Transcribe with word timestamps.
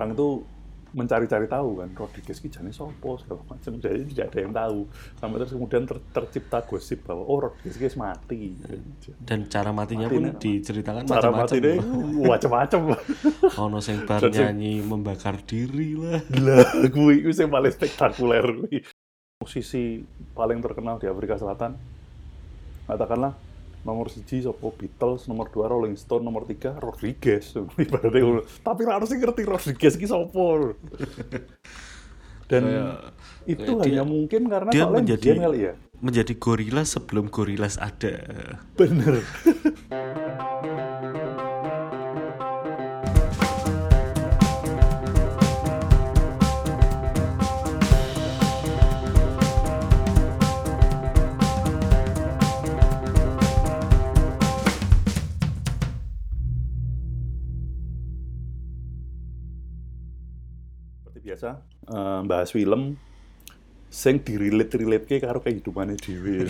orang 0.00 0.10
itu 0.10 0.28
mencari-cari 0.90 1.46
tahu 1.46 1.78
kan 1.78 1.88
Rodriguez 1.94 2.34
ki 2.36 2.50
jane 2.50 2.72
sopo 2.72 3.14
segala 3.14 3.46
macam 3.46 3.78
jadi 3.78 4.02
tidak 4.02 4.26
ada 4.26 4.38
yang 4.40 4.50
tahu 4.50 4.78
sampai 5.14 5.36
terus 5.38 5.52
kemudian 5.52 5.82
ter- 5.84 6.02
tercipta 6.10 6.58
gosip 6.64 7.06
bahwa 7.06 7.22
oh 7.22 7.38
Rodriguez 7.38 7.76
ki 7.76 7.94
mati 7.94 8.58
Dan 9.20 9.46
cara 9.46 9.70
matinya 9.70 10.10
Matinya- 10.10 10.34
pun 10.34 10.42
diceritakan 10.42 11.02
cara 11.04 11.30
macam-macam. 11.30 11.46
mati 11.46 11.56
deh 11.60 11.78
macam-macam 12.24 12.80
Ono 13.60 13.78
sing 13.78 14.02
bar 14.02 14.18
sing- 14.18 14.34
nyanyi 14.34 14.82
membakar 14.82 15.38
diri 15.40 15.94
lah. 15.94 16.18
lah 16.34 16.66
gue 16.82 17.12
itu 17.20 17.30
yang 17.38 17.52
paling 17.52 17.70
spektakuler 17.70 18.42
kuwi. 18.58 18.82
musisi 19.38 20.02
paling 20.32 20.58
terkenal 20.58 20.98
di 20.98 21.06
Afrika 21.06 21.38
Selatan 21.38 21.78
katakanlah 22.84 23.38
nomor 23.80 24.08
siji 24.08 24.40
sopo 24.40 24.72
Beatles, 24.72 25.24
nomor 25.24 25.48
dua 25.48 25.66
Rolling 25.66 25.96
Stone, 25.96 26.20
nomor 26.20 26.44
tiga 26.44 26.76
Rodriguez. 26.76 27.56
Ibaratnya. 27.80 28.44
Tapi 28.60 28.80
harus 28.84 29.08
ngerti 29.08 29.42
Rodriguez 29.42 29.94
ki 29.94 30.06
sopo. 30.06 30.76
Dan 32.44 32.62
Kayak- 32.66 32.98
itu 33.46 33.62
kayak 33.64 33.82
hanya 33.86 34.02
dia- 34.02 34.06
mungkin 34.06 34.42
karena 34.46 34.70
dia 34.70 34.84
menjadi- 34.84 35.38
kali 35.38 35.60
ya. 35.62 35.74
Menjadi 36.00 36.32
gorila 36.34 36.82
sebelum 36.82 37.28
gorilas 37.28 37.76
ada. 37.76 38.14
Bener. 38.74 39.20
biasa, 61.40 61.56
eh, 61.88 62.20
bahas 62.28 62.52
film 62.52 63.00
sing 63.90 64.22
direlate-relate 64.22 65.18
karo 65.18 65.42
kehidupannya 65.42 65.98
dhewe. 65.98 66.46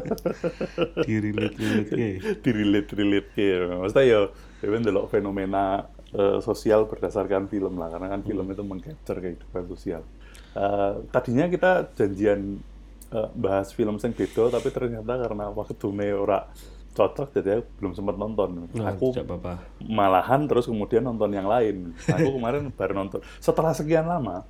Dirilit-lilit 1.08 1.88
ke. 1.90 2.08
direlate-relate 2.46 3.28
ke. 3.34 3.48
Maksudnya 3.74 4.04
ya, 4.06 4.20
ya 4.62 4.66
ndelok 4.70 5.10
fenomena 5.10 5.90
eh, 6.14 6.38
sosial 6.44 6.86
berdasarkan 6.86 7.50
film 7.50 7.80
lah, 7.80 7.90
karena 7.90 8.06
kan 8.12 8.20
film 8.22 8.46
itu 8.52 8.62
mengcapture 8.62 9.18
kehidupan 9.18 9.64
sosial. 9.66 10.06
Eh, 10.54 10.94
tadinya 11.10 11.50
kita 11.50 11.90
janjian 11.98 12.62
eh, 13.10 13.28
bahas 13.34 13.74
film 13.74 13.98
sing 13.98 14.14
beda, 14.14 14.54
tapi 14.54 14.70
ternyata 14.70 15.26
karena 15.26 15.50
waktunya 15.50 16.14
ora 16.14 16.46
cocok, 16.94 17.34
jadi 17.34 17.58
aku 17.58 17.68
belum 17.78 17.92
sempat 17.92 18.14
nonton. 18.14 18.70
Nah, 18.70 18.94
aku 18.94 19.10
tidak 19.10 19.26
apa-apa. 19.28 19.54
malahan 19.82 20.46
terus 20.46 20.64
kemudian 20.64 21.02
nonton 21.02 21.28
yang 21.28 21.44
lain. 21.44 21.90
Aku 22.06 22.32
kemarin 22.38 22.70
baru 22.70 22.94
nonton. 22.94 23.18
Setelah 23.38 23.74
sekian 23.74 24.06
lama, 24.06 24.46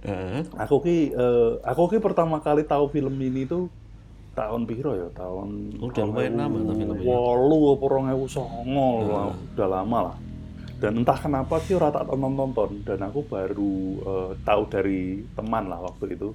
Heeh. 0.00 0.48
aku 0.56 0.76
ki 0.80 0.96
eh, 1.12 1.52
aku 1.60 1.88
ki 1.88 1.98
pertama 1.98 2.40
kali 2.40 2.64
tahu 2.64 2.88
film 2.88 3.14
ini 3.16 3.44
tuh 3.44 3.68
tahun 4.34 4.66
piro 4.66 4.92
ya 4.92 5.08
tahun 5.14 5.78
Oh, 5.78 5.88
udah 5.88 6.04
lumayan 6.04 6.34
lama 6.34 6.58
filmnya. 6.58 7.06
walu 7.06 7.58
apa 7.72 7.84
rong 7.86 8.06
ewu 8.10 8.26
songo 8.26 8.90
udah 9.54 9.68
lama 9.70 9.98
lah 10.10 10.16
dan 10.76 11.00
entah 11.00 11.14
kenapa 11.14 11.62
ki 11.62 11.78
ora 11.78 11.88
tak 11.88 12.10
tonton 12.10 12.34
tonton 12.34 12.70
dan 12.82 12.98
aku 13.00 13.22
baru 13.24 13.76
eh, 14.02 14.30
tahu 14.42 14.62
dari 14.66 15.22
teman 15.32 15.70
lah 15.70 15.86
waktu 15.86 16.18
itu 16.18 16.34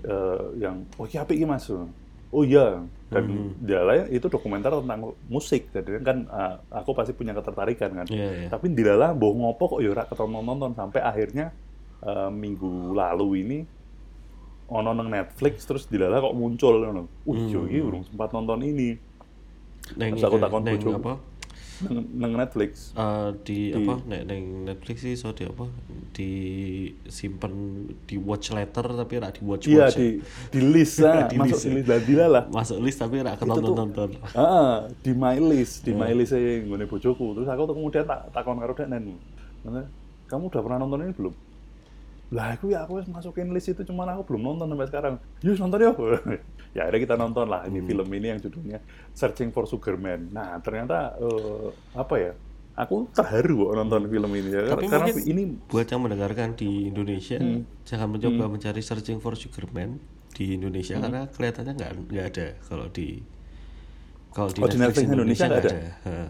eh, 0.00 0.62
yang 0.62 0.86
oh 0.94 1.04
iya 1.04 1.26
iki 1.26 1.42
mas 1.42 1.66
oh 2.34 2.42
iya 2.42 2.82
dan 3.14 3.54
dia 3.62 3.80
lain 3.86 4.10
itu 4.10 4.26
dokumenter 4.26 4.74
tentang 4.74 5.14
musik. 5.30 5.70
Jadi 5.70 6.02
kan 6.02 6.26
eh, 6.26 6.54
aku 6.74 6.90
pasti 6.98 7.14
punya 7.14 7.30
ketertarikan 7.30 8.02
kan. 8.02 8.06
Iya, 8.10 8.28
iya. 8.44 8.48
tapi 8.50 8.74
dilala 8.74 9.14
boh 9.14 9.30
ngopo 9.38 9.78
kok 9.78 9.80
ya 9.80 9.94
ora 9.94 10.04
keton 10.10 10.34
nonton. 10.34 10.74
Sampai 10.74 10.98
akhirnya 10.98 11.54
eh, 12.02 12.30
minggu 12.34 12.90
lalu 12.90 13.28
ini 13.46 13.58
ono 14.68 14.90
nang 14.96 15.08
Netflix 15.12 15.68
terus 15.68 15.84
dilala 15.86 16.18
kok 16.18 16.34
muncul 16.34 16.80
ngono. 16.80 17.02
Uh, 17.28 17.36
yo 17.46 17.68
iki 17.68 17.80
urung 17.84 18.02
sempat 18.02 18.32
nonton 18.32 18.64
ini. 18.64 18.96
Neng, 20.00 20.16
Terus 20.16 20.24
aku 20.24 20.36
iki, 20.40 20.44
takon 20.48 20.62
neng 20.64 20.80
bojoku. 20.80 21.12
Nang 21.90 22.32
Netflix. 22.34 22.94
Eh, 22.94 23.30
di, 23.42 23.58
apa 23.74 23.98
nek 24.06 24.22
neng 24.24 24.42
Netflix 24.64 25.02
sih 25.02 25.14
so 25.14 25.34
di 25.34 25.42
apa 25.42 25.66
di 26.14 26.30
simpen 27.10 27.52
di 28.06 28.14
watch 28.14 28.54
letter 28.54 28.86
tapi 28.86 29.14
rak 29.18 29.38
di 29.38 29.42
watch 29.42 29.64
Iya 29.66 29.90
watch 29.90 29.96
di 29.98 30.08
di 30.50 30.60
list 30.62 31.02
ah, 31.06 31.26
Di 31.26 31.34
masuk 31.34 31.58
list, 31.58 31.64
di 31.64 31.68
ya. 31.68 31.74
list 31.74 31.88
dan 31.90 32.00
dilala. 32.06 32.40
masuk 32.48 32.78
list 32.78 32.98
tapi 33.02 33.16
rak 33.20 33.34
ketonton 33.40 33.74
nonton 33.74 34.08
Ah, 34.32 34.86
di 35.02 35.10
my 35.10 35.36
list, 35.42 35.82
di 35.82 35.90
my 35.90 36.14
list 36.14 36.32
saya 36.32 36.62
nggone 36.62 36.86
bojoku. 36.86 37.34
Terus 37.34 37.48
aku 37.50 37.62
tuh 37.66 37.74
kemudian 37.74 38.04
tak 38.06 38.30
takon 38.30 38.62
karo 38.62 38.72
dek 38.72 38.86
nen. 38.86 39.18
Mana, 39.66 39.88
Kamu 40.24 40.48
udah 40.48 40.60
pernah 40.62 40.78
nonton 40.80 41.04
ini 41.04 41.12
belum? 41.12 41.34
Lah 42.32 42.56
aku 42.56 42.72
ya 42.72 42.82
aku 42.82 43.04
masukin 43.12 43.52
list 43.52 43.70
itu 43.70 43.84
cuman 43.84 44.08
aku 44.10 44.32
belum 44.32 44.42
nonton 44.42 44.66
sampai 44.70 44.88
sekarang. 44.88 45.14
Yus 45.44 45.58
nonton 45.60 45.78
yuk. 45.84 45.94
ya 46.74 46.84
akhirnya 46.84 47.00
kita 47.00 47.14
nonton 47.14 47.46
lah 47.46 47.62
ini 47.64 47.80
film 47.80 48.08
ini 48.10 48.26
yang 48.28 48.40
judulnya 48.42 48.78
Searching 49.14 49.48
for 49.48 49.64
Sugar 49.64 49.94
Man. 49.94 50.28
Nah 50.28 50.58
ternyata 50.58 51.14
eh, 51.16 51.68
apa 51.94 52.14
ya? 52.18 52.32
Aku 52.74 53.06
terharu 53.14 53.70
kok 53.70 53.78
nonton 53.78 54.10
film 54.10 54.30
ini 54.34 54.50
ya. 54.50 54.74
Tapi 54.74 54.90
Karena 54.90 55.06
mungkin 55.06 55.22
ini 55.24 55.42
buat 55.70 55.86
yang 55.86 56.02
mendengarkan 56.02 56.58
di 56.58 56.90
Indonesia 56.90 57.38
Hmm. 57.38 57.62
jangan 57.86 58.10
mencoba 58.10 58.50
mencari 58.50 58.82
searching 58.82 59.22
for 59.22 59.38
sugar 59.38 59.70
man 59.70 60.02
di 60.34 60.58
Indonesia 60.58 60.98
Hmm. 60.98 61.06
karena 61.06 61.20
kelihatannya 61.30 61.72
nggak 61.72 61.90
nggak 62.10 62.26
ada 62.34 62.46
kalau 62.66 62.90
di 62.90 63.22
kalau 64.34 64.50
di 64.50 64.58
Oh, 64.58 64.66
di 64.66 64.76
Netflix 64.76 65.06
Indonesia 65.06 65.46
nggak 65.46 65.62
ada? 65.62 65.72
Heeh. 66.02 66.28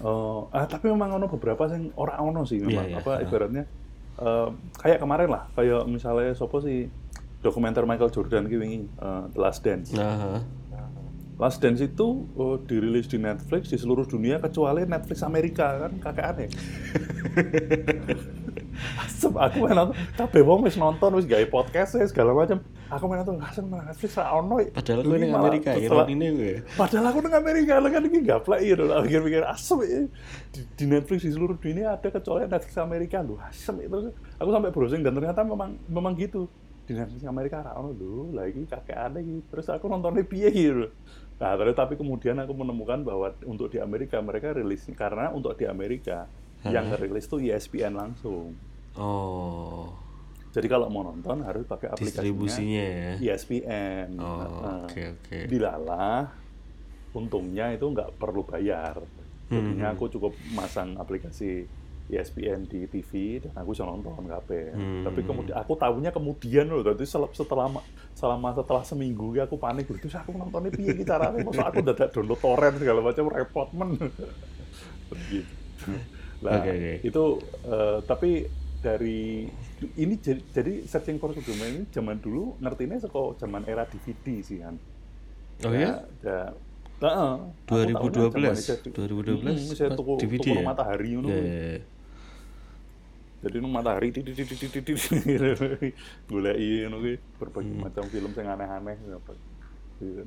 Oh, 0.00 0.46
ah, 0.48 0.64
tapi 0.64 0.86
memang 0.88 1.12
ono 1.12 1.26
beberapa 1.26 1.66
yang 1.66 1.90
orang 1.92 2.18
ono 2.22 2.46
sih 2.46 2.62
memang 2.62 2.86
Iya, 2.86 2.94
iya. 2.94 3.02
apa 3.02 3.12
ibaratnya 3.20 3.64
eh, 4.16 4.48
kayak 4.78 4.98
kemarin 5.02 5.28
lah 5.28 5.42
kayak 5.52 5.82
misalnya 5.84 6.30
sopo 6.32 6.62
sih 6.62 6.86
dokumenter 7.40 7.84
Michael 7.88 8.12
Jordan 8.12 8.48
ki 8.48 8.56
wingi 8.60 8.80
eh, 8.86 9.24
The 9.32 9.40
Last 9.40 9.60
Dance. 9.64 9.90
Nah, 9.96 10.16
heeh. 10.16 10.42
Last 11.40 11.64
Dance 11.64 11.80
itu 11.80 12.28
eh, 12.36 12.56
dirilis 12.68 13.08
di 13.08 13.16
Netflix 13.16 13.72
di 13.72 13.80
seluruh 13.80 14.04
dunia 14.04 14.36
kecuali 14.38 14.84
Netflix 14.84 15.24
Amerika 15.24 15.88
kan 15.88 15.92
kakek 15.96 16.26
aneh. 16.36 16.50
Asem 19.00 19.32
aku 19.36 19.68
main 19.68 19.76
nonton, 19.76 19.96
kabeh 20.16 20.40
wong 20.40 20.64
wis 20.64 20.76
nonton 20.80 21.12
wis 21.12 21.28
gawe 21.28 21.44
podcast 21.52 22.00
segala 22.08 22.32
macam. 22.32 22.64
Aku 22.88 23.04
main 23.06 23.20
nonton, 23.20 23.36
asem 23.44 23.64
nang 23.68 23.84
Netflix 23.84 24.16
ra 24.16 24.32
ono. 24.32 24.56
padahal 24.72 25.04
gue 25.04 25.16
Ini 25.20 25.20
di 25.20 25.28
malah 25.28 25.42
Amerika 25.44 25.70
ya 25.76 25.88
ini 26.08 26.26
gue 26.32 26.54
Padahal 26.74 27.04
aku 27.12 27.18
nang 27.20 27.34
Amerika, 27.36 27.72
lah 27.76 27.90
kan 27.92 28.02
ini 28.08 28.18
gaplek 28.24 28.60
gitu. 28.64 28.82
Lah 28.88 29.04
pikir-pikir 29.04 29.44
asem 29.44 29.78
ya. 29.84 30.00
Di, 30.48 30.60
di 30.64 30.84
Netflix 30.88 31.28
di 31.28 31.32
seluruh 31.36 31.56
dunia 31.60 31.92
ada 31.92 32.08
kecuali 32.08 32.48
Netflix 32.48 32.74
Amerika 32.80 33.16
lu 33.20 33.36
asem 33.36 33.76
itu. 33.84 33.96
Terus 34.00 34.16
aku 34.40 34.48
sampai 34.48 34.70
browsing 34.72 35.02
dan 35.04 35.12
ternyata 35.12 35.40
memang 35.44 35.76
memang 35.84 36.12
gitu. 36.16 36.48
Di 36.86 36.92
Netflix 36.96 37.22
Amerika 37.26 37.62
ra 37.62 37.78
ono 37.78 37.94
lho, 37.94 38.34
lagi 38.34 38.66
kakek 38.66 38.98
aneh 38.98 39.22
gitu. 39.22 39.40
Terus 39.54 39.66
aku 39.70 39.86
nontonnya 39.86 40.26
piye 40.26 40.48
gitu. 40.50 40.86
Nah, 41.40 41.56
terus 41.56 41.72
tapi 41.72 41.96
kemudian 41.96 42.36
aku 42.36 42.52
menemukan 42.52 43.00
bahwa 43.00 43.32
untuk 43.48 43.72
di 43.72 43.80
Amerika 43.80 44.20
mereka 44.20 44.52
rilis 44.52 44.84
karena 44.92 45.32
untuk 45.32 45.56
di 45.56 45.64
Amerika 45.64 46.28
yang 46.66 46.92
rilis 46.92 47.24
tuh 47.24 47.40
ESPN 47.40 47.96
langsung. 47.96 48.52
oh 49.00 49.88
Jadi 50.50 50.66
kalau 50.66 50.90
mau 50.90 51.06
nonton 51.06 51.46
harus 51.46 51.62
pakai 51.62 51.94
aplikasinya 51.94 52.26
distribusinya 52.26 52.84
ya 52.84 53.12
ESPN. 53.22 54.18
oh 54.18 54.36
Nah, 54.60 54.84
oke 54.84 55.02
oke 55.16 55.38
dilalah 55.46 56.26
untungnya 57.14 57.74
itu 57.74 57.86
nggak 57.86 58.18
perlu 58.18 58.42
bayar 58.46 59.02
jadinya 59.50 59.90
aku 59.90 60.06
cukup 60.06 60.32
masang 60.54 60.94
aplikasi 60.94 61.66
ESPN 62.10 62.66
di 62.66 62.84
TV 62.84 63.10
dan 63.38 63.54
aku 63.54 63.72
bisa 63.72 63.82
nonton 63.82 64.12
kabeh 64.20 64.72
Hmm. 64.72 65.04
tapi 65.04 65.20
kemudian 65.22 65.54
aku 65.54 65.72
tahunya 65.74 66.10
kemudian 66.10 66.66
loh 66.66 66.82
jadi 66.82 67.04
setelah 67.30 67.70
selama 68.12 68.50
setelah 68.52 68.82
seminggu 68.82 69.32
ya 69.32 69.44
aku 69.44 69.56
panik 69.56 69.86
terus 69.86 70.12
aku 70.12 70.32
nontonnya 70.32 70.70
piye 70.70 70.92
iki 70.92 71.02
caranya 71.02 71.38
masa 71.40 71.64
aku 71.64 71.80
dadak 71.80 72.10
download 72.10 72.36
torrent 72.36 72.76
segala 72.76 73.00
macam 73.00 73.24
repot 73.26 73.68
men 73.72 73.90
begitu 75.06 75.54
lah 76.40 76.58
Oke, 76.58 76.70
oke. 76.70 76.92
itu 77.02 77.24
eh, 77.64 77.98
tapi 78.02 78.30
dari 78.80 79.44
ini 79.94 80.14
jadi, 80.16 80.40
jadi 80.50 80.72
searching 80.82 81.16
for 81.16 81.36
ini 81.36 81.84
zaman 81.86 82.16
dulu 82.16 82.56
ngertinya 82.58 82.96
seko 82.96 83.36
zaman 83.36 83.62
era 83.64 83.84
DVD 83.84 84.40
sih 84.40 84.58
kan 84.58 84.74
oh 85.60 85.72
ya 85.72 86.00
ya. 86.20 86.52
Aku 87.00 87.72
2012 88.12 88.28
tahunya 88.28 88.52
zaman 88.52 88.56
saya- 88.56 88.80
2012 88.92 89.40
Mm, 89.40 89.72
saya 89.72 89.90
tuku 89.90 90.12
DVD 90.18 90.36
tuku 90.42 90.52
ya? 90.52 90.64
matahari 90.64 91.08
ya, 91.08 91.16
kuwi. 91.16 91.32
ya, 91.32 91.40
ya. 91.40 91.78
Jadi 93.40 93.56
nu 93.56 93.68
matahari 93.72 94.12
di 94.12 94.20
di 94.20 94.34
goleki 96.30 96.68
ngono 96.84 96.96
kuwi 97.00 97.14
berbagai 97.40 97.76
macam 97.80 98.04
film 98.12 98.30
sing 98.36 98.44
aneh-aneh 98.44 98.96
apa. 99.16 99.32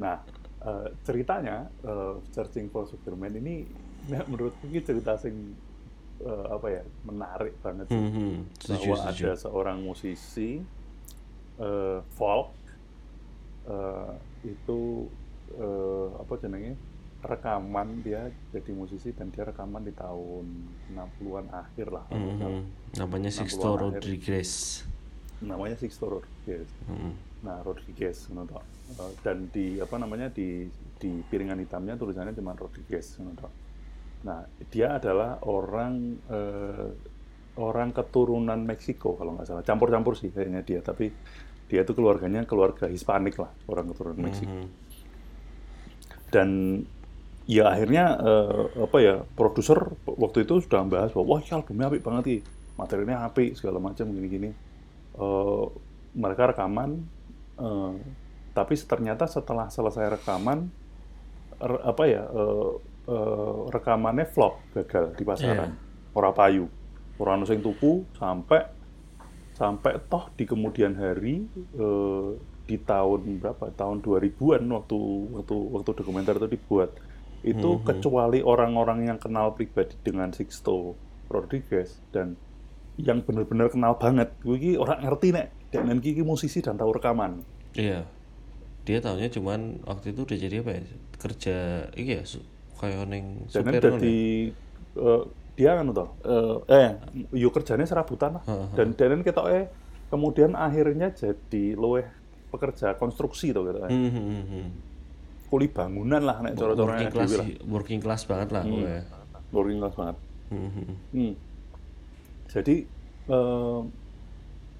Nah, 0.01 0.18
eh, 0.65 0.88
ceritanya 1.06 1.69
eh, 1.86 2.13
Searching 2.33 2.74
for 2.74 2.89
Superman 2.89 3.38
ini 3.38 3.69
nah, 4.12 4.25
menurutku 4.25 4.65
ini 4.65 4.81
cerita 4.81 5.13
sing 5.21 5.54
eh, 6.25 6.45
apa 6.50 6.68
ya 6.74 6.81
menarik 7.06 7.54
banget 7.62 7.94
sih. 7.94 8.01
Hmm, 8.01 8.10
hmm. 8.10 8.36
setuju 8.57 8.81
bahwa 8.81 8.98
setuju 8.98 9.24
ada 9.30 9.31
seorang 9.38 9.77
musisi 9.86 10.51
eh, 11.62 12.00
folk 12.18 12.50
eh, 13.69 14.13
itu 14.42 15.06
eh, 15.54 16.07
apa 16.18 16.33
jenenge 16.42 16.74
rekaman 17.23 18.03
dia 18.03 18.27
jadi 18.51 18.71
musisi 18.71 19.11
dan 19.11 19.27
dia 19.27 19.43
rekaman 19.43 19.81
di 19.81 19.91
tahun 19.91 20.43
60-an 20.91 21.47
akhir 21.49 21.87
lah 21.89 22.03
salah. 22.09 22.51
Mhm. 22.51 22.63
Namanya 22.93 23.29
60-an 23.29 23.37
Sixto 23.39 23.67
akhir. 23.69 23.81
Rodriguez. 23.81 24.51
namanya 25.41 25.75
Sixto 25.75 26.07
Rodriguez 26.07 26.67
Mhm. 26.85 27.11
nah 27.41 27.59
Rodriguez 27.59 28.15
toh. 28.29 28.63
Eh, 28.93 29.11
dan 29.19 29.47
di 29.49 29.75
apa 29.75 29.95
namanya 29.95 30.27
di 30.27 30.67
di 30.95 31.19
piringan 31.21 31.59
hitamnya 31.59 31.95
tulisannya 31.95 32.31
cuma 32.31 32.51
Rodriguez 32.53 33.19
toh. 33.35 33.51
nah 34.23 34.39
dia 34.69 34.95
adalah 34.95 35.43
orang 35.43 36.15
eh, 36.29 36.87
orang 37.55 37.91
keturunan 37.91 38.55
Meksiko 38.57 39.13
kalau 39.13 39.35
nggak 39.35 39.43
salah 39.45 39.61
campur-campur 39.61 40.15
sih 40.15 40.31
kayaknya 40.31 40.63
dia 40.63 40.79
tapi 40.79 41.11
dia 41.67 41.83
itu 41.83 41.91
keluarganya 41.91 42.47
keluarga 42.47 42.87
Hispanik 42.87 43.35
lah 43.35 43.51
orang 43.67 43.91
keturunan 43.91 44.23
Meksiko 44.23 44.47
Mhm. 44.49 44.67
dan 46.31 46.49
ya 47.48 47.63
akhirnya 47.74 48.06
eh, 48.24 48.63
apa 48.88 48.98
ya 49.04 49.16
produser 49.36 49.80
waktu 50.07 50.48
itu 50.48 50.63
sudah 50.63 50.80
membahas 50.84 51.12
bahwa 51.12 51.38
wah 51.38 51.40
ini 51.44 51.51
albumnya 51.51 51.88
apik 51.92 52.01
banget 52.04 52.24
sih 52.30 52.40
materinya 52.80 53.18
apik 53.28 53.56
segala 53.60 53.78
macam 53.84 54.06
gini-gini. 54.16 54.50
Eh, 55.16 55.66
mereka 56.16 56.51
rekaman 56.54 56.90
eh, 57.60 57.94
tapi 58.54 58.74
ternyata 58.78 59.25
setelah 59.25 59.68
selesai 59.69 60.06
rekaman 60.19 60.69
re- 61.60 61.84
apa 61.84 62.04
ya 62.07 62.24
eh, 62.30 62.72
eh, 63.10 63.56
rekamannya 63.74 64.25
flop 64.30 64.54
gagal 64.74 65.13
di 65.18 65.24
pasaran. 65.25 65.72
Ora 66.13 66.31
payu. 66.34 66.69
Ora 67.18 67.36
ono 67.38 67.45
sing 67.45 67.62
tuku 67.62 68.06
sampai 68.18 68.62
sampai 69.54 70.01
toh 70.10 70.34
di 70.38 70.44
kemudian 70.50 70.98
hari 70.98 71.45
eh, 71.78 72.30
di 72.63 72.78
tahun 72.80 73.44
berapa? 73.44 73.69
Tahun 73.75 74.00
2000-an 74.01 74.63
waktu 74.72 75.00
waktu 75.36 75.56
waktu 75.75 75.90
dokumenter 76.00 76.36
itu 76.42 76.48
dibuat 76.57 76.90
itu 77.44 77.69
kecuali 77.84 78.40
orang-orang 78.40 79.07
yang 79.12 79.19
kenal 79.19 79.51
pribadi 79.51 80.00
dengan 80.00 80.31
Sixto 80.31 80.95
Rodriguez 81.28 82.00
dan 82.16 82.40
yang 82.95 83.19
benar-benar 83.25 83.68
kenal 83.74 84.00
banget 84.00 84.31
gue 84.42 84.80
orang 84.80 85.04
ngerti 85.04 85.36
nek 85.36 85.48
dan 85.74 85.98
iki 86.00 86.24
musisi 86.24 86.63
dan 86.63 86.78
tahu 86.80 86.95
rekaman 86.95 87.44
Iya. 87.74 88.06
Dia 88.86 89.00
tahunya 89.01 89.34
cuman 89.34 89.81
waktu 89.88 90.13
itu 90.13 90.30
udah 90.30 90.38
jadi 90.38 90.56
apa 90.62 90.72
ya? 90.78 90.81
Kerja 91.18 91.57
iya 91.98 92.22
kayak 92.84 93.07
neng 93.07 93.48
dan 93.48 93.63
supir 93.63 93.80
jadi 93.80 94.18
eh, 95.00 95.22
dia 95.56 95.72
kan 95.80 95.86
toh 95.95 96.10
eh, 96.28 96.56
eh 96.68 96.90
yo 97.31 97.48
kerjanya 97.54 97.88
serabutan 97.88 98.42
lah 98.42 98.44
Heeh. 98.44 98.68
dan 98.75 98.88
dan 99.00 99.24
kita 99.24 99.42
eh 99.56 99.66
kemudian 100.12 100.51
akhirnya 100.60 101.16
jadi 101.16 101.80
luweh 101.80 102.04
pekerja 102.51 103.00
konstruksi 103.00 103.56
tuh 103.56 103.72
gitu 103.72 103.80
Hmm, 103.88 104.12
hmm, 104.12 104.25
hmm, 104.28 104.45
hmm. 104.51 104.68
Kuli 105.53 105.69
bangunan 105.69 106.25
lah 106.25 106.41
nek 106.41 106.57
cara-caranya 106.57 107.13
working 107.13 107.13
class 107.13 107.29
dewi 107.29 107.38
lah 107.38 107.47
working 107.69 108.01
class 108.01 108.21
banget 108.25 108.50
lah 108.50 108.63
pokoknya. 108.65 109.01
working 109.53 109.77
class 109.77 109.94
banget 109.94 110.17
Hmm, 110.53 110.69
hmm, 110.69 110.85
hmm. 110.85 110.97
Hmm. 111.11 111.33
Jadi 112.53 112.75
eh, 113.27 113.81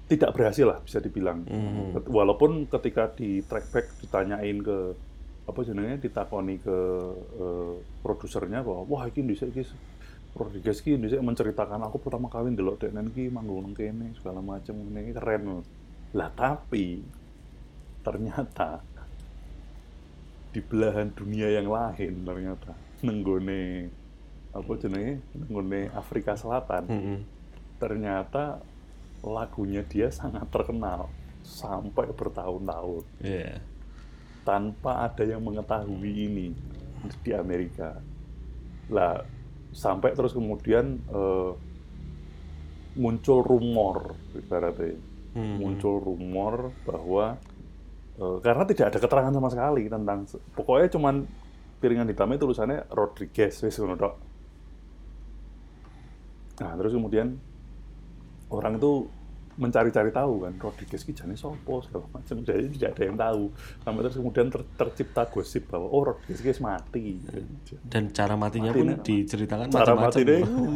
tidak 0.04 0.30
berhasil 0.36 0.66
lah 0.68 0.78
bisa 0.84 1.02
dibilang. 1.02 1.42
Hmm. 1.48 1.98
Walaupun 2.06 2.70
ketika 2.70 3.10
di 3.16 3.42
track 3.42 3.66
back 3.74 3.86
ditanyain 4.04 4.58
ke 4.62 4.78
apa 5.44 5.60
jenenge 5.60 6.08
ditakoni 6.08 6.56
ke 6.62 6.78
eh, 7.40 7.74
produsernya 8.00 8.64
bahwa 8.64 8.86
wah 8.88 9.04
iki 9.10 9.20
dhisik 9.26 9.52
iki 9.52 9.64
Rodriguez 10.34 10.82
iki 10.82 10.98
dhisik 10.98 11.20
menceritakan 11.22 11.82
aku 11.86 12.02
pertama 12.02 12.26
kali 12.30 12.54
ndelok 12.54 12.86
denen 12.86 13.10
iki 13.10 13.30
manggung 13.30 13.74
kene 13.74 14.14
segala 14.18 14.38
macam 14.38 14.78
ini 14.78 15.10
keren. 15.10 15.66
Lah 16.14 16.30
tapi 16.30 17.02
ternyata 18.04 18.84
di 20.54 20.62
belahan 20.62 21.10
dunia 21.10 21.50
yang 21.50 21.66
lain 21.66 22.22
ternyata 22.22 22.72
nenggone 23.02 23.90
apa 24.54 24.70
jenenge 24.78 25.18
nenggone 25.34 25.90
Afrika 25.90 26.38
Selatan 26.38 26.86
Hmm, 26.86 27.02
hmm. 27.02 27.20
ternyata 27.76 28.62
lagunya 29.20 29.82
dia 29.82 30.08
sangat 30.08 30.46
terkenal 30.48 31.10
sampai 31.42 32.06
bertahun-tahun 32.08 33.02
Iya. 33.18 33.58
tanpa 34.44 35.04
ada 35.04 35.24
yang 35.24 35.40
mengetahui 35.40 36.12
ini 36.28 36.52
di 37.20 37.32
Amerika. 37.32 37.98
Lah 38.88 39.24
sampai 39.72 40.12
terus 40.12 40.32
kemudian 40.32 41.00
eh, 41.02 41.52
muncul 42.94 43.42
rumor 43.42 44.14
ibaratnya 44.32 44.94
Hmm, 45.34 45.58
muncul 45.58 45.98
rumor 45.98 46.70
bahwa 46.86 47.34
eh, 48.18 48.36
karena 48.42 48.64
tidak 48.66 48.86
ada 48.94 48.98
keterangan 48.98 49.32
sama 49.34 49.48
sekali 49.50 49.82
tentang 49.88 50.26
pokoknya 50.54 50.88
cuman 50.92 51.14
piringan 51.78 52.08
hitamnya 52.08 52.38
tulisannya 52.40 52.78
Rodriguez 52.88 53.60
wis. 53.60 53.76
Nah, 56.54 56.72
terus 56.78 56.92
kemudian 56.94 57.36
orang 58.48 58.78
itu 58.78 59.10
mencari-cari 59.56 60.10
tahu 60.10 60.42
kan 60.42 60.52
Rodriguez 60.56 61.00
ki 61.00 61.12
jane 61.12 61.34
sopo 61.34 61.78
segala 61.80 62.06
macam 62.10 62.40
jadi 62.40 62.66
tidak 62.68 62.90
ada 62.92 63.02
yang 63.04 63.16
tahu 63.16 63.42
sampai 63.80 64.00
terus 64.02 64.16
kemudian 64.16 64.46
ter- 64.48 64.68
tercipta 64.74 65.22
gosip 65.26 65.62
bahwa 65.68 65.86
oh 65.86 66.02
Rodriguez 66.04 66.40
ki 66.40 66.52
mati 66.58 67.18
Dan 67.84 68.10
cara 68.10 68.34
matinya 68.34 68.70
Matinya- 68.70 68.94
pun 68.94 69.02
diceritakan 69.02 69.66
cara 69.68 69.94
macam-macam. 69.94 70.10
mati 70.10 70.22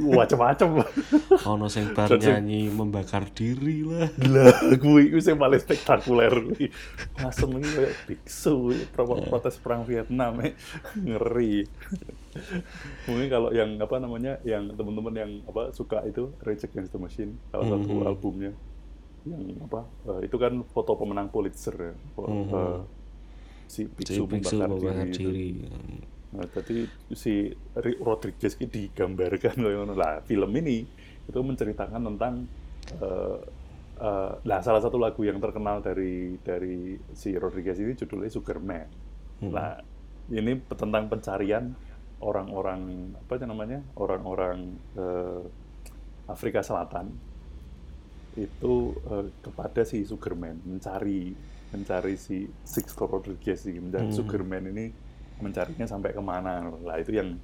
macam-macam 0.09 0.69
Ono 1.49 1.67
sing 1.67 1.91
bar 1.91 2.07
sing- 2.09 2.23
nyanyi 2.23 2.69
membakar 2.69 3.27
diri 3.29 3.83
lah. 3.83 4.09
lah 4.21 4.55
gue 4.73 5.01
itu 5.05 5.19
yang 5.21 5.39
paling 5.39 5.59
spektakuler 5.59 6.31
kuwi. 6.31 6.71
Masem 7.17 7.51
ini 7.53 7.67
kayak 7.67 7.93
biksu 8.05 8.57
pro- 8.91 9.23
protes 9.23 9.57
perang 9.57 9.83
Vietnam 9.83 10.39
eh. 10.41 10.55
ngeri 10.97 11.67
mungkin 13.05 13.27
kalau 13.27 13.51
yang 13.51 13.75
apa 13.77 13.99
namanya 13.99 14.39
yang 14.43 14.71
teman-teman 14.71 15.11
yang 15.13 15.31
apa 15.45 15.73
suka 15.73 16.05
itu 16.05 16.31
Rage 16.41 16.65
Against 16.65 16.93
the 16.93 17.01
Machine 17.01 17.35
salah 17.49 17.67
satu 17.69 17.89
Mhm. 17.91 18.07
albumnya 18.07 18.53
yang 19.27 19.43
apa 19.63 19.83
eh, 20.07 20.31
itu 20.31 20.37
kan 20.37 20.63
foto 20.65 20.95
pemenang 20.95 21.29
Pulitzer 21.29 21.75
ya 21.75 21.93
Fo- 22.13 22.29
Mhm. 22.29 22.51
eh, 22.53 22.81
si 23.67 23.83
Si 23.85 23.89
biksu 23.89 24.25
membakar 24.25 24.69
membakar 24.69 25.07
diri, 25.09 25.13
diri. 25.13 25.49
Nah, 26.29 26.45
jadi 26.45 26.85
si 27.13 27.49
Ri- 27.75 28.01
Rodriguez 28.01 28.57
ini 28.57 28.69
digambarkan 28.69 29.57
ngono. 29.65 29.93
lah 29.93 30.21
film 30.23 30.53
ini 30.55 30.85
itu 31.25 31.39
menceritakan 31.39 32.01
tentang 32.05 32.45
eh, 32.97 33.39
eh, 33.99 34.33
lah 34.41 34.61
salah 34.61 34.81
satu 34.81 34.97
lagu 34.97 35.21
yang 35.23 35.37
terkenal 35.39 35.81
dari 35.81 36.37
dari 36.41 36.97
si 37.13 37.33
Rodriguez 37.35 37.77
ini 37.77 37.93
judulnya 37.93 38.29
Sugar 38.29 38.61
Man. 38.61 38.89
Hmm. 39.41 39.53
Nah, 39.53 39.81
ini 40.29 40.61
tentang 40.69 41.09
pencarian 41.09 41.73
orang-orang 42.19 43.13
apa 43.15 43.39
namanya 43.43 43.79
orang-orang 43.95 44.75
Afrika 46.27 46.61
Selatan 46.61 47.15
itu 48.39 48.95
eh, 49.11 49.27
kepada 49.43 49.83
si 49.83 50.07
Sugarman 50.07 50.63
mencari 50.63 51.35
mencari 51.69 52.15
si 52.17 52.49
Sixto 52.65 53.05
Rodriguez 53.05 53.67
ini 53.67 53.83
mencari 53.83 54.09
Hmm. 54.09 54.17
Sugarman 54.17 54.65
ini 54.71 54.87
mencarinya 55.43 55.87
sampai 55.87 56.15
ke 56.15 56.23
mana. 56.23 56.65
Lah 56.83 56.97
itu 57.03 57.19
yang 57.19 57.37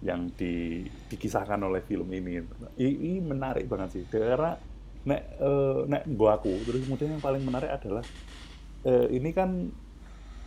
yang 0.00 0.32
di, 0.32 0.84
dikisahkan 1.12 1.60
oleh 1.60 1.84
film 1.84 2.08
ini. 2.12 2.40
Ini 2.76 3.20
menarik 3.20 3.68
banget 3.68 4.00
sih. 4.00 4.04
Karena 4.10 4.56
nek 5.00 5.22
eh, 5.40 5.80
nek 5.88 6.02
gua 6.12 6.36
aku 6.36 6.52
terus 6.68 6.84
kemudian 6.84 7.16
yang 7.16 7.24
paling 7.24 7.40
menarik 7.40 7.72
adalah 7.72 8.04
eh, 8.84 9.06
ini 9.16 9.32
kan 9.32 9.72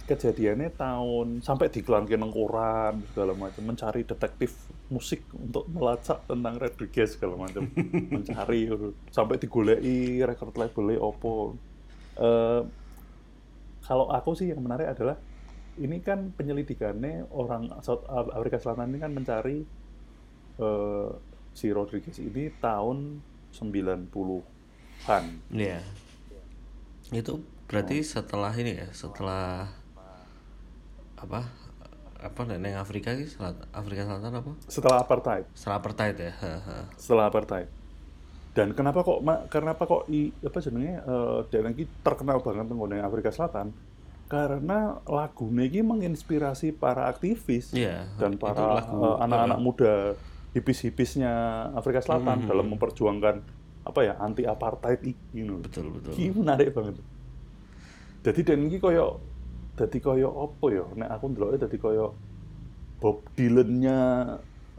kejadiannya 0.04 0.76
tahun 0.76 1.28
sampai 1.42 1.72
diklankan 1.72 2.20
nang 2.20 2.30
koran 2.30 3.02
segala 3.12 3.34
macam 3.34 3.64
mencari 3.64 4.04
detektif 4.04 4.52
musik 4.94 5.26
untuk 5.34 5.66
melacak 5.74 6.22
tentang 6.30 6.62
Rodriguez 6.62 7.18
segala 7.18 7.36
macam 7.42 7.66
mencari 8.14 8.70
sampai 9.10 9.42
digoleki 9.42 10.22
record 10.22 10.54
labelnya 10.54 11.02
opo 11.02 11.58
Eh, 12.14 12.62
kalau 13.84 14.06
aku 14.14 14.38
sih 14.38 14.54
yang 14.54 14.62
menarik 14.62 14.94
adalah 14.94 15.18
ini 15.82 15.98
kan 16.06 16.30
penyelidikannya 16.38 17.26
orang 17.34 17.74
South 17.82 18.06
Afrika 18.08 18.62
Selatan 18.62 18.94
ini 18.94 19.00
kan 19.02 19.12
mencari 19.12 19.66
eh, 20.62 21.10
si 21.54 21.68
Rodriguez 21.74 22.22
ini 22.22 22.54
tahun 22.62 23.22
90-an 23.54 25.24
Iya. 25.50 25.82
Itu 27.10 27.42
berarti 27.66 28.06
setelah 28.06 28.54
ini 28.54 28.78
ya, 28.78 28.90
setelah 28.94 29.74
apa? 31.18 31.50
Apa 32.24 32.48
neng 32.48 32.74
Afrika 32.74 33.12
sih? 33.14 33.28
Selat- 33.28 33.68
Afrika 33.70 34.08
Selatan 34.08 34.32
apa? 34.34 34.52
setelah 34.66 34.98
apartheid 35.00 35.44
Setelah 35.52 35.78
apartheid 35.78 36.16
ya. 36.18 36.32
setelah 36.96 37.26
apartheid. 37.28 37.68
Dan 38.54 38.72
kenapa 38.72 39.02
kok 39.02 39.20
ma- 39.20 39.44
kenapa 39.46 39.84
kok 39.84 40.08
i, 40.08 40.32
apa 40.40 40.58
jenenge 40.58 40.94
eh 40.96 41.40
dan 41.50 41.74
iki 41.74 41.84
terkenal 42.00 42.40
banget 42.40 42.66
tenggone 42.66 42.98
Afrika 42.98 43.28
Selatan? 43.28 43.74
Karena 44.24 45.04
lagu 45.04 45.46
ini 45.48 45.82
menginspirasi 45.82 46.72
para 46.72 47.06
aktivis 47.06 47.70
Iya. 47.72 48.08
dan 48.16 48.38
para 48.38 48.80
eh, 48.80 49.16
anak-anak 49.20 49.58
apa? 49.58 49.62
muda 49.62 49.94
hipis-hipisnya 50.54 51.34
Afrika 51.72 52.00
Selatan 52.00 52.42
Mhm. 52.42 52.48
dalam 52.48 52.66
memperjuangkan 52.68 53.36
apa 53.84 54.00
ya 54.00 54.16
anti 54.16 54.46
apartheid 54.46 55.04
iki 55.04 55.18
gitu. 55.36 55.60
Betul 55.60 55.86
betul. 55.92 56.14
Iki 56.14 56.30
menarik 56.32 56.72
banget. 56.72 56.96
Jadi 58.24 58.40
dan 58.42 58.60
iki 58.64 58.78
koyo 58.78 59.20
dadi 59.74 59.98
koyo 60.00 60.30
apa 60.32 60.66
ya? 60.70 60.86
Nek 60.98 61.10
aku 61.20 61.26
ndeloke 61.34 61.58
dadi 61.62 61.78
koyo 61.78 62.14
Bob 63.04 63.20
Dylan-nya 63.36 64.00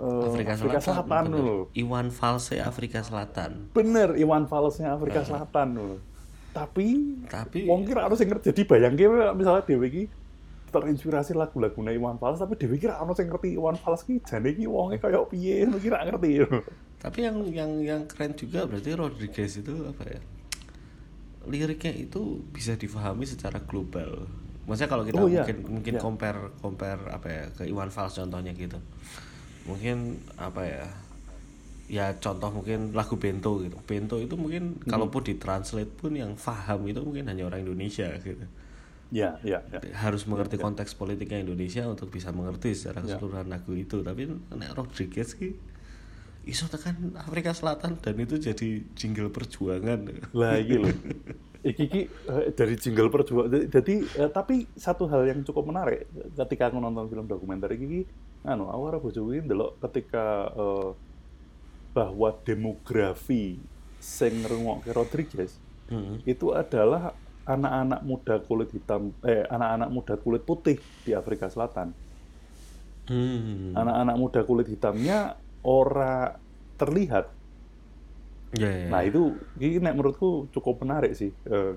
eh, 0.01 0.27
Afrika, 0.27 0.57
Afrika, 0.57 0.81
Selatan 0.81 1.25
loh. 1.29 1.63
Iwan 1.77 2.09
False 2.09 2.57
Afrika 2.57 3.05
Selatan 3.05 3.69
Bener, 3.77 4.17
Iwan 4.17 4.49
Fals-nya 4.49 4.97
Afrika 4.97 5.21
Selatan 5.21 5.69
loh. 5.77 5.97
Tapi 6.57 7.21
tapi 7.29 7.69
wong 7.69 7.85
kira 7.85 8.07
harus 8.09 8.23
yang 8.23 8.33
ngerti. 8.33 8.55
Jadi 8.55 8.63
bayangke 8.65 9.05
misalnya 9.37 9.67
Dewi 9.67 9.89
ki 9.91 10.05
terinspirasi 10.73 11.39
lagu-lagunya 11.39 11.95
Iwan 11.95 12.19
Fals, 12.19 12.43
tapi 12.43 12.59
Dewi 12.59 12.81
kira 12.81 12.99
harus 12.99 13.15
yang 13.21 13.31
ngerti 13.31 13.49
Iwan 13.55 13.77
Fals 13.77 14.03
ki 14.03 14.23
jane 14.25 14.55
ki 14.57 14.65
wonge 14.67 14.99
kayak 14.99 15.29
piye, 15.31 15.67
kira 15.79 16.03
ngerti. 16.09 16.47
tapi 17.05 17.21
yang 17.21 17.37
yang 17.53 17.71
yang 17.85 18.03
keren 18.09 18.33
juga 18.33 18.65
berarti 18.65 18.97
Rodriguez 18.97 19.61
itu 19.61 19.75
apa 19.85 20.09
ya 20.09 20.21
liriknya 21.45 21.93
itu 21.93 22.41
bisa 22.49 22.81
difahami 22.81 23.29
secara 23.29 23.61
global 23.61 24.25
maksudnya 24.65 24.89
kalau 24.89 25.05
kita 25.05 25.17
Oh, 25.17 25.27
iya. 25.27 25.43
mungkin 25.43 25.57
mungkin 25.71 25.93
Iya. 25.95 26.01
compare 26.01 26.41
compare 26.59 27.03
apa 27.09 27.27
ya 27.27 27.45
ke 27.53 27.63
Iwan 27.65 27.89
Fals 27.89 28.15
contohnya 28.15 28.53
gitu 28.53 28.81
mungkin 29.65 29.97
apa 30.35 30.63
ya 30.63 30.85
ya 31.85 32.07
contoh 32.15 32.49
mungkin 32.51 32.93
lagu 32.93 33.15
Bento 33.15 33.61
gitu 33.61 33.77
Bento 33.83 34.17
itu 34.17 34.35
mungkin 34.35 34.77
Hmm. 34.79 34.89
kalaupun 34.89 35.21
ditranslate 35.23 35.93
pun 35.95 36.13
yang 36.13 36.33
faham 36.35 36.81
itu 36.85 36.97
mungkin 36.99 37.29
hanya 37.29 37.45
orang 37.45 37.61
Indonesia 37.61 38.09
gitu 38.19 38.45
Ya, 39.13 39.39
ya, 39.43 39.61
ya. 39.63 39.79
harus 39.95 40.25
mengerti 40.25 40.57
konteks 40.57 40.97
politiknya 40.97 41.39
Indonesia 41.39 41.85
untuk 41.85 42.09
bisa 42.09 42.33
mengerti 42.33 42.73
secara 42.73 42.99
Ya. 42.99 43.15
keseluruhan 43.15 43.47
lagu 43.47 43.71
itu 43.73 44.01
tapi 44.01 44.27
nek 44.27 44.75
Rodriguez 44.75 45.33
ki 45.33 45.55
iso 46.45 46.67
tekan 46.67 47.13
Afrika 47.15 47.53
Selatan 47.53 47.97
dan 47.97 48.15
itu 48.17 48.37
jadi 48.37 48.83
jingle 48.93 49.29
perjuangan 49.29 50.09
Lah 50.33 50.57
iki 50.57 50.77
lho. 50.77 50.89
Iki 51.65 51.85
ki 51.89 52.03
eh, 52.05 52.53
dari 52.53 52.75
jingle 52.77 53.09
perjuangan. 53.09 53.73
Jadi 53.73 53.95
eh, 54.21 54.31
tapi 54.31 54.69
satu 54.77 55.09
hal 55.09 55.25
yang 55.25 55.41
cukup 55.43 55.65
menarik 55.73 56.05
ketika 56.37 56.69
aku 56.69 56.77
nonton 56.77 57.09
film 57.09 57.25
dokumenter 57.25 57.73
iki 57.73 57.87
ki 57.89 58.03
anu 58.45 58.69
aku 58.69 58.83
karo 58.85 58.99
bojoku 59.01 59.29
iki 59.33 59.43
ndelok 59.49 59.81
ketika 59.89 60.53
eh, 60.53 60.91
bahwa 61.97 62.37
demografi 62.45 63.57
sing 63.97 64.45
ngrungokke 64.45 64.93
Rodriguez 64.93 65.65
Hmm. 65.85 66.25
itu 66.25 66.49
adalah 66.57 67.13
anak-anak 67.45 68.01
muda 68.09 68.41
kulit 68.41 68.73
hitam 68.73 69.13
eh 69.21 69.45
anak-anak 69.45 69.89
muda 69.93 70.15
kulit 70.17 70.43
putih 70.49 70.81
di 71.05 71.13
Afrika 71.13 71.53
Selatan. 71.53 71.93
Hmm. 73.05 73.77
Anak-anak 73.77 74.17
muda 74.17 74.41
kulit 74.49 74.65
hitamnya 74.73 75.37
ora 75.61 76.41
terlihat 76.81 77.29
Ya, 78.55 78.71
ya, 78.71 78.87
Nah 78.91 79.03
ya. 79.03 79.11
itu, 79.11 79.35
ini 79.59 79.83
nek 79.83 79.95
menurutku 79.99 80.49
cukup 80.55 80.83
menarik 80.87 81.13
sih. 81.15 81.31
Eh, 81.47 81.75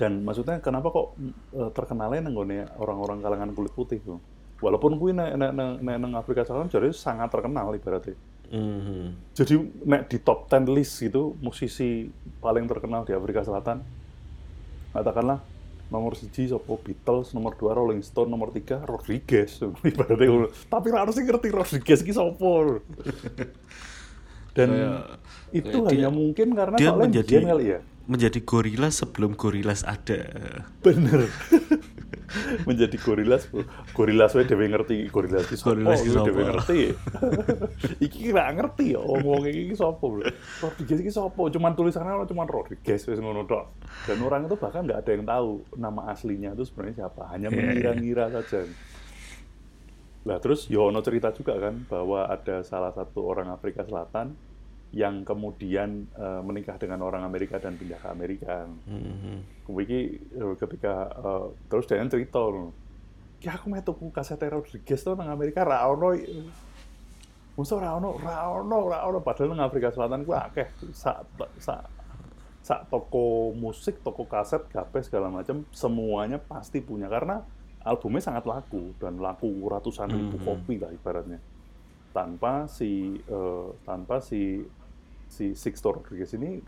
dan 0.00 0.24
maksudnya 0.24 0.58
kenapa 0.64 0.88
kok 0.88 1.06
eh, 1.52 1.70
terkenalnya 1.76 2.24
nenggone 2.24 2.64
orang-orang 2.80 3.20
kalangan 3.20 3.50
kulit 3.52 3.72
putih 3.76 4.00
tuh. 4.00 4.20
Walaupun 4.64 4.96
gue 4.96 5.12
nek 5.12 5.36
nek 5.36 5.50
nek 5.52 5.70
nek 5.84 5.96
nang 6.00 6.12
Afrika 6.16 6.40
Selatan 6.40 6.72
jadi 6.72 6.88
sangat 6.96 7.28
terkenal 7.28 7.76
ibaratnya. 7.76 8.16
Mhm. 8.48 9.34
Jadi 9.36 9.54
nek 9.84 10.08
di 10.08 10.16
top 10.22 10.48
10 10.48 10.72
list 10.72 11.02
gitu 11.02 11.36
musisi 11.44 12.08
paling 12.40 12.64
terkenal 12.64 13.04
di 13.04 13.12
Afrika 13.12 13.44
Selatan 13.44 13.84
katakanlah 14.96 15.44
nomor 15.92 16.16
siji 16.18 16.50
sopo 16.50 16.80
Beatles, 16.82 17.30
nomor 17.30 17.54
dua 17.54 17.76
Rolling 17.76 18.02
Stone, 18.02 18.26
nomor 18.26 18.50
tiga 18.50 18.82
Rodriguez. 18.82 19.60
Ibaratnya. 19.86 20.50
Tapi 20.66 20.86
ra 20.90 21.04
harus 21.04 21.20
ngerti 21.20 21.48
Rodriguez 21.52 22.00
ki 22.02 22.12
sopo. 22.16 22.52
Dan 24.56 24.68
Kayak- 24.72 25.04
itu 25.52 25.68
kayak 25.76 25.86
hanya 25.86 26.00
dia- 26.02 26.10
mungkin 26.10 26.48
karena 26.50 26.76
dia 26.76 26.90
menjadi 26.90 27.34
kali 27.44 27.66
ya. 27.68 27.80
menjadi 28.06 28.38
gorila 28.40 28.88
sebelum 28.88 29.34
gorilas 29.34 29.82
ada. 29.82 30.20
Bener. 30.80 31.28
menjadi 32.62 32.98
gorilas 32.98 33.46
gorilas 33.92 34.34
wae 34.34 34.44
dhewe 34.44 34.66
ngerti 34.66 35.06
gorilas 35.08 35.46
sapa 35.48 35.72
Gorilas 35.72 36.02
kuwi 36.02 36.10
sapa. 36.10 36.26
dhewe 36.26 36.42
ngerti 36.44 36.78
iki 38.04 38.18
kira 38.20 38.50
ngerti 38.50 38.84
ya 38.92 39.00
omong 39.00 39.46
iki 39.46 39.72
sapa 39.72 40.02
bro 40.02 40.26
Rodriguez 40.60 40.98
iki 41.00 41.12
sapa 41.12 41.38
cuman 41.38 41.72
tulisannya 41.72 42.12
ono 42.12 42.26
cuman 42.26 42.46
Rodriguez 42.46 43.00
wis 43.00 43.18
ngono 43.18 43.46
tok 43.46 43.78
dan 44.04 44.18
orang 44.20 44.42
itu 44.44 44.56
bahkan 44.56 44.82
nggak 44.82 45.00
ada 45.00 45.10
yang 45.12 45.24
tahu 45.24 45.48
nama 45.76 46.02
aslinya 46.08 46.50
itu 46.52 46.64
sebenarnya 46.64 46.94
siapa 47.00 47.30
hanya 47.30 47.46
Iya, 47.46 47.54
iya. 47.54 47.62
mengira-ngira 47.64 48.24
saja 48.32 48.58
lah 50.26 50.42
terus 50.42 50.66
yo 50.66 50.90
ono 50.90 50.98
cerita 51.06 51.30
juga 51.30 51.54
kan 51.54 51.86
bahwa 51.86 52.26
ada 52.26 52.66
salah 52.66 52.90
satu 52.90 53.22
orang 53.22 53.46
Afrika 53.54 53.86
Selatan 53.86 54.34
yang 54.90 55.22
kemudian 55.22 56.10
eh, 56.18 56.40
menikah 56.42 56.74
dengan 56.82 57.06
orang 57.06 57.22
Amerika 57.22 57.62
dan 57.62 57.78
pindah 57.78 58.02
ke 58.02 58.08
Amerika 58.10 58.66
Mhm. 58.66 59.62
Kuwi 59.66 59.82
iki 59.86 60.00
eh, 60.34 60.54
ketika 60.58 60.94
eh, 61.14 61.46
terus 61.70 61.86
dia 61.86 62.02
cerita. 62.10 62.42
Ki 63.38 63.46
aku 63.52 63.66
metu 63.70 63.94
tuku 63.94 64.10
kaset 64.10 64.40
Rodriguez 64.42 64.98
tuh 64.98 65.14
nang 65.14 65.30
Amerika 65.30 65.62
ra 65.62 65.86
ono. 65.86 66.16
Musa 67.56 67.78
ra 67.80 67.96
ono, 67.96 68.18
ra 68.20 68.50
ono, 68.50 68.78
ra 68.90 68.98
ono 69.06 69.18
padahal 69.22 69.54
nang 69.54 69.70
Afrika 69.70 69.94
Selatan 69.94 70.26
ku 70.26 70.34
akeh 70.34 70.66
sak 70.90 71.22
sak 71.62 71.86
sak 72.66 72.90
toko 72.90 73.54
musik, 73.54 74.02
toko 74.02 74.26
kaset, 74.26 74.58
gape 74.74 74.98
segala 75.06 75.30
macam 75.30 75.62
semuanya 75.70 76.42
pasti 76.42 76.82
punya 76.82 77.06
karena 77.06 77.46
albumnya 77.86 78.18
sangat 78.20 78.44
laku 78.44 78.90
dan 78.98 79.16
laku 79.16 79.46
ratusan 79.64 80.10
ribu 80.10 80.36
Mhm. 80.36 80.44
kopi 80.44 80.74
lah 80.76 80.90
ibaratnya. 80.90 81.38
Tanpa 82.10 82.66
si 82.66 82.90
eh, 83.16 83.68
tanpa 83.82 84.18
si 84.18 84.66
si 85.26 85.52
Sixto 85.52 85.92
Rodriguez 85.92 86.34
ini 86.34 86.58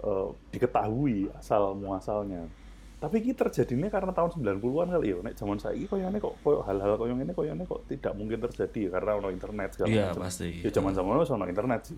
eh, 0.00 0.28
diketahui 0.50 1.32
asal 1.34 1.74
muasalnya. 1.74 2.46
Tapi 2.94 3.20
ini 3.20 3.32
terjadinya 3.32 3.88
karena 3.88 4.12
tahun 4.12 4.32
90-an 4.32 4.88
kali 4.90 5.06
ya. 5.06 5.18
Nek 5.20 5.34
zaman 5.34 5.56
saiki 5.56 5.84
koyone 5.84 6.16
kok 6.18 6.40
koyo 6.40 6.60
hal-hal 6.62 6.94
koyo 6.94 7.12
ngene 7.12 7.32
koyone 7.32 7.64
kok 7.64 7.84
tidak 7.84 8.12
mungkin 8.12 8.40
terjadi 8.40 8.88
ya, 8.88 8.90
karena 8.90 9.10
ono 9.14 9.28
internet 9.28 9.76
segala 9.76 9.88
Iya, 9.90 10.04
macam. 10.10 10.22
pasti. 10.24 10.48
Ya 10.60 10.70
zaman 10.70 10.92
zaman 10.92 11.12
ono 11.18 11.44
internet 11.44 11.80
sih. 11.84 11.96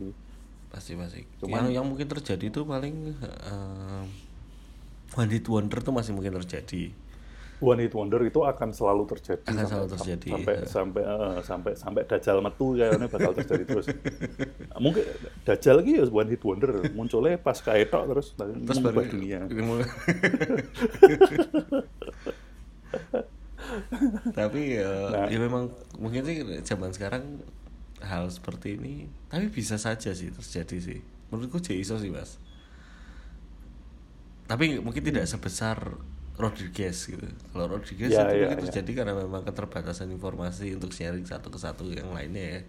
Pasti 0.66 0.92
pasti. 0.94 1.22
Cuman- 1.38 1.50
yang 1.62 1.66
yang 1.72 1.84
mungkin 1.86 2.06
terjadi 2.06 2.44
itu 2.44 2.60
paling 2.62 2.94
eh, 3.14 4.04
One 5.14 5.30
Hit 5.30 5.46
Wonder 5.46 5.78
tuh 5.78 5.94
masih 5.94 6.10
mungkin 6.10 6.34
terjadi. 6.36 6.90
One 7.56 7.80
hit 7.80 7.96
wonder 7.96 8.20
itu 8.20 8.44
akan 8.44 8.68
selalu 8.70 9.08
terjadi 9.08 9.40
Akan 9.48 9.64
selalu 9.64 9.88
terjadi, 9.96 10.28
sampai 10.28 10.54
ya. 10.54 10.64
sampai 10.68 11.02
eh, 11.02 11.38
sampai 11.40 11.72
sampai 11.72 12.02
dajal 12.04 12.36
metu 12.40 12.76
kayaknya 12.76 13.08
bakal 13.08 13.32
terjadi 13.32 13.64
terus. 13.64 13.86
Mungkin 14.84 15.04
dajal 15.42 15.74
lagi 15.80 15.92
ya 15.96 16.04
one 16.04 16.28
hit 16.28 16.42
wonder 16.44 16.70
munculnya 16.92 17.40
pas 17.40 17.56
kaetok 17.56 18.12
terus 18.12 18.36
Terus 18.36 18.78
baru 18.78 19.08
dunia. 19.08 19.40
tapi 24.32 24.78
ya, 24.78 24.90
Nah. 25.10 25.26
ya 25.28 25.38
memang 25.40 25.68
mungkin 25.98 26.22
sih 26.22 26.36
zaman 26.62 26.90
sekarang 26.94 27.42
hal 28.00 28.28
seperti 28.30 28.76
ini 28.78 29.08
tapi 29.26 29.48
bisa 29.50 29.74
saja 29.80 30.12
sih 30.12 30.30
terjadi 30.30 30.76
sih 30.78 30.98
menurutku 31.32 31.58
jadi 31.58 31.80
iso 31.80 31.96
sih 31.98 32.12
mas 32.12 32.38
tapi 34.46 34.78
mungkin 34.78 35.02
tidak 35.02 35.26
sebesar 35.26 35.98
Rodriguez 36.36 36.96
gitu 37.08 37.26
kalau 37.52 37.66
Rodriguez 37.76 38.12
Ya, 38.12 38.28
itu 38.28 38.34
ya, 38.36 38.48
mungkin 38.48 38.58
ya. 38.60 38.64
terjadi 38.68 38.90
karena 39.02 39.14
memang 39.16 39.42
keterbatasan 39.44 40.12
informasi 40.12 40.76
untuk 40.76 40.92
sharing 40.92 41.24
satu 41.24 41.48
ke 41.48 41.58
satu 41.58 41.88
yang 41.88 42.12
lainnya 42.12 42.44
ya 42.44 42.62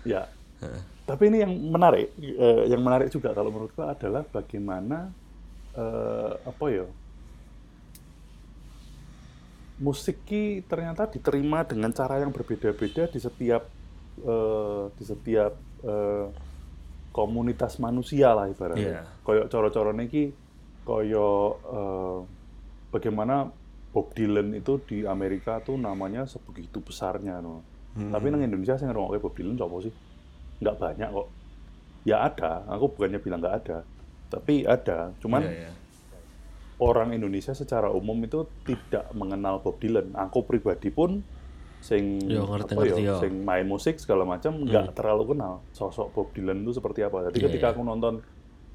Ya, 0.00 0.22
Heeh. 0.64 0.82
Tapi 1.04 1.28
ini 1.28 1.42
yang 1.44 1.52
menarik, 1.52 2.08
eh, 2.16 2.64
yang 2.72 2.80
menarik 2.80 3.12
juga 3.12 3.36
kalau 3.36 3.52
menurutku 3.52 3.84
adalah 3.84 4.24
bagaimana 4.24 5.12
eh, 5.76 6.32
apa 6.40 6.64
ya 6.72 6.86
musik 9.80 10.20
ki 10.28 10.60
ternyata 10.68 11.08
diterima 11.08 11.64
dengan 11.64 11.88
cara 11.92 12.20
yang 12.20 12.28
berbeda-beda 12.32 13.08
di 13.08 13.18
setiap 13.20 13.64
eh, 14.20 14.84
di 15.00 15.04
setiap 15.04 15.52
eh, 15.84 16.26
komunitas 17.10 17.80
manusia 17.80 18.36
lah 18.36 18.46
ibaratnya. 18.52 19.00
Iya. 19.00 19.02
Koyok 19.24 19.46
coro-coro 19.50 19.92
ki 20.06 20.24
koyok 20.84 21.52
eh, 21.64 22.18
bagaimana 22.90 23.50
Bob 23.90 24.14
Dylan 24.14 24.52
itu 24.52 24.78
di 24.80 25.02
Amerika 25.02 25.58
tuh 25.58 25.74
namanya 25.74 26.22
sebegitu 26.24 26.78
besarnya 26.78 27.38
no. 27.38 27.66
Hmm. 27.90 28.10
Tapi 28.10 28.30
nang 28.30 28.38
Indonesia 28.40 28.74
saya 28.74 28.90
ngerungoknya 28.90 29.18
Bob 29.18 29.34
Dylan 29.34 29.56
coba 29.56 29.76
sih? 29.82 29.94
Nggak 30.58 30.76
banyak 30.76 31.08
kok. 31.10 31.28
Ya 32.02 32.16
ada, 32.22 32.62
aku 32.66 32.84
bukannya 32.88 33.18
bilang 33.18 33.40
nggak 33.40 33.56
ada. 33.60 33.78
Tapi 34.28 34.62
ada, 34.62 35.10
cuman 35.18 35.42
Iya, 35.42 35.52
iya. 35.66 35.72
orang 36.78 37.12
Indonesia 37.12 37.52
secara 37.52 37.90
umum 37.90 38.16
itu 38.20 38.46
tidak 38.62 39.10
mengenal 39.12 39.58
Bob 39.58 39.76
Dylan. 39.76 40.14
Aku 40.14 40.42
pribadi 40.42 40.88
pun 40.88 41.20
sing 41.80 42.20
Yo, 42.22 42.44
ngerti- 42.46 42.72
apa 42.72 42.80
ngerti, 42.84 43.02
yo. 43.02 43.16
sing 43.18 43.32
main 43.40 43.64
musik 43.64 43.96
segala 43.96 44.22
macam 44.22 44.52
nggak 44.60 44.92
terlalu 44.92 45.32
kenal 45.32 45.64
sosok 45.70 46.12
Bob 46.12 46.28
Dylan 46.30 46.60
itu 46.60 46.72
seperti 46.72 47.02
apa. 47.02 47.26
Jadi 47.26 47.36
Iya, 47.36 47.46
ketika 47.50 47.66
iya. 47.68 47.72
aku 47.74 47.80
nonton 47.82 48.20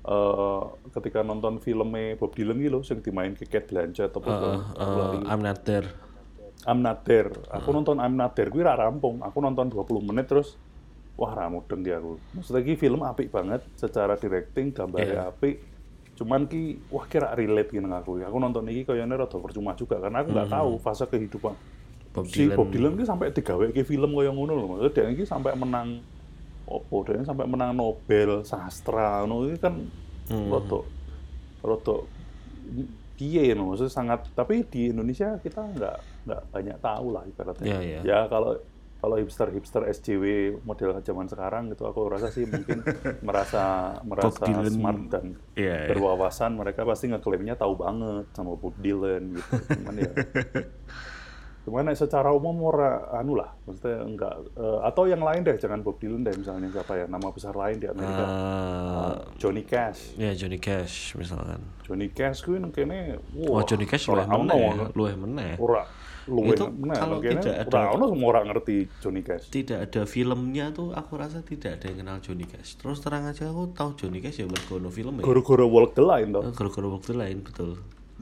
eh, 0.06 0.64
ketika 0.92 1.20
nonton 1.22 1.58
filmnya 1.58 2.14
Bob 2.16 2.32
Dylan 2.32 2.58
gitu 2.58 2.80
sing 2.82 3.02
dimain 3.02 3.34
ke 3.34 3.46
Kate 3.46 3.66
Blanchett 3.68 4.10
atau 4.10 4.22
Uh, 4.22 4.62
uh, 4.76 5.18
I'm 5.26 5.42
not 5.42 5.62
there 5.62 5.90
I'm 6.66 6.82
Not 6.82 7.06
There. 7.06 7.30
Aku 7.52 7.70
Hmm. 7.70 7.78
nonton 7.78 7.98
I'm 8.00 8.16
Not 8.16 8.34
There 8.34 8.50
gue 8.50 8.66
ra 8.66 8.74
rampung. 8.74 9.22
Aku 9.22 9.38
nonton 9.38 9.70
20 9.70 10.02
menit 10.02 10.26
terus 10.26 10.58
wah 11.14 11.30
ra 11.30 11.46
mudeng 11.46 11.86
ki 11.86 11.94
aku. 11.94 12.18
Maksudnya 12.34 12.66
ki 12.66 12.74
film 12.76 13.06
apik 13.06 13.30
banget 13.30 13.62
secara 13.76 14.18
directing, 14.18 14.74
gambarnya 14.74 15.14
Iya. 15.20 15.30
apik. 15.30 15.62
Cuman 16.16 16.50
ki 16.50 16.90
wah 16.90 17.06
kira 17.06 17.38
relate 17.38 17.70
gini 17.70 17.86
aku. 17.86 18.18
Aku 18.18 18.38
nonton 18.40 18.66
iki 18.66 18.82
kayaknya 18.84 19.14
rada 19.16 19.38
percuma 19.38 19.78
juga 19.78 20.02
karena 20.02 20.26
aku 20.26 20.34
Hmm. 20.34 20.38
nggak 20.42 20.50
tahu 20.50 20.72
fase 20.82 21.06
kehidupan 21.06 21.54
Bob 22.10 22.26
si 22.26 22.34
Dylan. 22.42 22.58
Bob 22.58 22.68
Dylan 22.74 22.94
ki 22.96 23.06
sampai 23.06 23.30
digawe 23.30 23.66
ke 23.70 23.84
film 23.84 24.10
kaya 24.12 24.32
ngono 24.32 24.52
lho 24.52 24.66
maksudnya 24.68 24.92
dia 24.96 25.06
iki 25.12 25.24
sampai 25.24 25.54
menang 25.54 26.02
opo 26.66 27.04
dia 27.04 27.22
sampai 27.22 27.46
menang 27.46 27.74
Nobel 27.74 28.42
sastra 28.42 29.22
ngono 29.22 29.48
iki 29.48 29.60
kan 29.60 29.76
Hmm. 30.26 30.50
rada 30.50 30.82
rada 31.62 31.96
piye 33.14 33.54
no 33.54 33.70
maksudnya 33.70 33.94
sangat 33.94 34.26
tapi 34.34 34.66
di 34.66 34.90
Indonesia 34.90 35.38
kita 35.38 35.62
nggak 35.62 35.98
nggak 36.26 36.42
banyak 36.50 36.78
tahu 36.80 37.08
lah 37.10 37.24
ibaratnya 37.24 37.66
Iya, 37.68 37.80
iya. 37.80 38.00
ya 38.02 38.20
kalau 38.26 38.58
kalau 38.96 39.16
hipster 39.16 39.54
hipster 39.54 39.86
SJW 39.86 40.26
model 40.62 40.98
zaman 41.00 41.30
sekarang 41.30 41.70
gitu 41.70 41.86
aku 41.86 42.10
rasa 42.10 42.28
sih 42.28 42.44
mungkin 42.44 42.82
merasa 43.28 43.96
merasa 44.02 44.50
smart 44.68 44.98
dan 45.08 45.38
Iya, 45.54 45.76
iya. 45.78 45.90
berwawasan 45.94 46.58
mereka 46.58 46.82
pasti 46.84 47.06
ngeklaimnya 47.08 47.54
tahu 47.54 47.78
banget 47.78 48.26
sama 48.34 48.58
Bob 48.58 48.74
Dylan 48.76 49.30
gitu 49.32 49.52
cuman 49.78 49.96
ya 49.96 50.10
cuman 51.66 51.90
ya 51.90 51.98
secara 51.98 52.30
umum 52.30 52.54
ora 52.64 52.92
anu 53.12 53.34
lah 53.34 53.50
maksudnya 53.66 54.00
enggak 54.00 54.34
eh, 54.54 54.80
atau 54.82 55.04
yang 55.04 55.20
lain 55.20 55.42
deh 55.42 55.58
jangan 55.58 55.82
Bob 55.82 55.98
Dylan 55.98 56.22
deh 56.22 56.32
misalnya 56.32 56.70
siapa 56.70 56.94
ya 56.96 57.06
nama 57.06 57.28
besar 57.28 57.54
lain 57.54 57.76
di 57.76 57.88
Amerika 57.88 58.24
Eh, 58.26 59.16
Johnny 59.36 59.64
Cash 59.64 60.14
ya 60.16 60.32
Johnny 60.32 60.58
Cash 60.58 61.14
misalkan. 61.16 61.60
Johnny 61.82 62.08
Cash 62.08 62.42
kuwi 62.42 62.58
nang 62.58 62.70
kene 62.70 63.18
Wah, 63.36 63.62
Johnny 63.62 63.84
Cash 63.84 64.06
luwih 64.06 64.22
ora 64.22 64.26
meneh, 64.32 64.62
ono. 64.68 64.86
luwih 64.92 65.16
meneh. 65.16 65.54
ora 65.58 65.84
luwih 66.26 66.54
Itu 66.54 66.66
meneh 66.72 66.96
kalau 66.96 67.18
kene 67.20 67.38
tidak 67.38 67.56
ora 67.66 67.80
ada- 67.80 67.92
ono 67.92 68.06
semua 68.08 68.28
orang 68.30 68.46
ngerti 68.48 68.78
Johnny 68.98 69.22
Cash 69.22 69.46
Tidak 69.48 69.78
ada 69.80 70.02
filmnya 70.06 70.70
tuh 70.70 70.90
aku 70.92 71.14
rasa 71.16 71.42
tidak 71.42 71.78
ada 71.78 71.86
yang 71.88 71.98
kenal 72.00 72.18
Johnny 72.20 72.46
Cash. 72.46 72.78
Terus 72.78 72.98
terang 73.00 73.26
aja 73.26 73.46
aku 73.46 73.70
tahu 73.72 73.94
Johnny 73.96 74.20
Cash 74.20 74.38
ya 74.38 74.46
mergo 74.46 74.76
ono 74.76 74.90
film 74.90 75.18
ya. 75.18 75.24
gara-gara 75.24 75.66
Walk 75.66 75.94
the 75.94 76.04
Line 76.04 76.30
toh 76.30 76.42
Eh, 76.42 76.54
Gara-gara 76.54 76.88
waktu 76.88 77.12
lain 77.12 77.38
betul. 77.42 77.72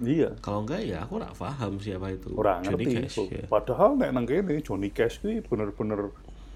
Iya 0.01 0.33
Kalau 0.41 0.65
enggak 0.65 0.81
ya 0.81 1.05
aku 1.05 1.21
nggak 1.21 1.35
paham 1.35 1.77
siapa 1.77 2.09
itu 2.09 2.33
ora 2.33 2.57
Johnny 2.59 2.85
ngerti 2.89 2.97
Cash. 3.05 3.17
Ya. 3.29 3.45
padahal 3.45 3.89
nek 3.93 4.09
nang 4.09 4.25
kene 4.25 4.57
Johnny 4.59 4.89
Cash 4.89 5.21
kuwi 5.21 5.39
bener-bener 5.39 6.09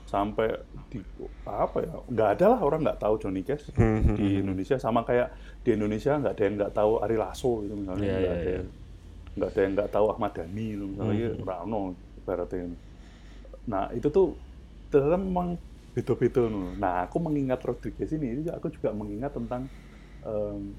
sampai 0.08 0.56
di 0.88 1.04
apa 1.44 1.78
ya 1.84 1.94
nggak 2.02 2.30
ada 2.40 2.46
lah 2.50 2.60
orang 2.64 2.82
nggak 2.82 2.98
tahu 2.98 3.20
Johnny 3.20 3.44
Cash 3.44 3.70
Hmm, 3.76 4.16
di 4.16 4.40
Indonesia 4.40 4.80
sama 4.80 5.04
kayak 5.04 5.30
di 5.62 5.76
Indonesia 5.76 6.16
nggak 6.16 6.34
ada 6.34 6.44
yang 6.44 6.56
nggak 6.58 6.74
tahu 6.74 6.92
Ari 6.98 7.18
Lasso 7.20 7.62
gitu 7.62 7.76
misalnya 7.76 8.02
Iya, 8.02 8.16
nggak 8.16 8.24
iya, 8.24 8.32
ada 8.32 8.42
iya. 8.42 8.56
yang 8.56 8.68
nggak 9.38 9.50
ada 9.52 9.60
yang 9.62 9.72
nggak 9.76 9.90
tahu 9.92 10.06
Ahmad 10.10 10.32
Dhani 10.34 10.66
gitu 10.72 10.86
misalnya 10.88 11.14
Hmm. 11.14 11.22
ya 11.22 11.46
Rano 11.46 11.82
ibaratnya 12.18 12.66
nah 13.68 13.84
itu 13.92 14.08
tuh 14.08 14.28
ternyata 14.88 15.20
memang 15.20 15.48
beda-beda 15.92 16.42
nah 16.74 17.04
aku 17.04 17.20
mengingat 17.20 17.60
Rodriguez 17.62 18.10
ini 18.10 18.48
aku 18.48 18.72
juga 18.72 18.90
mengingat 18.90 19.36
tentang 19.36 19.68
em, 20.24 20.72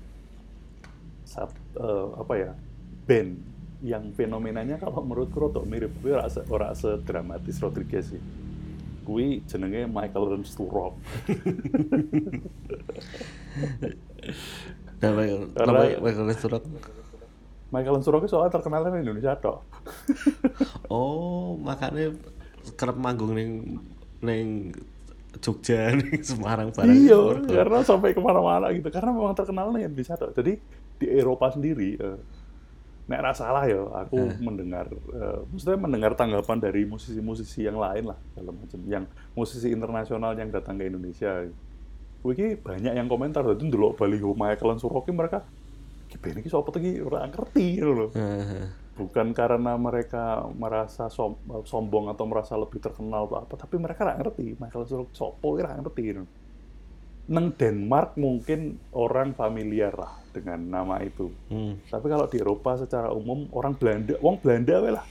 sat- 1.29 1.53
eh, 1.77 2.09
apa 2.17 2.33
ya 2.35 2.51
band 3.05 3.37
yang 3.79 4.11
fenomenanya 4.11 4.75
kalau 4.77 4.99
menurutku 5.01 5.39
rodok 5.39 5.63
mirip. 5.63 5.93
Ora 6.03 6.27
se, 6.27 6.41
ora 6.49 6.73
sedramatis 6.73 7.61
Rodriguez 7.61 8.09
sih. 8.09 8.23
Kui 9.05 9.41
jenenge 9.45 9.87
Michael 9.87 10.25
Learns 10.27 10.53
to 10.53 10.65
Rock. 10.65 10.97
Nah, 14.99 15.11
Michael, 15.15 15.55
Karena- 15.55 15.73
namanya 15.79 15.97
Michael 16.03 16.25
Learns 16.27 16.43
to 16.43 16.49
Rock. 16.51 16.65
Michael 17.69 17.93
Learns 17.95 18.03
to 18.03 18.11
Rock 18.11 18.23
itu 18.25 18.31
soalnya 18.31 18.51
terkenal 18.51 18.81
di 18.83 18.99
Indonesia 18.99 19.33
toh 19.37 19.61
Oh, 20.91 21.55
makanya 21.55 22.17
kerap 22.75 22.97
manggung 22.97 23.33
neng 23.33 23.79
neng 24.19 24.73
Jogja 25.39 25.95
Semarang 26.27 26.75
bareng. 26.75 26.99
iya 26.99 27.15
karena 27.47 27.79
sampai 27.81 28.11
ke 28.11 28.19
mana-mana 28.19 28.73
gitu. 28.73 28.89
Karena 28.91 29.13
memang 29.13 29.33
terkenal 29.33 29.71
di 29.71 29.87
Indonesia 29.87 30.17
toh 30.17 30.35
jadi 30.35 30.59
di 30.99 31.07
Eropa 31.07 31.49
sendiri 31.55 31.95
eh, 31.97 32.19
nek 33.09 33.21
ra 33.25 33.33
salah 33.33 33.65
ya 33.65 33.81
aku 34.05 34.21
mendengar 34.45 34.91
eh, 34.93 35.41
maksudnya 35.49 35.81
mendengar 35.81 36.13
tanggapan 36.13 36.61
dari 36.61 36.85
musisi-musisi 36.85 37.65
yang 37.65 37.81
lain 37.81 38.11
lah 38.13 38.19
dalam 38.37 38.53
macam. 38.53 38.81
Yang 38.85 39.05
musisi 39.33 39.73
internasional 39.73 40.37
yang 40.37 40.53
datang 40.53 40.77
ke 40.77 40.91
Indonesia. 40.91 41.47
Wiki 42.27 42.59
banyak 42.59 42.99
yang 42.99 43.07
komentar 43.07 43.47
tadi 43.47 43.71
dulu 43.71 43.95
baliho 43.95 44.35
Michael 44.35 44.75
ini 44.77 45.13
mereka. 45.15 45.41
Gimana 46.09 46.41
ini 46.41 46.49
siapa 46.49 46.73
lagi 46.73 46.93
orang 47.05 47.31
ngerti 47.37 47.67
gitu 47.77 47.93
loh 47.93 48.11
Heeh. 48.17 48.65
bukan 48.97 49.37
karena 49.37 49.77
mereka 49.77 50.41
merasa 50.57 51.13
som- 51.13 51.37
sombong 51.69 52.09
atau 52.09 52.25
merasa 52.25 52.57
lebih 52.57 52.81
terkenal 52.81 53.29
atau 53.29 53.45
apa 53.45 53.55
tapi 53.61 53.77
mereka 53.77 54.09
nggak 54.09 54.19
ngerti 54.25 54.57
Michael 54.57 54.89
Stroke 54.89 55.13
sopo 55.13 55.61
nggak 55.61 55.85
ngerti 55.85 56.03
gitu. 56.09 56.25
Neng 57.29 57.53
Denmark 57.53 58.17
mungkin 58.17 58.81
orang 58.97 59.37
familiar 59.37 59.93
lah 59.93 60.17
dengan 60.33 60.61
nama 60.65 60.97
itu 61.05 61.29
Hmm. 61.53 61.77
tapi 61.87 62.09
kalau 62.09 62.25
di 62.25 62.41
Eropa 62.41 62.81
secara 62.81 63.13
umum 63.13 63.49
orang 63.53 63.77
Belanda 63.77 64.17
wong 64.19 64.41
Belanda 64.41 64.81
we 64.81 64.91
lah 64.93 65.07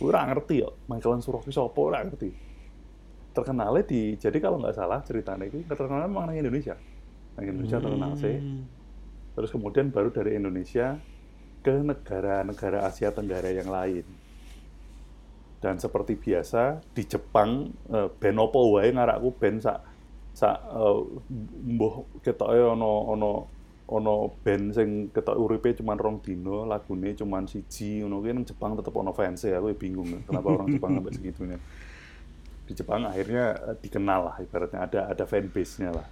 ora 0.00 0.24
ngerti 0.26 0.64
yo 0.64 0.72
Michael 0.88 1.20
Stroke 1.20 1.52
sopo 1.52 1.92
ora 1.92 2.00
ngerti 2.02 2.32
terkenalnya 3.32 3.84
di 3.84 4.16
jadi 4.16 4.38
kalau 4.40 4.60
nggak 4.60 4.76
salah 4.76 5.00
ceritanya 5.04 5.48
itu 5.48 5.60
terkenalnya 5.68 6.08
memang 6.08 6.28
nang 6.32 6.36
Indonesia 6.36 6.76
nang 7.36 7.44
Indonesia 7.48 7.78
terkenal 7.80 8.12
sih 8.16 8.36
Hmm. 8.36 8.64
terus 9.36 9.52
kemudian 9.52 9.88
baru 9.92 10.12
dari 10.12 10.36
Indonesia 10.36 10.96
ke 11.62 11.78
negara-negara 11.78 12.82
Asia 12.82 13.14
Tenggara 13.14 13.46
yang 13.54 13.70
lain. 13.70 14.02
Dan 15.62 15.78
seperti 15.78 16.18
biasa 16.18 16.82
di 16.90 17.06
Jepang 17.06 17.70
eh, 17.86 18.34
opo 18.34 18.74
wae 18.74 18.90
ngarakku 18.90 19.30
band 19.38 19.62
sak 19.62 19.78
sak 20.32 20.56
eh, 20.64 20.98
mbuh 21.76 22.20
ketoke 22.24 22.56
ono 22.56 22.92
ono 23.12 23.30
ono 23.92 24.32
band 24.40 24.72
sing 24.72 24.88
ketok 25.12 25.36
uripe 25.36 25.76
cuman 25.76 25.98
rong 26.00 26.16
dino, 26.24 26.64
lagune 26.64 27.12
cuman 27.12 27.44
siji 27.44 28.00
ngono 28.00 28.24
kuwi 28.24 28.32
nang 28.32 28.46
Jepang 28.48 28.72
tetep 28.72 28.94
ono 28.96 29.12
fans 29.12 29.44
aku 29.44 29.68
ya 29.68 29.76
bingung 29.76 30.08
kenapa 30.24 30.48
orang 30.48 30.72
Jepang 30.72 30.96
sampai 30.96 31.12
segitunya. 31.18 31.58
Di 32.64 32.72
Jepang 32.72 33.04
akhirnya 33.04 33.44
eh, 33.72 33.76
dikenal 33.76 34.20
lah 34.32 34.36
ibaratnya 34.40 34.80
ada 34.88 35.00
ada 35.12 35.24
fanbase-nya 35.28 35.90
lah. 35.92 36.06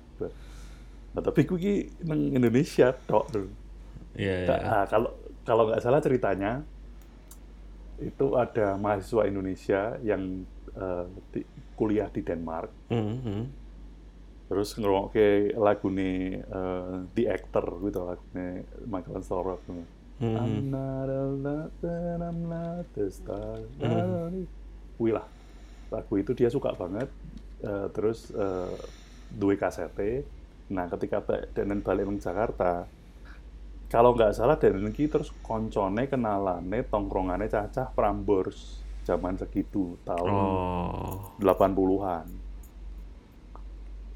Nah, 1.10 1.22
tapi 1.24 1.42
kuwi 1.48 1.88
nang 2.04 2.20
Indonesia 2.30 2.92
tok 3.08 3.24
tuh. 3.32 3.48
Iya, 4.14 4.34
iya. 4.44 4.58
Nah, 4.60 4.84
kalau 4.84 5.10
kalau 5.48 5.64
nggak 5.70 5.80
salah 5.80 6.04
ceritanya 6.04 6.60
itu 8.00 8.26
ada 8.36 8.76
mahasiswa 8.80 9.28
Indonesia 9.28 9.96
yang 10.04 10.44
eh, 10.76 11.04
di- 11.32 11.48
kuliah 11.76 12.08
di 12.12 12.20
Denmark 12.20 12.68
Hmm, 12.92 13.16
hmm. 13.24 13.44
Terus 14.50 14.74
ngerungokke 14.74 15.54
lagune 15.54 16.42
eh, 16.42 16.96
The 17.14 17.24
Actor 17.30 17.78
gitu 17.86 18.02
lagune 18.02 18.66
Michael 18.84 19.22
Sorok 19.22 19.62
Hmm. 20.20 20.36
I'm 20.36 20.68
not 20.68 21.08
a 21.08 21.22
nothing, 21.32 22.20
I'm 22.20 22.40
not 22.44 22.92
a 22.92 23.06
star. 23.08 23.56
Hmm. 23.80 24.44
Wih 25.00 25.16
lah, 25.16 25.24
lagu 25.88 26.12
itu 26.20 26.36
dia 26.36 26.52
suka 26.52 26.76
banget. 26.76 27.08
eh, 27.60 27.88
terus 27.88 28.28
eh, 28.28 28.76
duwe 29.32 29.56
kasete. 29.56 30.28
Nah, 30.72 30.92
ketika 30.92 31.24
Denen 31.52 31.80
balik 31.80 32.04
ke 32.04 32.20
Jakarta, 32.20 32.84
kalau 33.88 34.12
nggak 34.12 34.36
salah 34.36 34.60
Denen 34.60 34.92
iki 34.92 35.08
terus 35.08 35.32
koncone 35.40 36.04
kenalane 36.04 36.84
tongkrongane 36.84 37.48
cacah 37.48 37.88
Prambors 37.88 38.84
zaman 39.08 39.40
segitu 39.40 39.96
tahun 40.04 40.28
Oh. 40.28 41.32
80-an. 41.40 42.28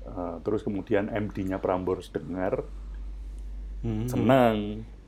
Eh, 0.04 0.36
terus 0.40 0.60
kemudian 0.60 1.08
MD-nya 1.08 1.56
Prambors 1.56 2.08
dengar, 2.08 2.64
Hmm. 3.80 4.08
senang 4.08 4.56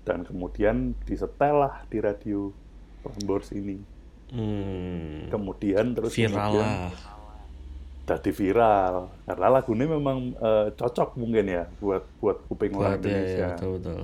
dan 0.05 0.21
kemudian 0.23 0.93
disetel 1.05 1.65
lah 1.65 1.85
di 1.89 1.97
radio 1.97 2.53
Prambors 3.01 3.53
ini. 3.53 3.81
Hmm. 4.29 5.29
Kemudian 5.29 5.93
terus 5.93 6.13
Viral 6.13 6.33
kemudian 6.51 6.67
lah. 6.67 6.93
jadi 8.07 8.31
viral 8.31 8.95
karena 9.25 9.47
lagunya 9.51 9.87
memang 9.87 10.19
eh, 10.33 10.67
cocok 10.73 11.17
mungkin 11.17 11.45
ya 11.47 11.67
buat 11.77 12.07
buat 12.19 12.39
kuping 12.47 12.73
orang 12.73 12.97
ya, 12.97 12.97
ya, 12.97 13.01
Indonesia. 13.03 13.47
betul 13.53 13.71
betul. 13.77 14.01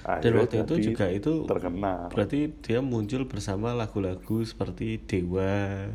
Dan 0.00 0.32
waktu 0.34 0.56
itu 0.58 0.74
juga 0.80 1.06
itu 1.08 1.32
terkenal. 1.44 2.08
berarti 2.08 2.40
dia 2.64 2.80
muncul 2.80 3.28
bersama 3.28 3.76
lagu-lagu 3.76 4.40
seperti 4.40 4.96
Dewa. 5.04 5.92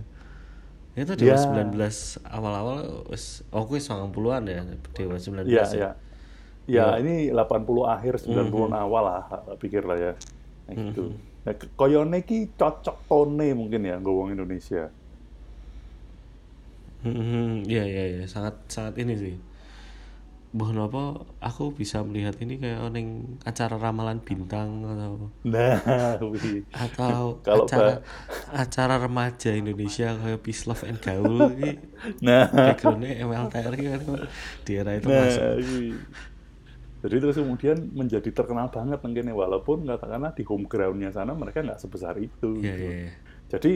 Itu 0.96 1.12
Dewa 1.20 1.36
Ya. 1.36 1.44
19 1.44 2.24
awal-awal 2.24 3.04
wis 3.12 3.44
oh 3.52 3.68
kuwi 3.68 3.84
90-an 3.84 4.44
ya, 4.48 4.64
Dewa 4.96 5.20
19 5.20 5.44
Iya, 5.44 5.64
ya. 5.68 5.76
ya. 5.76 5.92
Ya, 6.66 6.86
ini 6.98 7.30
80 7.30 7.86
akhir 7.86 8.18
90 8.24 8.72
Mhm. 8.72 8.80
awal 8.80 9.04
lah 9.06 9.24
pikir 9.60 9.84
lah 9.86 9.98
ya. 10.00 10.14
Nah, 10.66 10.74
gitu. 10.74 11.14
Mhm. 11.14 11.20
Nah, 11.46 11.54
ke- 11.54 11.70
koyone 11.78 12.26
ki 12.26 12.50
cocok 12.58 13.06
tone 13.06 13.48
mungkin 13.54 13.86
ya 13.86 14.00
ngomong 14.02 14.34
Indonesia. 14.34 14.90
Hmm, 17.06 17.62
iya 17.70 17.86
iya 17.86 18.04
iya, 18.18 18.24
sangat 18.26 18.66
sangat 18.66 18.98
ini 18.98 19.14
sih. 19.14 19.36
Mbah 20.56 20.72
napa 20.72 21.04
aku 21.44 21.76
bisa 21.76 22.00
melihat 22.00 22.40
ini 22.40 22.56
kayak 22.56 22.88
neng 22.96 23.36
acara 23.44 23.76
ramalan 23.76 24.24
bintang 24.24 24.88
atau 24.88 25.28
Nah, 25.44 25.84
wih. 26.32 26.64
atau 26.72 27.44
Kalau 27.44 27.68
acara 27.68 28.00
acara 28.56 28.96
remaja 28.96 29.52
Indonesia 29.52 30.16
kayak 30.16 30.40
Peace 30.40 30.64
Love 30.64 30.88
and 30.88 31.04
Gaul 31.04 31.52
ini 31.60 31.76
nah, 32.24 32.48
backgroundnya 32.48 33.20
MLTR 33.28 33.76
kan 33.76 34.02
di 34.64 34.72
era 34.80 34.96
itu 34.96 35.12
nah, 35.12 35.28
masuk 35.28 35.44
wih. 35.60 35.92
Jadi 37.04 37.16
terus 37.20 37.36
kemudian 37.36 37.78
menjadi 37.92 38.30
terkenal 38.32 38.72
banget 38.72 39.04
mungkin 39.04 39.28
ya 39.28 39.36
walaupun 39.36 39.84
katakanlah 39.84 40.32
di 40.40 40.44
home 40.48 40.72
groundnya 40.72 41.12
sana 41.12 41.36
mereka 41.36 41.68
nggak 41.68 41.84
sebesar 41.84 42.16
itu. 42.16 42.64
Iya 42.64 42.74
gitu. 42.80 42.88
iya. 42.96 43.12
Jadi 43.52 43.72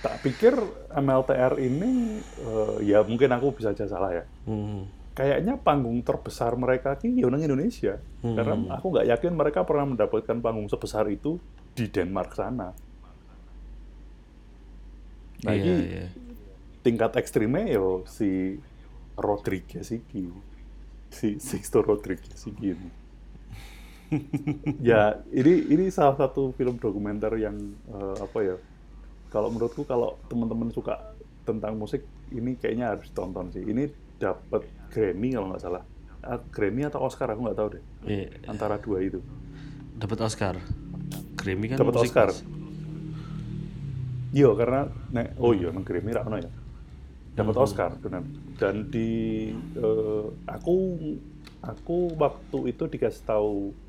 tak 0.00 0.16
pikir 0.24 0.56
MLTR 0.96 1.60
ini 1.60 2.24
eh, 2.24 2.76
ya 2.88 3.04
mungkin 3.04 3.36
aku 3.36 3.52
bisa 3.52 3.76
aja 3.76 3.84
salah 3.84 4.16
ya. 4.16 4.24
Hmm. 4.48 4.95
Kayaknya 5.16 5.56
panggung 5.56 5.96
terbesar 6.04 6.52
mereka 6.60 6.92
ki 7.00 7.08
ya 7.16 7.26
nang 7.32 7.40
Indonesia. 7.40 7.96
Karena 8.20 8.76
aku 8.76 8.92
nggak 8.92 9.08
yakin 9.16 9.32
mereka 9.32 9.64
pernah 9.64 9.88
mendapatkan 9.96 10.36
panggung 10.44 10.68
sebesar 10.68 11.08
itu 11.08 11.40
di 11.72 11.88
Denmark 11.88 12.36
sana. 12.36 12.76
Nah, 15.44 15.52
Iya, 15.56 15.64
ini 15.64 15.74
iya. 15.88 16.04
tingkat 16.84 17.16
ekstrimnya 17.16 17.64
yo 17.68 18.04
si 18.08 18.60
Rodriguez 19.16 19.88
iki. 19.92 20.28
Si 21.08 21.40
Sixto 21.40 21.80
Rodriguez 21.80 22.40
iki. 22.44 22.76
ini. 22.76 22.88
ya, 24.86 25.18
ini 25.34 25.66
ini 25.72 25.90
salah 25.90 26.14
satu 26.14 26.54
film 26.54 26.76
dokumenter 26.78 27.32
yang 27.40 27.56
eh, 27.88 28.16
apa 28.20 28.38
ya? 28.44 28.56
Kalau 29.32 29.48
menurutku 29.50 29.82
kalau 29.88 30.20
teman-teman 30.30 30.70
suka 30.70 31.16
tentang 31.42 31.74
musik 31.76 32.04
ini 32.30 32.54
kayaknya 32.60 32.94
harus 32.94 33.08
tonton 33.10 33.50
sih. 33.50 33.64
Ini 33.64 34.05
dapat 34.16 34.62
Grammy 34.90 35.36
kalau 35.36 35.52
nggak 35.52 35.62
salah. 35.62 35.82
Ah, 36.24 36.40
Grammy 36.50 36.82
atau 36.88 37.04
Oscar 37.04 37.30
aku 37.30 37.46
nggak 37.46 37.58
tahu 37.58 37.68
deh. 37.78 37.82
Iya. 38.08 38.26
Antara 38.50 38.80
dua 38.80 38.98
itu. 39.04 39.20
Dapat 39.96 40.18
Oscar. 40.26 40.54
Grammy 41.36 41.70
kan 41.70 41.78
Dapat 41.78 41.96
Oscar. 42.02 42.28
Iya 44.34 44.50
karena 44.52 44.90
nek 45.14 45.38
oh 45.40 45.54
iya 45.54 45.70
nang 45.70 45.86
Grammy 45.86 46.10
ra 46.12 46.26
ono 46.26 46.36
ya. 46.40 46.50
Dapat 47.36 47.56
Oscar 47.56 47.90
benar. 48.00 48.24
Dan 48.56 48.88
di 48.90 49.52
eh, 49.54 50.26
aku 50.48 50.76
aku 51.62 51.96
waktu 52.16 52.58
itu 52.72 52.84
dikasih 52.88 53.22
tahu 53.24 53.85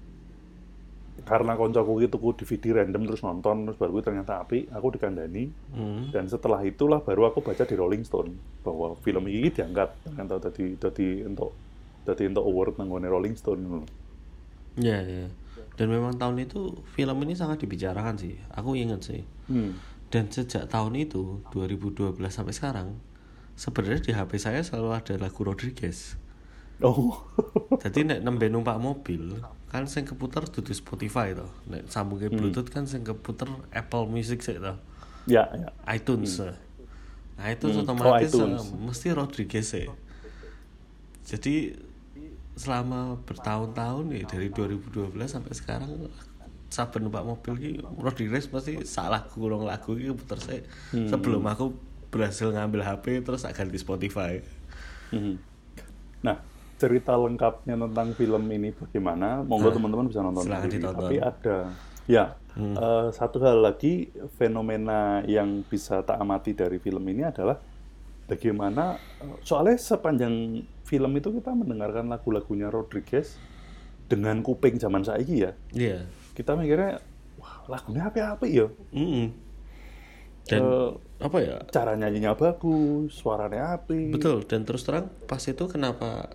karena 1.25 1.57
koncoku 1.57 1.97
itu 2.03 2.15
ku 2.19 2.35
DVD 2.35 2.83
random 2.83 3.07
terus 3.09 3.25
nonton 3.25 3.65
terus 3.65 3.79
baru 3.79 4.03
ternyata 4.03 4.43
api 4.43 4.69
aku 4.69 4.93
dikandani 4.93 5.49
Hmm. 5.73 6.13
dan 6.13 6.29
setelah 6.29 6.61
itulah 6.61 7.01
baru 7.01 7.31
aku 7.31 7.41
baca 7.41 7.65
di 7.65 7.73
Rolling 7.73 8.05
Stone 8.05 8.61
bahwa 8.61 8.93
film 9.01 9.25
ini 9.25 9.49
diangkat 9.49 9.89
ternyata 10.05 10.37
tadi 10.37 10.77
tadi 10.77 11.25
untuk 11.25 11.55
tadi 12.05 12.29
untuk 12.29 12.45
award 12.45 12.73
nanggone 12.77 13.07
Rolling 13.09 13.35
Stone. 13.35 13.61
Iya, 14.77 14.99
iya. 15.03 15.27
Dan 15.73 15.89
memang 15.89 16.21
tahun 16.21 16.37
itu 16.45 16.85
film 16.93 17.17
ini 17.25 17.33
sangat 17.33 17.65
dibicarakan 17.65 18.15
sih. 18.17 18.37
Aku 18.53 18.77
ingat 18.77 19.01
sih. 19.05 19.25
Hmm. 19.49 19.73
Dan 20.07 20.29
sejak 20.29 20.69
tahun 20.69 20.95
itu 20.95 21.41
2012 21.51 22.13
sampai 22.29 22.53
sekarang 22.53 22.87
sebenarnya 23.57 24.01
di 24.05 24.11
HP 24.13 24.37
saya 24.37 24.61
selalu 24.61 24.89
ada 24.93 25.13
lagu 25.17 25.41
Rodriguez. 25.43 26.15
Oh. 26.79 27.17
Jadi 27.83 28.05
nek 28.05 28.19
nembe 28.21 28.47
numpak 28.47 28.77
mobil 28.77 29.41
kan 29.67 29.83
sing 29.83 30.03
keputer 30.03 30.45
dudu 30.45 30.71
Spotify 30.71 31.33
toh. 31.33 31.49
Nek 31.65 31.85
sambunge 31.87 32.29
Bluetooth 32.29 32.67
kan 32.67 32.83
sing 32.83 33.01
keputer 33.01 33.45
Apple 33.69 34.05
Music 34.07 34.39
sih 34.39 34.55
toh. 34.55 34.77
ya, 35.25 35.43
ya. 35.51 35.67
iTunes. 35.89 36.39
Nah, 37.35 37.47
itu 37.47 37.67
Hmm. 37.67 37.83
otomatis 37.83 38.31
Oh, 38.31 38.47
iTunes. 38.47 38.63
eh, 38.63 38.79
mesti 38.79 39.07
Rodriguez 39.11 39.67
ya. 39.67 39.91
Jadi 41.23 41.75
selama 42.53 43.19
bertahun-tahun 43.21 44.07
nih 44.07 44.23
dari 44.25 44.47
2012 44.49 44.87
sampai 45.27 45.53
sekarang 45.53 46.09
saben 46.67 47.01
numpak 47.01 47.21
mobil 47.23 47.53
ki 47.55 47.69
Rodriguez 47.97 48.45
pasti 48.45 48.81
salah 48.83 49.21
kurang 49.23 49.61
lagu 49.63 49.93
ki 49.93 50.09
puter 50.11 50.39
sih 50.39 50.61
Hmm. 50.89 51.07
sebelum 51.07 51.43
aku 51.43 51.75
berhasil 52.07 52.49
ngambil 52.49 52.81
HP 52.81 53.19
terus 53.21 53.43
tak 53.43 53.53
ganti 53.53 53.75
Spotify. 53.75 54.39
Mhm. 55.09 55.35
Nah, 56.19 56.39
cerita 56.77 57.17
lengkapnya 57.17 57.73
tentang 57.73 58.13
film 58.13 58.43
ini 58.47 58.69
bagaimana? 58.71 59.41
Monggo 59.41 59.73
teman-teman 59.73 60.05
bisa 60.07 60.21
nonton 60.21 60.45
sendiri. 60.45 60.77
ditonton. 60.77 61.09
Tapi 61.09 61.15
ada, 61.17 61.57
ya, 62.05 62.37
eh, 62.53 63.07
satu 63.11 63.41
hal 63.41 63.65
lagi 63.65 64.13
fenomena 64.37 65.25
yang 65.25 65.65
bisa 65.65 66.05
tak 66.05 66.21
amati 66.21 66.53
dari 66.53 66.77
film 66.77 67.01
ini 67.09 67.25
adalah 67.25 67.57
bagaimana 68.29 68.95
eh, 69.21 69.37
soalnya 69.41 69.75
sepanjang 69.75 70.61
film 70.85 71.11
itu 71.17 71.33
kita 71.33 71.51
mendengarkan 71.51 72.07
lagu-lagunya 72.07 72.69
Rodriguez 72.69 73.35
dengan 74.07 74.39
kuping 74.39 74.77
zaman 74.77 75.03
saiki 75.03 75.35
ya. 75.43 75.51
Iya. 75.75 76.05
Kita 76.31 76.53
mikirnya, 76.55 77.01
wah 77.41 77.65
lagunya 77.67 78.07
apa-apa 78.07 78.45
ya? 78.47 78.69
Mm-mm. 78.93 79.27
Dan 80.47 80.61
Eh, 80.63 80.91
apa 81.19 81.37
ya? 81.43 81.57
cara 81.67 81.99
nyanyinya 81.99 82.31
bagus, 82.37 83.11
suaranya 83.19 83.75
api. 83.75 84.15
Betul, 84.15 84.47
dan 84.47 84.63
terus 84.63 84.87
terang 84.87 85.11
pas 85.27 85.43
itu 85.43 85.65
kenapa 85.67 86.31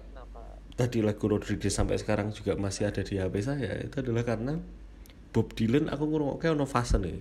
tadi 0.76 1.04
lagu 1.04 1.28
Rodriguez 1.28 1.72
sampai 1.72 2.00
sekarang 2.00 2.32
juga 2.32 2.56
masih 2.56 2.88
ada 2.88 3.04
di 3.04 3.20
HP 3.20 3.34
saya 3.44 3.76
itu 3.84 4.00
adalah 4.00 4.24
karena 4.24 4.56
Bob 5.32 5.52
Dylan 5.56 5.88
aku 5.88 6.04
ngurungke 6.08 6.48
ono 6.52 6.68
fase 6.68 7.00
nih. 7.00 7.18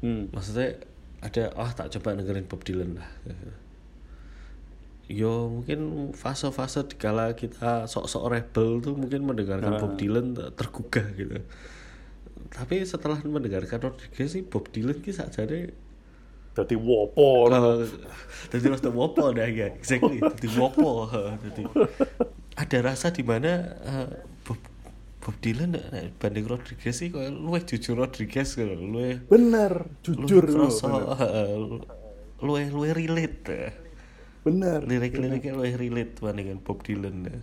Hmm. 0.00 0.32
Maksudnya 0.32 0.80
ada 1.24 1.52
oh 1.56 1.70
tak 1.72 1.92
coba 1.96 2.16
dengerin 2.16 2.48
Bob 2.48 2.64
Dylan 2.64 3.00
lah. 3.00 3.08
Yo 5.04 5.52
mungkin 5.60 6.12
fase-fase 6.16 6.88
dikala 6.88 7.36
kita 7.36 7.84
sok-sok 7.84 8.24
rebel 8.32 8.80
tuh 8.80 8.96
mungkin 8.96 9.28
mendengarkan 9.28 9.76
Bob 9.76 10.00
Dylan 10.00 10.32
tergugah 10.56 11.04
gitu. 11.12 11.44
Tapi 12.48 12.84
setelah 12.88 13.20
mendengarkan 13.20 13.84
Rodriguez 13.84 14.32
sih 14.32 14.44
Bob 14.44 14.72
Dylan 14.72 15.04
ki 15.04 15.12
sakjane 15.12 15.76
Jadi 16.54 16.78
wopo. 16.78 17.50
jadi 18.52 18.66
rasa 18.70 18.88
wopo 18.92 19.34
dah 19.34 19.48
ya 19.48 19.72
exactly 19.72 20.20
jadi 20.20 20.48
wopo 20.58 21.08
ha. 21.08 21.34
jadi 21.40 21.62
ada 22.54 22.78
rasa 22.86 23.10
di 23.10 23.26
mana 23.26 23.74
eh, 23.82 24.08
Bob, 24.46 24.60
Bob 25.18 25.34
Dylan 25.42 25.74
nek 25.74 26.14
banding 26.20 26.46
Rodriguez 26.46 26.94
sih 26.94 27.10
kayak 27.10 27.34
luwih 27.34 27.62
jujur 27.66 27.98
Rodriguez 27.98 28.54
gitu 28.54 28.70
luwih 28.70 29.24
Bener, 29.26 29.88
jujur 30.04 30.44
kroso, 30.46 30.86
eh, 31.18 31.56
luwih 32.44 32.66
luwih 32.70 32.92
relate 32.94 33.42
eh. 33.50 33.72
Bener. 34.44 34.84
lirik-liriknya 34.84 35.56
luwih 35.56 35.74
relate 35.74 36.20
bandingkan 36.20 36.60
Bob 36.60 36.84
Dylan 36.84 37.26
eh. 37.26 37.42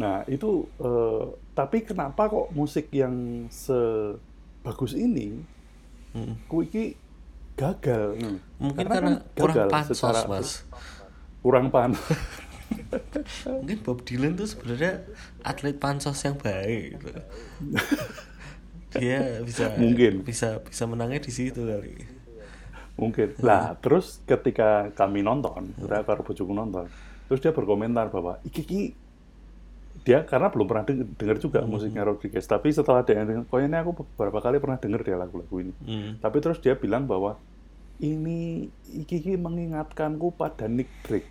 Nah, 0.00 0.24
itu 0.30 0.64
eh, 0.80 1.24
tapi 1.52 1.84
kenapa 1.84 2.30
kok 2.30 2.50
musik 2.56 2.88
yang 2.94 3.46
sebagus 3.52 4.96
ini 4.96 5.59
Ku 6.44 6.60
iki 6.60 6.94
gagal? 7.54 8.16
Hmm. 8.16 8.38
mungkin 8.56 8.84
Karena 8.84 8.94
karena, 8.94 9.10
kan 9.12 9.36
kurang 9.36 9.56
gagal 9.56 9.70
pansos 9.70 9.96
secara- 9.96 10.26
mas 10.26 10.50
Kurang 11.40 11.66
pan. 11.68 11.90
mungkin 13.50 13.78
Bob 13.82 14.02
Dylan 14.02 14.34
tuh 14.34 14.46
sebenarnya 14.46 15.02
atlet 15.40 15.74
pansos 15.74 16.16
yang 16.20 16.36
baik 16.36 16.96
gitu. 16.96 17.10
dia 18.92 19.38
bisa 19.40 19.74
Mungkin. 19.74 20.22
bisa 20.22 20.58
bisa 20.60 20.84
menangnya 20.84 21.20
di 21.20 21.30
situ 21.30 21.62
kali 21.62 21.94
Mungkin. 22.94 23.32
Lah, 23.40 23.80
terus 23.80 24.20
ketika 24.22 24.92
kami 24.92 25.24
nonton, 25.24 25.72
saya 25.80 26.04
karo 26.04 26.20
bojoku 26.20 26.52
nonton, 26.52 26.84
terus 27.26 27.40
dia 27.40 27.48
berkomentar 27.48 28.12
bahwa 28.12 28.36
iki 28.42 28.60
iki 28.60 28.80
dia 30.00 30.22
karena 30.22 30.48
belum 30.48 30.64
pernah 30.64 30.82
deng- 30.82 31.12
dengar 31.14 31.36
juga 31.36 31.60
musiknya 31.62 32.02
Rodriguez, 32.02 32.44
tapi 32.44 32.70
setelah 32.70 33.00
dia 33.00 33.20
denger, 33.20 33.44
kayaknya 33.46 33.80
aku 33.80 33.92
beberapa 34.00 34.40
kali 34.40 34.56
pernah 34.56 34.76
dengar 34.76 35.00
dia 35.00 35.14
lagu-lagu 35.14 35.56
ini. 35.58 35.72
Hmm. 35.80 36.10
Tapi 36.16 36.36
terus 36.38 36.58
dia 36.58 36.72
bilang 36.72 37.04
bahwa 37.04 37.36
ini 37.98 38.64
iki 38.88 39.20
iki 39.20 39.32
mengingatkanku 39.36 40.32
pada 40.32 40.64
Nick 40.66 40.88
Drake. 41.02 41.28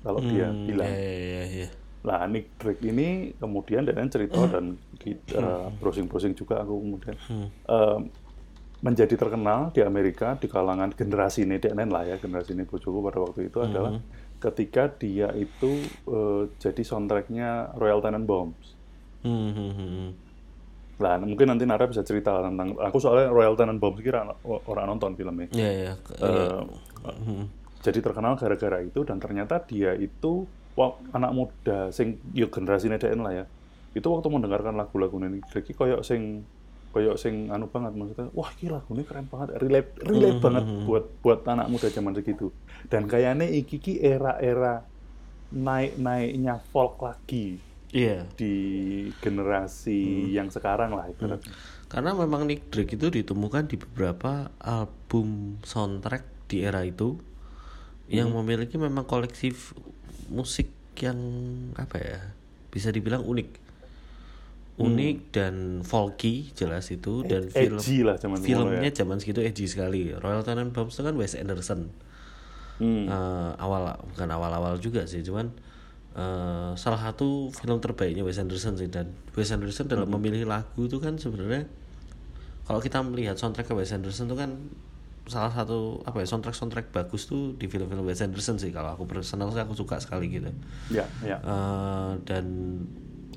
Kalau 0.00 0.20
dia 0.22 0.48
Hmm, 0.48 0.64
bilang. 0.64 0.88
ya, 0.88 0.96
ya, 0.96 1.44
ya. 1.44 1.68
Lah 2.00 2.24
Nick 2.24 2.56
Drake 2.56 2.80
ini 2.82 3.36
kemudian 3.36 3.84
dan 3.84 4.08
cerita 4.08 4.40
dan 4.48 4.80
kita 4.96 5.44
browsing-browsing 5.76 6.32
juga 6.32 6.56
aku 6.58 6.72
kemudian 6.72 7.16
eh, 7.68 7.98
menjadi 8.80 9.12
terkenal 9.14 9.68
di 9.68 9.84
Amerika 9.84 10.32
di 10.34 10.48
kalangan 10.48 10.88
generasi 10.90 11.44
ini 11.44 11.60
DNN 11.60 11.92
lah 11.92 12.08
ya 12.08 12.16
generasi 12.16 12.56
ini 12.56 12.64
bojoku 12.64 13.04
pada 13.04 13.20
waktu 13.20 13.52
itu 13.52 13.60
adalah 13.60 14.00
ketika 14.40 14.88
dia 14.88 15.28
itu 15.36 15.70
eh, 16.08 16.42
jadi 16.56 16.82
soundtracknya 16.82 17.76
Royal 17.76 18.00
Tenenbaums. 18.00 18.74
Hmm, 19.20 19.52
hmm, 19.52 19.70
hmm, 19.76 19.90
hmm. 19.92 20.10
Lah 21.00 21.16
mungkin 21.20 21.48
nanti 21.48 21.64
Nara 21.64 21.84
bisa 21.88 22.00
cerita 22.00 22.40
tentang 22.40 22.76
aku 22.76 22.96
soalnya 22.96 23.28
Royal 23.28 23.56
Tenenbaums 23.56 24.00
kira 24.00 24.24
orang 24.44 24.96
nonton 24.96 25.12
filmnya. 25.12 25.48
ya 25.52 25.70
ya 25.70 25.92
ke- 26.00 26.16
ya. 26.18 26.28
Eh, 26.28 26.60
jadi 27.80 27.98
terkenal 28.04 28.36
gara-gara 28.36 28.84
itu 28.84 29.00
dan 29.08 29.16
ternyata 29.16 29.60
dia 29.64 29.96
itu 29.96 30.44
wah, 30.76 30.96
anak 31.12 31.32
muda 31.32 31.88
sing 31.88 32.20
yo 32.36 32.52
generasi 32.52 32.92
DN 32.92 33.20
lah 33.24 33.32
ya 33.32 33.44
itu 33.90 34.06
waktu 34.06 34.28
mendengarkan 34.30 34.76
lagu-lagu 34.76 35.16
ini 35.18 35.40
Drake 35.48 35.72
koyok 35.74 36.04
sing 36.04 36.44
koyok 36.90 37.16
sing 37.16 37.48
anu 37.54 37.70
banget 37.70 37.94
maksudnya 37.94 38.28
wah 38.34 38.50
lagu 38.50 38.90
ini 38.98 39.04
keren 39.06 39.26
banget 39.30 39.62
relate 39.62 39.90
relate 40.02 40.38
banget 40.42 40.64
buat 40.86 41.04
buat 41.22 41.40
anak 41.46 41.70
muda 41.70 41.86
zaman 41.90 42.14
segitu. 42.18 42.50
Dan 42.90 43.06
kayaknya 43.06 43.46
iki 43.46 43.78
ki 43.78 44.02
era-era 44.02 44.82
naik-naiknya 45.50 46.62
folk 46.70 47.02
lagi 47.02 47.58
Iya. 47.90 48.22
di 48.38 48.54
generasi 49.18 50.30
yang 50.30 50.46
sekarang 50.46 50.94
lah 50.94 51.10
itu 51.10 51.26
Karena 51.90 52.14
memang 52.14 52.46
Nick 52.46 52.70
Drake 52.70 52.94
itu 52.94 53.10
ditemukan 53.10 53.66
di 53.66 53.74
beberapa 53.82 54.46
album 54.62 55.58
soundtrack 55.66 56.46
di 56.46 56.62
era 56.62 56.86
itu 56.86 57.18
yang 58.06 58.30
memiliki 58.30 58.78
memang 58.78 59.06
koleksi 59.06 59.50
musik 60.30 60.70
yang 61.02 61.18
apa 61.74 61.96
ya 61.98 62.20
bisa 62.70 62.94
dibilang 62.94 63.26
unik 63.26 63.69
unik 64.80 65.16
dan 65.30 65.54
folky 65.80 66.48
jelas 66.52 66.88
itu 66.88 67.20
dan 67.22 67.46
film 67.46 67.76
edgy 67.76 68.00
lah 68.00 68.16
zaman 68.16 68.40
filmnya 68.40 68.88
zaman 68.90 69.20
segitu 69.20 69.40
edgy 69.40 69.68
sekali 69.68 70.10
Royal 70.12 70.40
Tenenbaums 70.40 70.96
itu 70.96 71.02
kan 71.02 71.14
Wes 71.14 71.36
Anderson 71.36 71.92
Hmm. 72.80 73.04
Eh, 73.04 73.52
awal 73.60 73.92
bukan 74.08 74.24
awal-awal 74.26 74.80
juga 74.80 75.04
sih 75.04 75.20
cuman 75.20 75.52
eh, 76.10 76.72
salah 76.74 76.96
satu 76.96 77.52
film 77.52 77.76
terbaiknya 77.76 78.24
Wes 78.24 78.40
Anderson 78.40 78.74
sih 78.74 78.88
dan 78.88 79.12
Wes 79.36 79.52
Anderson 79.52 79.84
dalam 79.84 80.08
Hmm. 80.08 80.16
memilih 80.16 80.48
lagu 80.48 80.88
itu 80.88 80.96
kan 80.96 81.14
sebenarnya 81.14 81.68
kalau 82.64 82.80
kita 82.80 83.04
melihat 83.04 83.36
soundtrack 83.36 83.68
ke 83.68 83.76
Wes 83.76 83.92
Anderson 83.92 84.26
itu 84.26 84.34
kan 84.34 84.56
salah 85.28 85.52
satu 85.52 86.00
apa 86.02 86.18
ya 86.18 86.26
soundtrack 86.26 86.56
soundtrack 86.56 86.86
bagus 86.88 87.28
tuh 87.28 87.52
di 87.54 87.68
film-film 87.68 88.00
Wes 88.02 88.24
Anderson 88.24 88.56
sih 88.56 88.72
kalau 88.72 88.96
aku 88.96 89.04
personal 89.04 89.52
sih 89.52 89.60
aku 89.60 89.76
suka 89.76 90.00
sekali 90.00 90.32
gitu 90.32 90.48
Ya, 90.88 91.04
ya. 91.20 91.36
Eh, 91.36 92.12
dan 92.24 92.46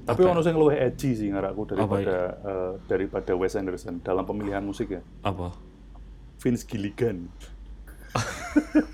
Tapi 0.04 0.22
ono 0.24 0.44
sing 0.44 0.56
luwih 0.56 0.76
edgy 0.76 1.16
sih 1.16 1.32
ngarakku 1.32 1.64
Apa 1.64 1.72
daripada 1.76 2.18
eh, 2.44 2.72
daripada 2.86 3.32
Wes 3.34 3.56
Anderson 3.56 4.04
dalam 4.04 4.24
pemilihan 4.24 4.60
musik 4.60 4.92
ya. 4.92 5.02
apa 5.22 5.56
Vince 6.40 6.68
Gilligan. 6.68 7.32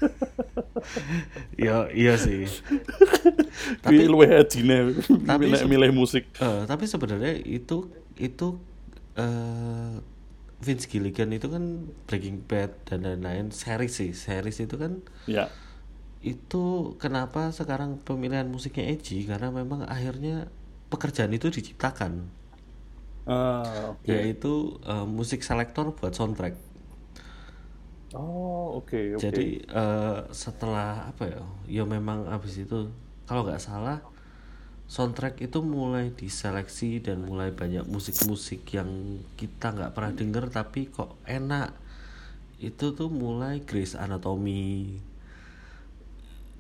ya 1.59 1.91
iya 1.91 2.15
sih 2.15 2.47
Tapi 3.83 4.07
luwih 4.07 4.31
edgy 4.31 4.63
nih 4.63 4.95
tapi 5.27 5.51
milih, 5.51 5.61
milih 5.67 5.91
musik. 5.91 6.23
Eh, 6.39 6.61
tapi 6.65 6.87
sebenarnya 6.87 7.35
itu 7.35 7.91
itu 8.15 8.55
eh 9.15 9.99
Vince 10.59 10.87
Gilligan 10.87 11.31
itu 11.31 11.47
kan 11.47 11.87
Breaking 12.07 12.43
Bad 12.43 12.75
dan 12.83 13.07
lain-lain 13.07 13.51
series 13.51 13.95
sih 13.95 14.11
series 14.11 14.59
itu 14.59 14.75
kan 14.75 14.99
Ya. 15.23 15.47
itu 16.19 16.95
kenapa 16.99 17.47
sekarang 17.51 17.95
pemilihan 18.03 18.43
musiknya 18.43 18.91
edgy 18.91 19.23
karena 19.23 19.55
memang 19.55 19.87
akhirnya 19.87 20.51
pekerjaan 20.93 21.31
itu 21.37 21.47
diciptakan 21.57 22.13
Ah, 23.25 23.93
oke. 23.93 24.11
yaitu 24.11 24.53
eh, 24.91 25.05
musik 25.17 25.41
selektor 25.47 25.85
buat 25.97 26.13
soundtrack 26.17 26.55
Oh, 28.13 28.81
oke, 28.81 29.21
oke. 29.21 29.21
jadi 29.21 29.47
eh, 29.61 30.17
setelah 30.33 31.13
apa 31.13 31.23
ya 31.29 31.41
ya 31.69 31.83
memang 31.85 32.25
abis 32.35 32.65
itu 32.65 32.89
kalau 33.29 33.45
nggak 33.45 33.61
salah 33.61 34.01
soundtrack 34.95 35.35
itu 35.47 35.59
mulai 35.61 36.05
diseleksi 36.21 36.91
dan 37.05 37.17
mulai 37.29 37.49
banyak 37.53 37.85
musik-musik 37.95 38.61
yang 38.77 38.89
kita 39.39 39.67
nggak 39.75 39.93
pernah 39.95 40.13
denger 40.19 40.45
tapi 40.49 40.81
kok 40.89 41.11
enak 41.29 41.69
itu 42.59 42.85
tuh 42.97 43.09
mulai 43.23 43.55
Grey's 43.69 43.93
Anatomy 44.05 44.99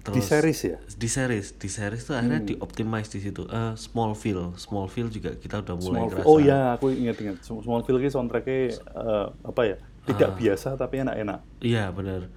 di 0.01 0.21
series 0.21 0.59
ya? 0.63 0.77
di 0.79 1.05
series 1.05 1.47
di 1.55 1.67
series 1.67 2.01
tuh 2.01 2.15
akhirnya 2.15 2.41
dioptimize 2.41 3.09
di 3.09 3.19
situ 3.21 3.43
Eh, 3.45 3.73
Smallville 3.75 4.55
Smallville 4.55 5.09
juga 5.09 5.31
kita 5.33 5.59
udah 5.59 5.75
mulai 5.75 5.85
Smallville. 6.01 6.09
ngerasa 6.17 6.27
Oh 6.27 6.39
ya, 6.39 6.59
aku 6.73 6.85
ingat-ingat. 6.89 7.37
Smallville 7.41 7.99
ini 7.99 8.09
soundtracknya 8.09 8.57
eh, 8.73 9.27
apa 9.43 9.61
ya? 9.63 9.77
Tidak 10.01 10.25
Ah. 10.25 10.33
biasa 10.33 10.67
tapi 10.73 10.95
enak-enak. 10.99 11.39
iya 11.59 11.89
benar 11.89 12.31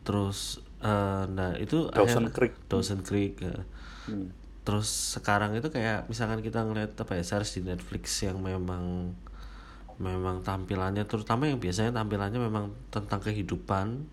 terus 0.00 0.60
eh, 0.78 1.24
nah 1.26 1.56
itu 1.56 1.88
Dawson 1.88 2.28
akhir- 2.28 2.34
Creek. 2.36 2.54
Dawson 2.66 3.00
Creek 3.00 3.34
eh. 3.40 3.64
Hmm. 4.06 4.30
terus 4.62 4.86
sekarang 5.14 5.50
itu 5.52 5.66
kayak 5.66 6.06
misalkan 6.06 6.38
kita 6.38 6.62
ngeliat 6.62 6.94
apa 6.94 7.12
ya 7.12 7.24
series 7.24 7.54
di 7.54 7.62
Netflix 7.64 8.20
yang 8.20 8.38
memang 8.38 9.14
memang 9.96 10.42
tampilannya 10.42 11.02
terutama 11.02 11.46
yang 11.46 11.56
biasanya 11.56 11.90
tampilannya 11.90 12.36
memang 12.36 12.64
tentang 12.88 13.18
kehidupan 13.18 14.04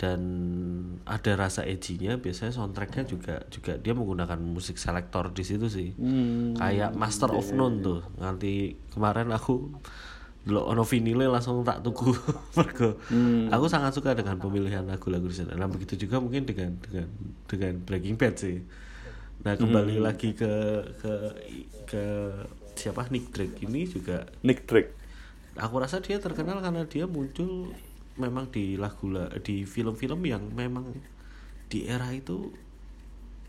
dan 0.00 0.20
ada 1.04 1.36
rasa 1.36 1.60
edgy-nya 1.68 2.16
biasanya 2.16 2.56
soundtracknya 2.56 3.04
juga 3.04 3.44
juga 3.52 3.76
dia 3.76 3.92
menggunakan 3.92 4.40
musik 4.40 4.80
selektor 4.80 5.28
di 5.36 5.44
situ 5.44 5.68
sih. 5.68 5.92
Hmm. 5.92 6.56
kayak 6.56 6.96
Master 6.96 7.28
of 7.36 7.52
None 7.52 7.84
tuh. 7.84 8.00
Nanti 8.16 8.80
kemarin 8.96 9.28
aku 9.28 9.68
dulu 10.40 10.72
ono 10.72 10.88
vinile 10.88 11.28
langsung 11.28 11.60
tak 11.68 11.84
tuku. 11.84 12.16
Mergo 12.56 12.96
aku 13.52 13.64
sangat 13.68 13.92
suka 13.92 14.16
dengan 14.16 14.40
pemilihan 14.40 14.88
lagu-lagu 14.88 15.28
di 15.28 15.36
sana. 15.36 15.52
Nah 15.52 15.68
begitu 15.68 16.00
juga 16.00 16.16
mungkin 16.16 16.48
dengan 16.48 16.80
dengan 16.80 17.12
dengan 17.44 17.84
Breaking 17.84 18.16
Bad 18.16 18.40
sih. 18.40 18.56
Nah 19.44 19.52
kembali 19.60 20.00
lagi 20.00 20.32
ke 20.32 20.52
ke 20.96 21.12
ke 21.84 22.02
siapa? 22.72 23.04
Nick 23.12 23.36
Drake 23.36 23.68
ini 23.68 23.84
juga 23.84 24.24
Nick 24.40 24.64
Drake. 24.64 24.96
aku 25.60 25.76
rasa 25.76 26.00
dia 26.00 26.16
terkenal 26.16 26.64
karena 26.64 26.88
dia 26.88 27.04
muncul 27.04 27.68
memang 28.20 28.46
di 28.46 28.76
lagu 28.76 29.08
di 29.40 29.64
film-film 29.64 30.20
yang 30.22 30.44
memang 30.50 30.92
di 31.66 31.84
era 31.84 32.10
itu 32.10 32.52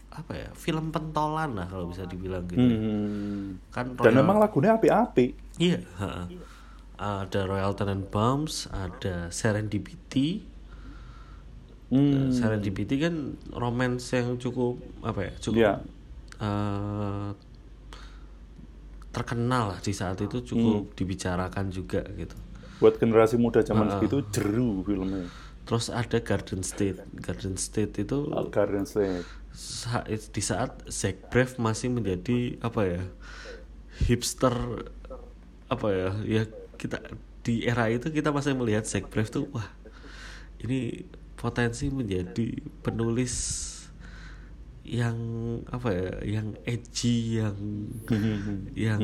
apa 0.09 0.33
ya 0.33 0.49
film 0.53 0.89
pentolan 0.89 1.53
lah 1.53 1.65
kalau 1.65 1.87
bisa 1.87 2.03
dibilang 2.03 2.43
gitu 2.45 2.59
Hmm. 2.59 3.59
kan 3.69 3.91
Dan 3.93 3.99
Royal- 4.05 4.17
memang 4.17 4.37
lagunya 4.37 4.71
api-api. 4.73 5.25
iya 5.57 5.79
ha-ha. 5.97 6.27
ada 6.97 7.41
Royal 7.43 7.73
Tenenbaums 7.73 8.67
ada 8.67 9.27
Serendipity 9.29 10.47
Hmm. 11.87 12.31
Serendipity 12.31 12.95
kan 12.97 13.15
romance 13.51 14.13
yang 14.13 14.35
cukup 14.35 14.79
apa 15.01 15.27
ya 15.27 15.33
cukup 15.37 15.57
Iya. 15.57 15.73
eh, 16.39 17.29
terkenal 19.11 19.75
lah 19.75 19.79
di 19.79 19.91
saat 19.91 20.15
itu 20.17 20.39
cukup 20.41 20.81
Hmm. 20.85 20.93
dibicarakan 20.93 21.67
juga 21.67 21.99
gitu 22.13 22.35
Buat 22.81 22.97
generasi 22.97 23.37
muda 23.37 23.61
zaman 23.61 23.87
segitu 23.93 24.17
jeru 24.33 24.81
filmnya. 24.81 25.29
Terus 25.63 25.93
ada 25.93 26.17
Garden 26.19 26.65
State. 26.65 26.97
Garden 27.15 27.55
State 27.55 27.93
itu 28.01 28.17
Garden 28.49 28.83
State. 28.83 29.23
sa- 29.51 30.07
di 30.07 30.41
saat 30.41 30.81
Zach 30.89 31.29
Braff 31.29 31.59
masih 31.59 31.91
menjadi 31.91 32.55
apa 32.59 32.81
ya 32.87 33.01
hipster 34.07 34.55
apa 35.67 35.87
ya 35.91 36.09
ya 36.25 36.43
kita 36.75 36.97
di 37.41 37.63
era 37.63 37.87
itu 37.89 38.09
kita 38.09 38.31
masih 38.31 38.55
melihat 38.55 38.83
Zach 38.87 39.07
Braff 39.07 39.29
tuh 39.29 39.47
wah 39.51 39.67
ini 40.63 41.03
potensi 41.35 41.89
menjadi 41.89 42.47
penulis 42.79 43.33
yang 44.81 45.17
apa 45.69 45.93
ya 45.93 46.09
yang 46.25 46.47
edgy 46.65 47.37
yang 47.37 47.57
yang 48.89 49.01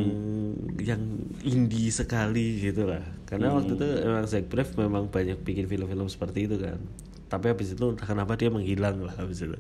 yang 0.82 1.02
indie 1.46 1.94
sekali 1.94 2.58
gitu 2.62 2.90
lah. 2.90 3.06
Karena 3.30 3.54
waktu 3.54 3.78
itu 3.78 3.88
emang 4.02 4.26
Zach 4.26 4.46
Braff 4.50 4.74
memang 4.74 5.12
banyak 5.14 5.38
bikin 5.46 5.70
film-film 5.70 6.10
seperti 6.10 6.50
itu 6.50 6.58
kan. 6.58 6.82
Tapi 7.28 7.46
habis 7.52 7.76
itu 7.76 7.86
entah 7.94 8.08
kenapa 8.08 8.40
dia 8.40 8.50
menghilang 8.50 9.04
lah 9.04 9.14
habis 9.20 9.44
itu 9.44 9.60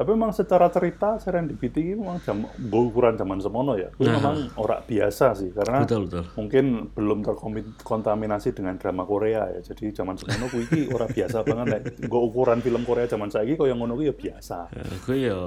Tapi 0.00 0.16
memang 0.16 0.32
secara 0.32 0.72
cerita 0.72 1.20
Serendipity 1.20 1.92
ini 1.92 2.00
memang 2.00 2.24
jam, 2.24 2.48
ukuran 2.72 3.20
zaman 3.20 3.36
semono 3.36 3.76
ya. 3.76 3.92
Itu 4.00 4.08
Nah. 4.08 4.16
memang 4.16 4.36
ora 4.56 4.80
biasa 4.80 5.36
sih 5.36 5.52
karena 5.52 5.84
betul 5.84 6.08
betul 6.08 6.24
mungkin 6.40 6.88
belum 6.96 7.20
terkontaminasi 7.20 8.56
dengan 8.56 8.80
drama 8.80 9.04
Korea 9.04 9.52
ya. 9.52 9.60
Jadi 9.60 9.92
zaman 9.92 10.16
semono 10.16 10.48
kuwi 10.48 10.64
iki 10.72 10.80
ora 10.88 11.04
biasa 11.04 11.44
banget 11.44 11.66
nek 11.68 11.82
ukuran 12.08 12.64
film 12.64 12.88
Korea 12.88 13.04
zaman 13.04 13.28
saiki 13.28 13.60
kaya 13.60 13.76
ngono 13.76 13.92
kuwi 13.92 14.08
ya 14.08 14.16
biasa. 14.16 14.58
Ya, 14.72 14.84
ya 15.12 15.38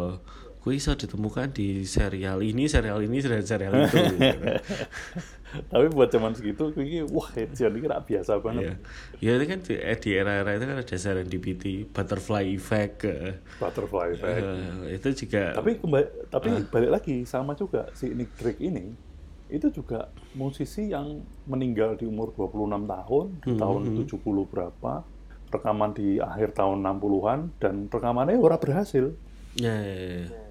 bisa 0.64 0.96
ditemukan 0.96 1.52
di 1.52 1.84
serial 1.84 2.40
ini 2.40 2.66
serial 2.66 3.04
ini 3.04 3.20
serial 3.20 3.44
serial 3.44 3.76
itu 3.76 4.00
gitu. 4.08 4.40
Tapi 5.72 5.86
buat 5.92 6.10
zaman 6.10 6.34
segitu 6.34 6.74
iki 6.74 7.06
wah 7.06 7.30
jadi 7.30 7.76
kira 7.76 8.02
biasa 8.02 8.40
banget. 8.40 8.74
ya 9.20 9.32
itu 9.36 9.46
kan 9.46 9.60
di, 9.62 9.74
eh, 9.76 9.98
di 9.98 10.10
era-era 10.12 10.52
itu 10.56 10.66
kan 10.66 10.78
ada 10.80 10.96
serendipity 10.98 11.86
butterfly 11.86 12.44
effect 12.50 13.06
eh, 13.06 13.38
Butterfly 13.60 14.08
effect. 14.16 14.44
eh, 14.44 14.98
itu 14.98 15.10
juga 15.26 15.54
Tapi 15.54 15.78
kembali 15.78 16.06
tapi 16.30 16.50
Ah. 16.50 16.66
balik 16.66 16.92
lagi 16.92 17.16
sama 17.24 17.54
juga 17.54 17.86
si 17.94 18.10
Nick 18.12 18.34
Drake 18.34 18.58
ini 18.60 18.98
itu 19.48 19.70
juga 19.70 20.10
musisi 20.34 20.90
yang 20.90 21.22
meninggal 21.46 22.00
di 22.00 22.10
umur 22.10 22.34
26 22.34 22.90
tahun 22.90 23.26
di 23.46 23.54
Hmm, 23.54 23.60
tahun 23.62 23.82
70 23.94 24.50
berapa 24.50 25.06
rekaman 25.54 25.94
di 25.94 26.18
akhir 26.18 26.58
tahun 26.58 26.82
60-an 26.82 27.40
dan 27.62 27.86
rekamannya 27.86 28.42
ora 28.42 28.58
berhasil 28.58 29.14
ya, 29.54 29.70
ya, 29.70 29.96
ya. 30.26 30.43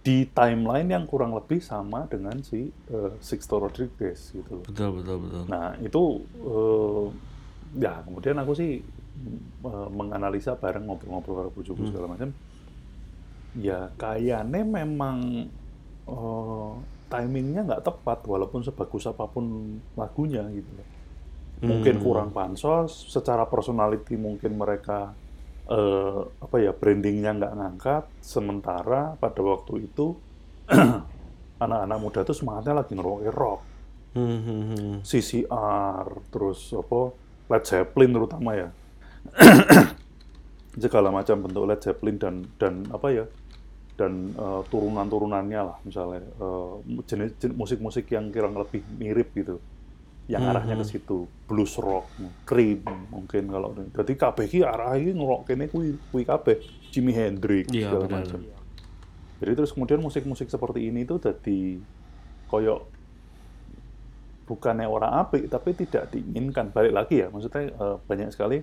Di 0.00 0.24
timeline 0.32 0.88
yang 0.88 1.04
kurang 1.04 1.36
lebih 1.36 1.60
sama 1.60 2.08
dengan 2.08 2.40
si 2.40 2.72
eh, 2.72 3.12
Sixto 3.20 3.60
Rodriguez 3.60 4.32
gitu. 4.32 4.64
betul 4.64 4.90
betul 4.96 5.16
betul 5.20 5.42
Nah 5.44 5.76
itu 5.84 6.02
eh, 6.40 7.06
ya 7.84 8.00
kemudian 8.00 8.40
aku 8.40 8.52
sih 8.56 8.80
eh, 9.64 9.88
menganalisa 9.92 10.56
bareng 10.56 10.88
ngobrol-ngobrol 10.88 11.36
karo 11.36 11.50
bojoku 11.52 11.84
segala 11.92 12.16
macam. 12.16 12.32
Ya 13.60 13.92
kayaknya 14.00 14.64
memang 14.64 15.18
eh, 16.08 16.72
timingnya 17.12 17.60
nggak 17.68 17.84
tepat 17.84 18.24
walaupun 18.24 18.64
sebagus 18.64 19.04
apa 19.04 19.28
pun 19.28 19.76
lagunya 20.00 20.48
gitu. 20.48 20.72
Mungkin 21.60 22.00
kurang 22.00 22.32
pansos, 22.32 23.04
secara 23.12 23.44
personality 23.44 24.16
mungkin 24.16 24.56
mereka 24.56 25.12
eh, 25.70 26.20
apa 26.42 26.56
ya 26.58 26.74
brandingnya 26.74 27.30
nggak 27.38 27.54
ngangkat. 27.56 28.04
Sementara 28.20 29.14
pada 29.16 29.40
waktu 29.40 29.86
itu 29.86 30.18
anak-anak 31.64 31.98
muda 32.02 32.20
tuh 32.26 32.36
semangatnya 32.36 32.82
lagi 32.82 32.92
ngerokok 32.98 33.22
rock. 33.30 33.60
Hmm, 34.10 34.38
hmm, 34.42 34.62
hmm. 34.74 34.94
CCR, 35.06 36.06
terus 36.34 36.74
apa 36.74 37.14
Led 37.46 37.62
Zeppelin 37.62 38.10
terutama 38.10 38.50
ya. 38.58 38.68
segala 40.78 41.10
macam 41.10 41.42
bentuk 41.42 41.66
Led 41.66 41.80
Zeppelin 41.82 42.16
dan 42.20 42.34
dan 42.54 42.86
apa 42.94 43.08
ya 43.10 43.24
dan 43.98 44.32
eh, 44.32 44.62
turunan-turunannya 44.70 45.60
lah 45.60 45.78
misalnya 45.82 46.22
eh, 46.22 46.74
jenis, 47.10 47.30
jenis 47.42 47.56
musik-musik 47.58 48.06
yang 48.14 48.30
kira 48.30 48.46
lebih 48.46 48.86
mirip 48.96 49.34
gitu 49.34 49.58
yang 50.30 50.46
Hmm, 50.46 50.54
arahnya 50.54 50.78
ke 50.78 50.86
situ. 50.86 51.26
Blues 51.44 51.74
rock 51.76 52.06
cream 52.46 52.86
mungkin 53.10 53.50
kalau 53.50 53.74
jadi 53.74 54.12
kabeh 54.14 54.46
ki 54.46 54.62
arah 54.62 54.94
iki 54.94 55.10
ngerok 55.10 55.40
kene 55.44 55.66
kuwi 55.66 55.98
kuwi 56.08 56.22
kabeh. 56.22 56.62
Jimi 56.90 57.10
Hendrix 57.10 57.66
Iya, 57.68 57.90
segala 57.90 58.06
benar. 58.06 58.22
macam. 58.22 58.40
Jadi 59.40 59.52
terus 59.56 59.70
kemudian 59.72 59.98
musik-musik 59.98 60.46
seperti 60.46 60.86
ini 60.86 61.02
tuh 61.02 61.18
jadi 61.18 61.82
koyok 62.46 62.80
bukannya 64.46 64.86
orang 64.86 65.12
apik 65.18 65.46
tapi 65.46 65.74
tidak 65.74 66.10
diinginkan. 66.10 66.70
Balik 66.70 66.94
lagi 66.94 67.22
ya 67.22 67.30
maksudnya 67.30 67.70
eh, 67.70 67.96
banyak 68.00 68.30
sekali 68.30 68.62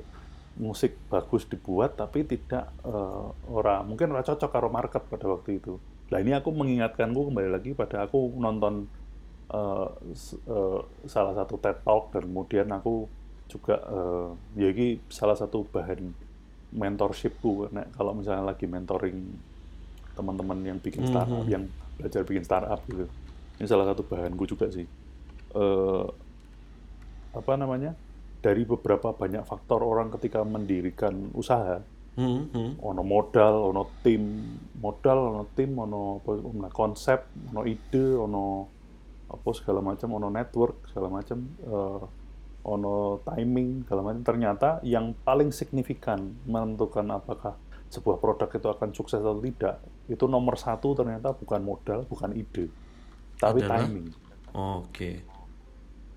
musik 0.58 0.97
bagus 1.08 1.45
dibuat 1.45 1.95
tapi 1.95 2.23
tidak 2.23 2.71
eh, 2.84 3.25
orang 3.47 3.88
mungkin 3.88 4.12
ora 4.12 4.23
cocok 4.23 4.49
karo 4.49 4.67
market 4.67 5.03
pada 5.03 5.27
waktu 5.27 5.60
itu. 5.60 5.80
Nah 6.08 6.19
ini 6.19 6.32
aku 6.32 6.51
mengingatkanku 6.51 7.32
kembali 7.32 7.49
lagi 7.51 7.71
pada 7.71 8.03
aku 8.03 8.32
nonton 8.36 8.88
eh, 9.51 10.79
salah 11.07 11.33
satu 11.36 11.55
TED 11.60 11.77
Talk 11.83 12.12
dan 12.12 12.23
kemudian 12.27 12.67
aku 12.71 13.07
juga 13.47 13.79
eh, 13.79 14.29
ya 14.60 14.67
ini 14.71 14.99
salah 15.07 15.36
satu 15.36 15.63
bahan 15.67 16.12
mentorshipku. 16.75 17.71
Nek, 17.71 17.95
kalau 17.95 18.12
misalnya 18.12 18.43
lagi 18.43 18.67
mentoring 18.67 19.17
teman-teman 20.17 20.60
yang 20.65 20.77
bikin 20.81 21.07
startup 21.07 21.45
yang 21.45 21.69
belajar 21.95 22.21
bikin 22.25 22.43
startup 22.43 22.81
gitu. 22.89 23.05
Ini 23.57 23.65
salah 23.65 23.86
satu 23.89 24.03
bahanku 24.03 24.43
juga 24.49 24.67
sih. 24.69 24.86
Eh 25.55 26.05
apa 27.38 27.53
namanya? 27.55 27.93
Dari 28.38 28.65
beberapa 28.65 29.13
banyak 29.13 29.45
faktor 29.45 29.81
orang 29.81 30.13
ketika 30.13 30.45
mendirikan 30.45 31.33
usaha 31.33 31.81
Hmm, 32.17 32.49
hmm. 32.49 32.81
ono 32.81 33.05
modal 33.05 33.69
ono 33.69 34.01
tim. 34.01 34.41
Modal 34.81 35.17
ono 35.21 35.43
tim 35.53 35.69
ono 35.77 36.17
konsep 36.73 37.29
ono 37.53 37.62
ide 37.62 38.17
ono 38.17 38.45
apa 39.28 39.50
segala 39.52 39.84
macam 39.84 40.08
ono 40.16 40.32
network 40.32 40.88
segala 40.92 41.12
macam 41.12 41.44
eh, 41.60 42.04
ono 42.68 43.20
timing 43.24 43.84
segala 43.88 44.02
macam 44.12 44.22
ternyata 44.24 44.80
yang 44.84 45.16
paling 45.24 45.52
signifikan 45.52 46.36
menentukan 46.48 47.08
apakah 47.12 47.56
sebuah 47.88 48.20
produk 48.20 48.52
itu 48.52 48.68
akan 48.68 48.90
sukses 48.92 49.24
atau 49.24 49.40
tidak 49.40 49.80
itu 50.12 50.28
nomor 50.28 50.60
satu 50.60 50.92
ternyata 50.92 51.32
bukan 51.36 51.63
modal 51.63 52.04
bukan 52.08 52.36
ide 52.36 52.68
tapi 53.40 53.63
Adalah? 53.63 53.84
timing 53.84 54.08
Oke. 54.58 55.22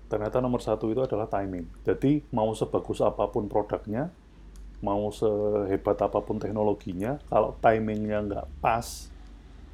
ternyata 0.09 0.41
nomor 0.43 0.59
satu 0.59 0.91
itu 0.91 0.99
adalah 0.99 1.29
timing. 1.29 1.71
Jadi 1.87 2.25
mau 2.35 2.51
sebagus 2.51 2.99
apa 2.99 3.31
pun 3.31 3.47
produknya, 3.47 4.11
mau 4.83 5.07
sehebat 5.13 5.95
apa 6.03 6.19
pun 6.19 6.35
teknologinya, 6.35 7.15
kalau 7.31 7.55
timingnya 7.63 8.19
nggak 8.19 8.47
pas, 8.59 9.07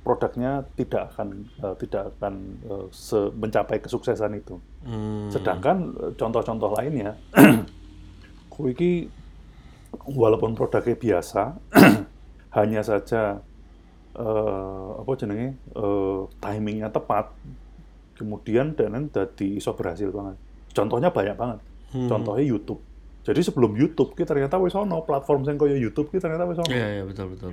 produknya 0.08 0.64
tidak 0.80 1.12
akan 1.12 1.44
eh, 1.60 1.76
tidak 1.84 2.16
akan 2.16 2.34
se- 2.96 3.32
mencapai 3.36 3.84
kesuksesan 3.84 4.40
itu. 4.40 4.56
Hmm. 4.88 5.28
Sedangkan 5.28 5.92
eh, 6.00 6.12
contoh-contoh 6.16 6.72
lainnya, 6.80 7.20
kuiki 8.56 9.12
walaupun 10.08 10.56
produknya 10.56 10.96
biasa, 10.96 11.60
hanya 12.58 12.80
saja 12.88 13.44
eh, 14.16 14.90
apa 14.96 15.12
jenenge 15.20 15.60
eh, 15.76 16.20
timingnya 16.40 16.88
tepat, 16.88 17.36
kemudian 18.16 18.80
dan 18.80 19.12
jadi 19.12 19.60
iso 19.60 19.76
berhasil 19.76 20.08
banget. 20.08 20.40
Contohnya 20.72 21.12
banyak 21.12 21.36
banget. 21.36 21.60
Hmm. 21.92 22.08
Contohnya 22.08 22.48
YouTube. 22.48 22.80
Jadi 23.28 23.44
sebelum 23.44 23.76
YouTube 23.76 24.16
kita 24.16 24.32
ternyata 24.32 24.56
wis 24.56 24.72
ono 24.72 25.04
platform 25.04 25.44
yang 25.44 25.60
kaya 25.60 25.76
YouTube 25.76 26.08
kita 26.16 26.32
ternyata 26.32 26.48
wis 26.48 26.64
ono. 26.64 26.72
Iya, 26.72 26.88
iya 26.96 27.04
betul 27.04 27.36
betul. 27.36 27.52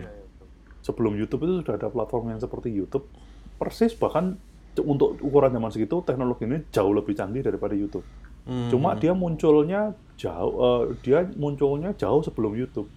Sebelum 0.85 1.17
YouTube 1.17 1.49
itu 1.49 1.65
sudah 1.65 1.81
ada 1.81 1.89
platform 1.89 2.37
yang 2.37 2.41
seperti 2.45 2.69
YouTube. 2.69 3.09
Persis 3.57 3.97
bahkan 3.97 4.37
untuk 4.77 5.17
ukuran 5.25 5.55
zaman 5.55 5.71
segitu 5.73 6.05
teknologi 6.05 6.45
ini 6.45 6.61
jauh 6.69 6.93
lebih 6.93 7.17
canggih 7.17 7.41
daripada 7.41 7.73
YouTube. 7.73 8.05
Hmm. 8.45 8.69
Cuma 8.69 8.93
dia 8.93 9.17
munculnya 9.17 9.97
jauh, 10.21 10.53
eh, 10.61 10.83
dia 11.01 11.25
munculnya 11.41 11.97
jauh 11.97 12.21
sebelum 12.21 12.53
YouTube. 12.53 12.93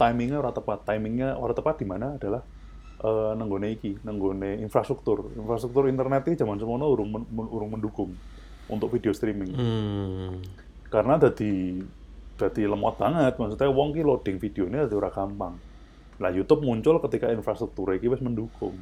Timingnya 0.00 0.40
orang 0.40 0.56
tepat. 0.56 0.88
Timingnya 0.88 1.36
orang 1.36 1.52
tepat 1.52 1.74
di 1.76 1.86
mana 1.86 2.16
adalah 2.16 2.40
eh, 3.04 3.32
nenggone 3.36 3.68
iki, 3.76 4.00
nenggone 4.00 4.56
infrastruktur. 4.64 5.28
Infrastruktur 5.36 5.92
internet 5.92 6.24
ini 6.32 6.40
zaman 6.40 6.56
semono 6.56 6.88
urung 6.88 7.12
men- 7.12 7.50
urung 7.52 7.68
mendukung 7.76 8.16
untuk 8.72 8.88
video 8.96 9.12
streaming. 9.12 9.52
Hmm. 9.52 10.40
Karena 10.88 11.20
jadi 11.20 11.84
jadi 12.40 12.62
lemot 12.64 12.96
banget. 12.96 13.36
Maksudnya 13.36 13.68
wong 13.68 13.92
ki 13.92 14.00
loading 14.00 14.40
videonya 14.40 14.88
ora 14.88 15.12
gampang. 15.12 15.75
Nah, 16.16 16.32
YouTube 16.32 16.64
muncul 16.64 16.96
ketika 17.04 17.28
infrastruktur 17.28 17.92
iki 17.92 18.08
wis 18.08 18.24
mendukung. 18.24 18.76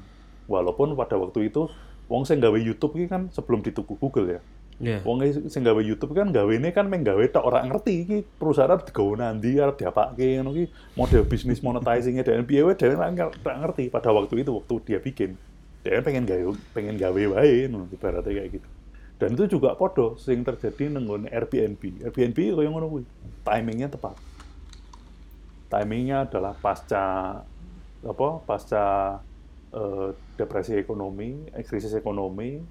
Walaupun 0.46 0.94
pada 0.94 1.16
waktu 1.16 1.48
itu 1.50 1.66
wong 2.06 2.28
sing 2.28 2.38
gawe 2.38 2.54
YouTube 2.54 2.94
iki 3.00 3.08
kan 3.08 3.32
sebelum 3.32 3.64
dituku 3.64 3.96
Google 3.98 4.38
ya. 4.38 4.40
Iya. 4.82 4.98
Wong 5.06 5.22
sing 5.50 5.62
gawe 5.62 5.78
YouTube 5.78 6.18
kan 6.18 6.34
gawe 6.34 6.50
ini 6.50 6.74
kan 6.74 6.90
meng 6.90 7.06
gawe 7.06 7.22
tok 7.30 7.46
ora 7.46 7.62
ngerti 7.62 7.92
iki 8.04 8.16
perusahaan 8.38 8.74
arep 8.74 8.90
digawe 8.90 9.14
nandi 9.14 9.54
arep 9.62 9.78
diapake 9.78 10.42
ngono 10.42 10.50
iki 10.50 10.66
model 10.98 11.22
bisnis 11.24 11.62
monetizingnya 11.62 12.26
dan 12.26 12.42
piye 12.42 12.66
wae 12.66 12.74
dhewe 12.74 12.98
ora 12.98 13.08
nger- 13.14 13.38
ora 13.38 13.54
ngerti 13.62 13.86
pada 13.86 14.10
waktu 14.10 14.42
itu 14.42 14.50
waktu 14.50 14.74
dia 14.82 14.98
bikin. 14.98 15.38
Dia 15.86 16.02
pengen 16.02 16.26
gawe 16.26 16.42
pengen 16.74 16.98
gawe 16.98 17.22
wae 17.38 17.70
ngono 17.70 17.86
ibaratnya 17.88 18.30
kayak 18.34 18.50
gitu. 18.58 18.68
Dan 19.14 19.38
itu 19.38 19.46
juga 19.56 19.78
podo 19.78 20.18
sing 20.18 20.42
terjadi 20.42 20.90
nenggone 20.90 21.30
Airbnb. 21.30 22.02
Airbnb 22.10 22.38
koyo 22.58 22.68
ngono 22.68 22.86
kuwi. 22.90 23.04
Timingnya 23.46 23.88
tepat. 23.88 24.18
Timingnya 25.74 26.30
adalah 26.30 26.54
pasca 26.54 27.42
apa? 28.06 28.28
Pasca 28.46 28.84
eh, 29.74 30.08
depresi 30.38 30.78
ekonomi, 30.78 31.50
eh, 31.50 31.66
krisis 31.66 31.98
ekonomi, 31.98 32.62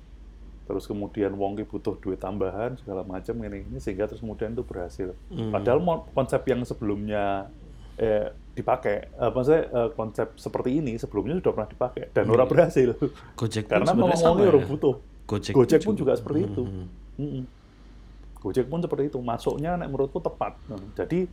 terus 0.64 0.88
kemudian 0.88 1.36
wong 1.36 1.60
ki 1.60 1.68
butuh 1.68 2.00
duit 2.00 2.24
tambahan 2.24 2.80
segala 2.80 3.04
macam 3.04 3.36
ini 3.44 3.68
ini 3.68 3.78
sehingga 3.84 4.08
terus 4.08 4.24
kemudian 4.24 4.56
itu 4.56 4.64
berhasil. 4.64 5.12
Hmm. 5.28 5.52
Padahal 5.52 5.84
konsep 6.16 6.48
yang 6.48 6.64
sebelumnya 6.64 7.52
eh, 8.00 8.32
dipakai, 8.56 9.12
eh, 9.12 9.32
maksudnya 9.36 9.64
eh, 9.68 9.90
konsep 10.00 10.28
seperti 10.40 10.80
ini 10.80 10.96
sebelumnya 10.96 11.44
sudah 11.44 11.52
pernah 11.52 11.70
dipakai 11.70 12.04
dan 12.16 12.26
orang 12.32 12.48
berhasil. 12.48 12.96
Gojek 13.36 13.68
Karena 13.68 13.92
memang 13.92 14.16
wongnya 14.16 14.48
orang 14.48 14.64
ya? 14.64 14.70
butuh. 14.72 14.96
Gojek, 15.28 15.52
Gojek 15.52 15.82
pun 15.84 15.96
juga 16.00 16.16
seperti 16.16 16.40
itu. 16.48 16.64
Hmm. 17.20 17.44
Gojek 18.40 18.68
pun 18.68 18.80
seperti 18.80 19.12
itu. 19.12 19.20
Masuknya 19.20 19.76
menurutku 19.76 20.20
tepat. 20.20 20.56
Nah, 20.68 20.80
jadi, 21.00 21.28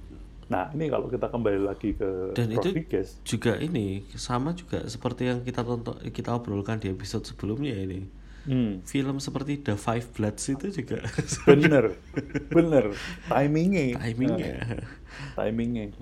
nah 0.51 0.67
ini 0.75 0.91
kalau 0.91 1.07
kita 1.07 1.31
kembali 1.31 1.63
lagi 1.63 1.95
ke 1.95 2.35
Dan 2.35 2.51
itu 2.51 2.75
juga 3.23 3.55
ini 3.63 4.03
sama 4.19 4.51
juga 4.51 4.83
seperti 4.91 5.31
yang 5.31 5.47
kita 5.47 5.63
tonton 5.63 5.95
kita 6.11 6.35
obrolkan 6.35 6.83
di 6.83 6.91
episode 6.91 7.23
sebelumnya 7.23 7.71
ini. 7.79 8.11
hmm, 8.51 8.83
Film 8.83 9.23
seperti 9.23 9.63
The 9.63 9.79
Five 9.79 10.11
Bloods 10.17 10.43
itu 10.51 10.67
juga 10.83 11.07
bener, 11.47 11.95
bener, 12.57 12.85
timingnya, 13.31 13.95
timingnya. 14.01 14.55
Nah, 14.59 15.47
timingnya. 15.47 15.95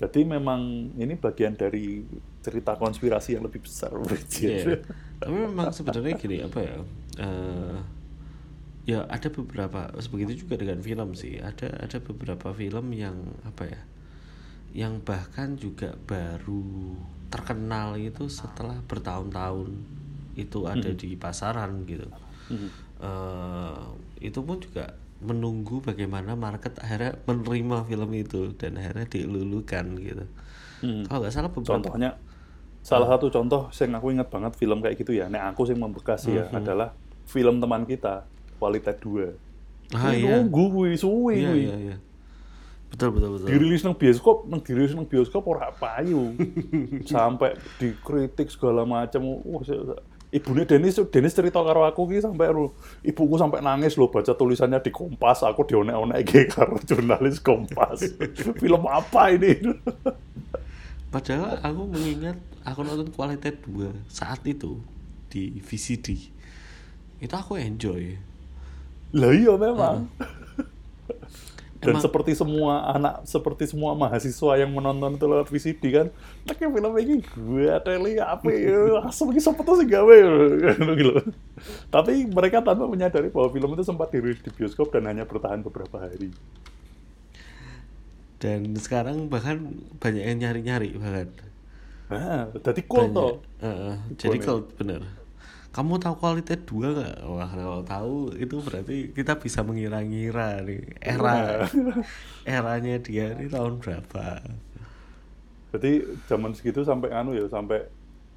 Jadi 0.00 0.20
memang 0.24 0.94
ini 0.96 1.12
bagian 1.20 1.52
dari 1.52 2.00
cerita 2.40 2.80
konspirasi 2.80 3.36
yang 3.36 3.44
lebih 3.44 3.60
besar. 3.68 3.92
Iya. 4.40 4.80
Tapi 5.20 5.34
memang 5.34 5.76
sebenarnya 5.76 6.14
gini 6.16 6.36
apa 6.40 6.58
ya? 6.64 6.76
eh, 7.20 7.76
ya 8.90 9.06
ada 9.06 9.28
beberapa 9.30 9.94
begitu 10.10 10.42
juga 10.46 10.58
dengan 10.58 10.82
film 10.82 11.14
sih. 11.14 11.38
Ada 11.38 11.86
ada 11.86 11.98
beberapa 12.02 12.50
film 12.50 12.90
yang 12.90 13.16
apa 13.46 13.70
ya? 13.70 13.82
Yang 14.74 14.94
bahkan 15.06 15.48
juga 15.54 15.94
baru 16.10 16.98
terkenal 17.30 17.94
itu 17.94 18.26
setelah 18.26 18.82
bertahun-tahun 18.90 19.70
itu 20.34 20.66
ada 20.66 20.90
di 20.90 21.14
pasaran 21.14 21.86
gitu. 21.86 22.06
Hmm. 22.50 22.70
Eh, 23.00 23.82
itu 24.26 24.42
pun 24.42 24.58
juga 24.58 24.98
menunggu 25.20 25.84
bagaimana 25.84 26.32
market 26.32 26.80
akhirnya 26.80 27.12
menerima 27.28 27.86
film 27.86 28.10
itu 28.16 28.40
dan 28.56 28.80
akhirnya 28.80 29.06
dilulukan 29.06 29.86
gitu. 30.00 30.24
Hmm. 30.80 31.04
Kalau 31.06 31.18
nggak 31.22 31.34
salah 31.34 31.50
beberapa 31.52 31.76
Contohnya, 31.76 32.10
salah 32.80 33.08
satu 33.12 33.28
contoh 33.28 33.68
yang 33.68 33.92
aku 34.00 34.06
ingat 34.16 34.28
banget 34.32 34.52
film 34.56 34.80
kayak 34.80 34.96
gitu 34.96 35.12
ya, 35.12 35.28
nek 35.28 35.52
aku 35.52 35.68
yang 35.68 35.84
membekas 35.84 36.24
ya, 36.24 36.48
Mhm. 36.48 36.56
adalah 36.56 36.88
film 37.28 37.60
teman 37.60 37.84
kita, 37.84 38.24
Kualitas 38.60 39.00
2. 39.00 39.32
Ah, 39.90 40.12
Kuwi 40.12 40.20
iya. 40.20 40.36
Nunggu 40.38 40.64
kuwi 40.70 40.92
suwe 40.94 41.34
Iya 41.34 41.48
kuwi. 41.50 41.62
iya 41.64 41.76
iya. 41.80 41.96
Betul 42.90 43.08
betul 43.10 43.30
betul. 43.34 43.46
Dirilis 43.48 43.82
nang 43.82 43.96
bioskop, 43.96 44.44
nang 44.46 44.60
dirilis 44.60 44.92
nang 44.92 45.06
bioskop 45.06 45.42
ora 45.46 45.72
payu. 45.72 46.36
sampai 47.10 47.56
dikritik 47.80 48.52
segala 48.52 48.84
macam. 48.84 49.40
Wah, 49.40 49.64
Ibunya 50.30 50.62
Denis, 50.62 50.94
Denis 51.10 51.34
cerita 51.34 51.58
karo 51.58 51.82
aku 51.82 52.06
ki 52.06 52.22
sampai 52.22 52.54
ru- 52.54 52.70
ibuku 53.02 53.34
sampai 53.34 53.58
nangis 53.58 53.98
loh 53.98 54.06
baca 54.06 54.30
tulisannya 54.30 54.78
di 54.78 54.94
Kompas, 54.94 55.42
aku 55.42 55.66
dionek-onek 55.66 56.22
ge 56.22 56.40
karo 56.54 56.78
jurnalis 56.86 57.42
Kompas. 57.42 58.06
Film 58.62 58.82
apa 58.86 59.34
ini? 59.34 59.58
Padahal 61.10 61.58
aku 61.58 61.82
mengingat 61.90 62.38
aku 62.62 62.86
nonton 62.86 63.10
kualitas 63.10 63.58
2 63.66 63.90
saat 64.06 64.46
itu 64.46 64.78
di 65.26 65.58
VCD. 65.58 66.30
Itu 67.18 67.34
aku 67.34 67.58
enjoy. 67.58 68.14
Lah 69.10 69.30
iya 69.34 69.54
memang. 69.58 70.06
Dan 71.80 71.96
Emang- 71.96 72.04
seperti 72.04 72.36
semua 72.36 72.92
anak, 72.92 73.24
seperti 73.24 73.64
semua 73.72 73.96
mahasiswa 73.96 74.52
yang 74.60 74.68
menonton 74.68 75.16
itu 75.16 75.24
lewat 75.24 75.48
VCD 75.48 75.82
kan, 75.96 76.06
tak 76.44 76.60
film 76.60 76.92
ini 77.00 77.24
gue 77.24 77.72
teli 77.80 78.20
apa 78.20 78.52
ya, 78.52 79.00
asal 79.08 79.32
ini 79.32 79.40
siapa 79.40 79.64
tuh 79.64 79.80
sih 79.80 79.88
gawe 79.88 80.16
gitu. 81.00 81.16
Tapi 81.88 82.28
mereka 82.28 82.60
tanpa 82.60 82.84
menyadari 82.84 83.32
bahwa 83.32 83.48
film 83.48 83.72
itu 83.72 83.84
sempat 83.88 84.12
dirilis 84.12 84.44
di 84.44 84.52
bioskop 84.52 84.92
dan 84.92 85.08
hanya 85.08 85.24
bertahan 85.24 85.64
beberapa 85.64 86.04
hari. 86.04 86.28
Dan 88.36 88.76
sekarang 88.76 89.32
bahkan 89.32 89.80
banyak 89.96 90.20
yang 90.20 90.36
nyari-nyari 90.36 91.00
bahkan. 91.00 91.32
Nah, 92.12 92.52
jadi 92.60 92.82
cool 92.84 93.08
toh. 93.08 93.40
Heeh, 93.64 93.94
jadi 94.20 94.36
kalau 94.36 94.68
bener. 94.76 95.00
Kamu 95.70 96.02
tahu 96.02 96.14
kualitas 96.18 96.58
dua 96.66 96.90
nggak? 96.90 97.16
Wah 97.30 97.46
kalau 97.46 97.80
tahu 97.86 98.14
itu 98.34 98.58
berarti 98.58 98.96
kita 99.14 99.38
bisa 99.38 99.62
mengira-ngira 99.62 100.66
nih 100.66 100.98
era 100.98 101.62
eranya 102.42 102.98
dia 102.98 103.38
ini 103.38 103.46
tahun 103.46 103.78
berapa. 103.78 104.42
Jadi 105.70 105.92
zaman 106.26 106.50
segitu 106.58 106.82
sampai 106.82 107.14
anu 107.14 107.38
ya, 107.38 107.46
sampai 107.46 107.86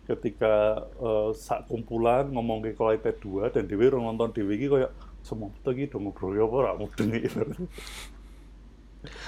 ketika 0.05 0.85
eh, 1.01 1.29
sak 1.33 1.65
kumpulan 1.65 2.29
ngomong 2.29 2.61
ke 2.61 2.77
kualitas 2.77 3.17
dua 3.17 3.49
dan 3.49 3.65
dewi 3.65 3.89
nonton 3.89 4.29
dewi 4.29 4.61
iki 4.61 4.67
kayak 4.69 4.93
semua 5.25 5.49
iki 5.73 5.89
dong 5.89 6.05
ngobrol 6.05 6.37
ya 6.37 6.45
apa 6.45 6.77
mudeng. 6.77 7.09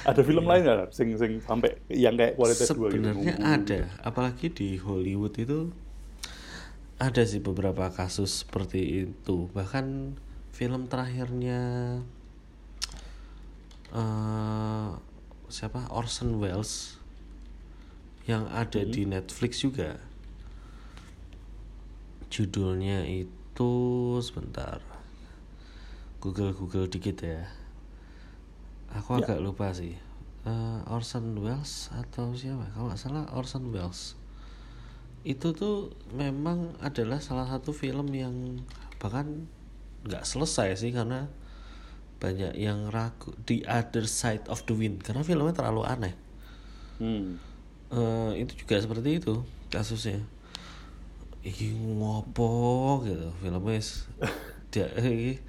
Ada 0.06 0.22
film 0.22 0.46
lain 0.46 0.62
nggak 0.62 0.94
sing 0.94 1.18
sing 1.18 1.42
sampai 1.42 1.76
yang 1.90 2.14
kayak 2.14 2.38
kualitas 2.38 2.70
dua 2.70 2.94
gitu? 2.94 3.02
Sebenarnya 3.02 3.34
ada, 3.42 3.80
apalagi 4.06 4.48
di 4.54 4.78
Hollywood 4.78 5.36
itu 5.42 5.74
ada 6.96 7.24
sih 7.28 7.44
beberapa 7.44 7.92
kasus 7.92 8.48
seperti 8.48 9.04
itu. 9.08 9.52
Bahkan 9.52 10.16
film 10.56 10.88
terakhirnya 10.88 11.62
eh 13.96 14.90
siapa 15.48 15.88
Orson 15.92 16.40
Welles 16.40 16.98
yang 18.26 18.48
ada 18.50 18.82
di 18.82 19.06
Netflix 19.06 19.62
juga. 19.62 20.00
Judulnya 22.32 23.06
itu 23.06 23.72
sebentar. 24.20 24.82
Google 26.20 26.52
Google 26.58 26.90
dikit 26.90 27.22
ya. 27.22 27.46
Aku 28.96 29.22
Ya. 29.22 29.30
agak 29.30 29.40
lupa 29.46 29.70
sih. 29.72 29.94
Eh, 30.46 30.80
Orson 30.90 31.38
Welles 31.38 31.94
atau 31.94 32.34
siapa? 32.34 32.66
Kalau 32.74 32.90
nggak 32.90 33.00
salah 33.00 33.24
Orson 33.36 33.70
Welles. 33.70 34.18
Itu 35.26 35.58
tuh 35.58 35.90
memang 36.14 36.78
adalah 36.86 37.18
salah 37.18 37.50
satu 37.50 37.74
film 37.74 38.14
yang 38.14 38.62
bahkan 39.02 39.50
nggak 40.06 40.22
selesai 40.22 40.78
sih 40.78 40.94
karena 40.94 41.26
banyak 42.22 42.54
yang 42.56 42.94
ragu 42.94 43.34
The 43.50 43.66
Other 43.66 44.06
Side 44.06 44.48
of 44.48 44.64
the 44.70 44.78
Wind 44.78 45.02
karena 45.02 45.26
filmnya 45.26 45.58
terlalu 45.58 45.82
aneh. 45.84 46.16
Hmm. 47.02 47.42
Eh, 47.92 48.32
itu 48.46 48.54
juga 48.66 48.78
seperti 48.80 49.18
itu 49.18 49.42
kasusnya. 49.74 50.22
Iki 51.46 51.74
ngopo 51.98 53.02
gitu 53.06 53.30
filmnya 53.42 53.82
dia 54.74 54.90
iki 54.94 55.42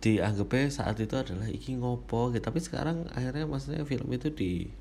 dianggapnya 0.00 0.72
saat 0.72 0.96
itu 0.96 1.12
adalah 1.12 1.48
iki 1.48 1.76
ngopo 1.76 2.32
gitu. 2.32 2.40
Tapi 2.40 2.58
sekarang 2.64 3.04
akhirnya 3.12 3.44
maksudnya 3.44 3.84
film 3.84 4.08
itu 4.16 4.32
di 4.32 4.72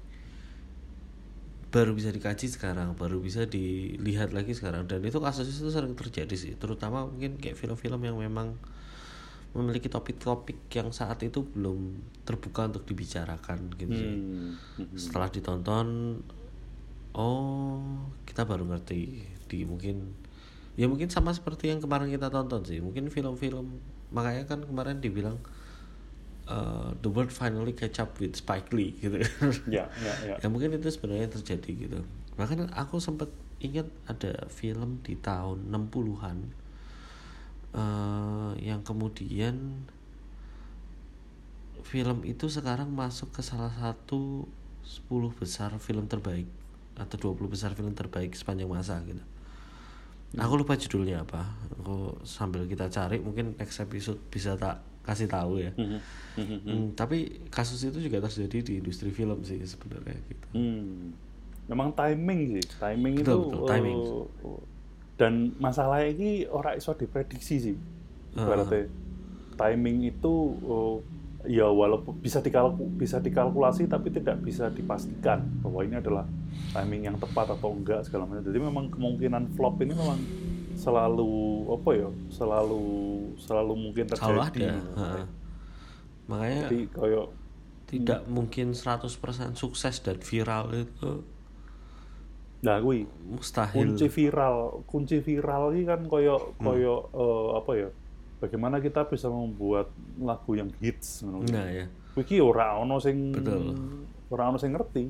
baru 1.70 1.93
bisa 1.93 2.09
dikaji 2.09 2.49
sekarang, 2.49 2.97
baru 2.97 3.22
bisa 3.22 3.45
dilihat 3.45 4.34
lagi 4.34 4.57
sekarang 4.57 4.89
dan 4.89 5.05
itu 5.05 5.22
kasus 5.22 5.45
itu 5.45 5.70
sering 5.70 5.93
terjadi 5.93 6.34
sih, 6.34 6.53
terutama 6.57 7.05
mungkin 7.05 7.38
kayak 7.38 7.57
film-film 7.57 8.01
yang 8.01 8.17
memang 8.17 8.57
memiliki 9.53 9.89
topik-topik 9.89 10.70
yang 10.70 10.93
saat 10.93 11.26
itu 11.26 11.41
belum 11.41 11.97
terbuka 12.22 12.70
untuk 12.70 12.86
dibicarakan 12.86 13.74
gitu 13.82 13.93
sih 13.97 14.13
Hmm. 14.13 14.53
Hmm. 14.78 14.93
setelah 14.93 15.30
ditonton 15.34 16.22
oh 17.17 17.82
kita 18.30 18.45
baru 18.45 18.70
ngerti 18.70 19.26
di 19.49 19.65
mungkin 19.65 20.13
ya 20.78 20.86
mungkin 20.86 21.09
sama 21.09 21.34
seperti 21.34 21.74
yang 21.74 21.82
kemarin 21.82 22.13
kita 22.13 22.30
tonton 22.30 22.61
sih 22.61 22.78
mungkin 22.78 23.09
film-film 23.09 23.82
makanya 24.13 24.45
kan 24.45 24.61
kemarin 24.61 25.01
dibilang 25.01 25.41
uh, 26.50 26.91
the 27.06 27.10
world 27.14 27.30
finally 27.30 27.72
catch 27.78 28.02
up 28.02 28.18
with 28.18 28.34
Spike 28.34 28.74
Lee 28.74 28.97
gitu. 28.97 29.22
Ya, 29.70 29.86
ya, 30.02 30.14
ya. 30.26 30.36
ya 30.41 30.47
mungkin 30.50 30.74
itu 30.74 30.89
sebenarnya 30.89 31.30
terjadi 31.30 31.72
gitu. 31.88 32.00
Bahkan 32.36 32.74
aku 32.74 32.97
sempat 32.97 33.30
ingat 33.62 33.88
ada 34.10 34.50
film 34.50 35.04
di 35.04 35.20
tahun 35.20 35.68
60-an 35.68 36.38
eh, 37.76 38.52
yang 38.64 38.82
kemudian 38.88 39.84
film 41.84 42.24
itu 42.24 42.47
sekarang 42.47 42.88
masuk 42.91 43.36
ke 43.36 43.41
salah 43.43 43.72
satu 43.76 44.47
10 44.88 45.12
besar 45.36 45.76
film 45.78 46.08
terbaik 46.08 46.47
atau 46.95 47.36
20 47.36 47.52
besar 47.52 47.76
film 47.76 47.91
terbaik 47.93 48.36
sepanjang 48.36 48.68
masa 48.68 49.00
gitu. 49.04 49.22
Aku 50.38 50.62
lupa 50.62 50.78
judulnya 50.78 51.26
apa. 51.26 51.58
Aku 51.82 52.22
sambil 52.22 52.70
kita 52.70 52.86
cari 52.93 53.18
mungkin 53.18 53.58
next 53.58 53.82
episode 53.82 54.22
bisa 54.30 54.54
tak 54.56 54.89
kasih 55.10 55.26
tahu 55.26 55.57
ya 55.57 55.72
Hmm. 55.74 55.99
Hmm. 56.38 56.60
Hmm, 56.64 56.86
tapi 56.95 57.43
kasus 57.49 57.84
itu 57.84 57.99
juga 57.99 58.24
terjadi 58.24 58.57
di 58.64 58.74
industri 58.80 59.12
film 59.12 59.43
sih 59.43 59.60
sebenarnya 59.60 60.16
gitu. 60.24 60.47
Hmm. 60.55 61.12
Memang 61.68 61.91
timing 61.91 62.55
sih, 62.55 62.66
timing 62.80 63.20
Betul, 63.20 63.28
itu 63.28 63.38
betul, 63.51 63.68
timing. 63.68 63.97
eh, 63.99 64.62
dan 65.20 65.34
masalah 65.60 65.99
ini 66.01 66.47
orang 66.47 66.80
iso 66.80 66.95
diprediksi 66.95 67.55
sih. 67.60 67.76
Berarti 68.32 68.88
timing 69.53 70.07
itu 70.07 70.34
eh, 70.64 70.95
ya 71.60 71.68
walaupun 71.68 72.16
bisa 72.18 72.39
dikalku, 72.39 72.88
bisa 72.95 73.20
dikalkulasi 73.20 73.91
tapi 73.91 74.07
tidak 74.07 74.39
bisa 74.39 74.72
dipastikan 74.72 75.43
bahwa 75.60 75.84
ini 75.84 75.99
adalah 75.99 76.24
timing 76.72 77.03
yang 77.03 77.18
tepat 77.20 77.51
atau 77.51 77.76
enggak 77.76 78.07
segala 78.07 78.24
macam. 78.26 78.47
Jadi 78.47 78.60
memang 78.64 78.88
kemungkinan 78.88 79.60
flop 79.60 79.76
ini 79.84 79.91
memang 79.91 80.20
selalu 80.80 81.32
apa 81.69 81.89
ya? 81.93 82.09
Selalu 82.30 82.84
selalu 83.38 83.73
mungkin 83.75 84.05
terjadi. 84.07 84.23
Selalu 84.23 84.41
ada. 84.41 84.71
Makanya 86.25 86.61
Jadi 86.65 86.82
kayak 86.89 87.27
tidak 87.86 88.21
mungkin 88.25 88.71
100% 88.71 89.09
sukses 89.55 89.95
dan 89.99 90.17
viral 90.19 90.69
itu 90.71 91.25
nah 92.59 92.75
gue 92.77 93.07
mustahil. 93.25 93.71
kunci 93.71 94.05
viral 94.05 94.84
kunci 94.86 95.17
viral 95.19 95.71
ini 95.71 95.88
kan 95.88 96.03
koyo 96.05 96.53
Hmm. 96.53 96.59
koyo 96.61 97.07
eh, 97.09 97.49
apa 97.55 97.71
ya 97.73 97.89
bagaimana 98.38 98.77
kita 98.77 99.07
bisa 99.07 99.25
membuat 99.25 99.88
lagu 100.19 100.53
yang 100.53 100.67
hits 100.77 101.23
ngono 101.23 101.47
Nah 101.47 101.65
ya. 101.71 101.88
iki 102.13 102.38
ora 102.38 102.75
ono 102.75 102.99
sing 102.99 103.32
Betul. 103.32 103.80
ora 104.27 104.51
ono 104.51 104.59
sing 104.59 104.75
ngerti 104.75 105.05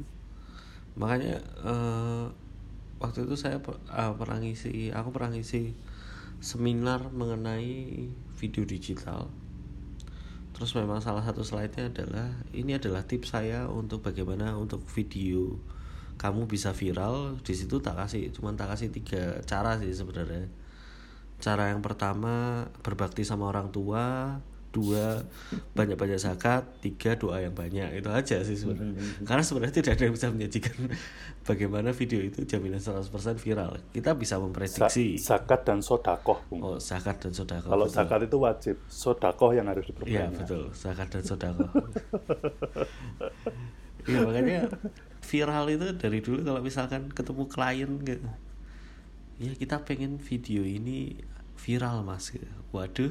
Makanya 0.93 1.36
eh, 1.41 2.26
waktu 3.00 3.26
itu 3.26 3.36
saya 3.39 3.64
ah, 3.91 4.14
pernah 4.16 4.43
ngisi, 4.43 4.91
aku 4.91 5.10
pernah 5.16 5.32
ngisi 5.32 5.74
seminar 6.39 7.12
mengenai 7.12 8.08
video 8.36 8.64
digital. 8.64 9.28
Terus 10.56 10.76
memang 10.76 11.00
salah 11.00 11.24
satu 11.24 11.43
slide-nya 11.43 11.88
adalah 11.88 12.36
ini 12.52 12.76
adalah 12.76 13.08
tips 13.08 13.32
saya 13.32 13.72
untuk 13.72 14.04
bagaimana 14.04 14.60
untuk 14.60 14.84
video 14.91 15.56
kamu 16.20 16.52
bisa 16.52 16.76
viral. 16.76 17.39
Di 17.39 17.56
situ 17.56 17.80
tak 17.80 17.95
kasih, 17.95 18.36
cuman 18.36 18.60
tak 18.60 18.76
kasih 18.76 18.91
tiga 18.91 19.39
cara 19.47 19.80
sih 19.80 19.95
sebenarnya. 19.95 20.52
Cara 21.39 21.72
yang 21.72 21.80
pertama 21.80 22.68
berbakti 22.84 23.24
sama 23.24 23.47
orang 23.47 23.72
tua, 23.72 24.36
dua 24.70 25.26
banyak-banyak 25.74 26.22
zakat, 26.22 26.61
tiga 26.78 27.17
doa 27.17 27.41
yang 27.41 27.51
banyak. 27.51 27.89
Itu 27.97 28.13
aja 28.13 28.38
sih 28.41 28.53
sebenarnya. 28.53 29.01
Karena 29.26 29.41
sebenarnya 29.41 29.76
tidak 29.82 29.97
ada 29.97 30.03
yang 30.05 30.13
bisa 30.13 30.30
menyajikan 30.30 30.76
bagaimana 31.49 31.89
video 31.89 32.22
itu 32.22 32.45
jaminan 32.45 32.78
100% 32.78 33.09
viral. 33.36 33.82
Kita 33.89 34.13
bisa 34.13 34.38
Sa- 34.38 34.41
memprediksi. 34.41 35.17
zakat 35.17 35.65
dan 35.65 35.82
sodakoh 35.82 36.38
Bung. 36.45 36.61
Oh, 36.61 36.78
zakat 36.78 37.17
dan 37.17 37.34
sodako. 37.34 37.67
kalau 37.67 37.89
betul. 37.89 37.97
zakat 37.97 38.20
itu 38.24 38.38
wajib 38.38 38.76
sodakoh 38.86 39.51
yang 39.51 39.65
harus 39.65 39.84
Iya 39.84 39.89
diperbanyak 40.30 40.32
betul, 40.38 40.63
zakat 40.72 41.07
dan 41.09 41.24
sodako. 41.26 41.65
Iya 44.07 44.26
makanya 44.26 44.59
viral 45.22 45.70
itu 45.70 45.88
dari 45.93 46.24
dulu 46.24 46.41
kalau 46.41 46.61
misalkan 46.63 47.11
ketemu 47.11 47.43
klien 47.45 47.91
gitu, 48.01 48.26
ya 49.38 49.51
kita 49.53 49.84
pengen 49.86 50.17
video 50.17 50.63
ini 50.65 51.20
viral 51.60 52.01
mas. 52.07 52.32
Waduh, 52.72 53.10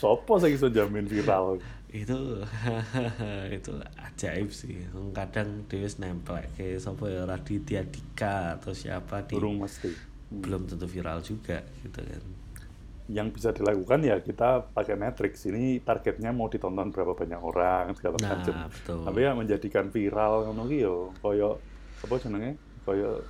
sopo 0.00 0.32
sing 0.40 0.56
iso 0.56 0.68
jamin 0.72 1.06
viral? 1.06 1.60
Itu 1.92 2.42
itu 3.56 3.72
ajaib 4.00 4.48
sih. 4.50 4.82
Kadang 5.14 5.68
dia 5.70 5.86
nempel 6.00 6.42
kayak 6.56 6.80
siapa 6.82 7.04
ya 7.06 7.22
Raditya 7.28 7.82
Dika 7.86 8.58
atau 8.58 8.72
siapa 8.74 9.22
di 9.28 9.36
burung 9.36 9.62
mesti. 9.62 9.90
belum 10.32 10.66
tentu 10.66 10.86
viral 10.90 11.22
juga 11.22 11.62
gitu 11.84 12.00
kan. 12.02 12.24
yang 13.04 13.28
bisa 13.28 13.52
dilakukan 13.52 14.00
ya 14.00 14.16
kita 14.24 14.64
pakai 14.72 14.96
matrix. 14.96 15.44
Ini 15.44 15.84
targetnya 15.84 16.32
mau 16.32 16.48
ditonton 16.48 16.88
berapa 16.88 17.12
banyak 17.12 17.36
orang 17.36 17.92
segala 18.00 18.16
Nah, 18.24 18.40
macam 18.40 18.54
tapi 19.04 19.18
ya 19.20 19.36
menjadikan 19.36 19.92
viral 19.92 20.48
ngono 20.48 20.64
ki 20.64 20.78
yo 20.80 21.12
koyo 21.20 21.60
apa 22.00 22.14
jenenge? 22.16 22.56
Koyo 22.88 23.20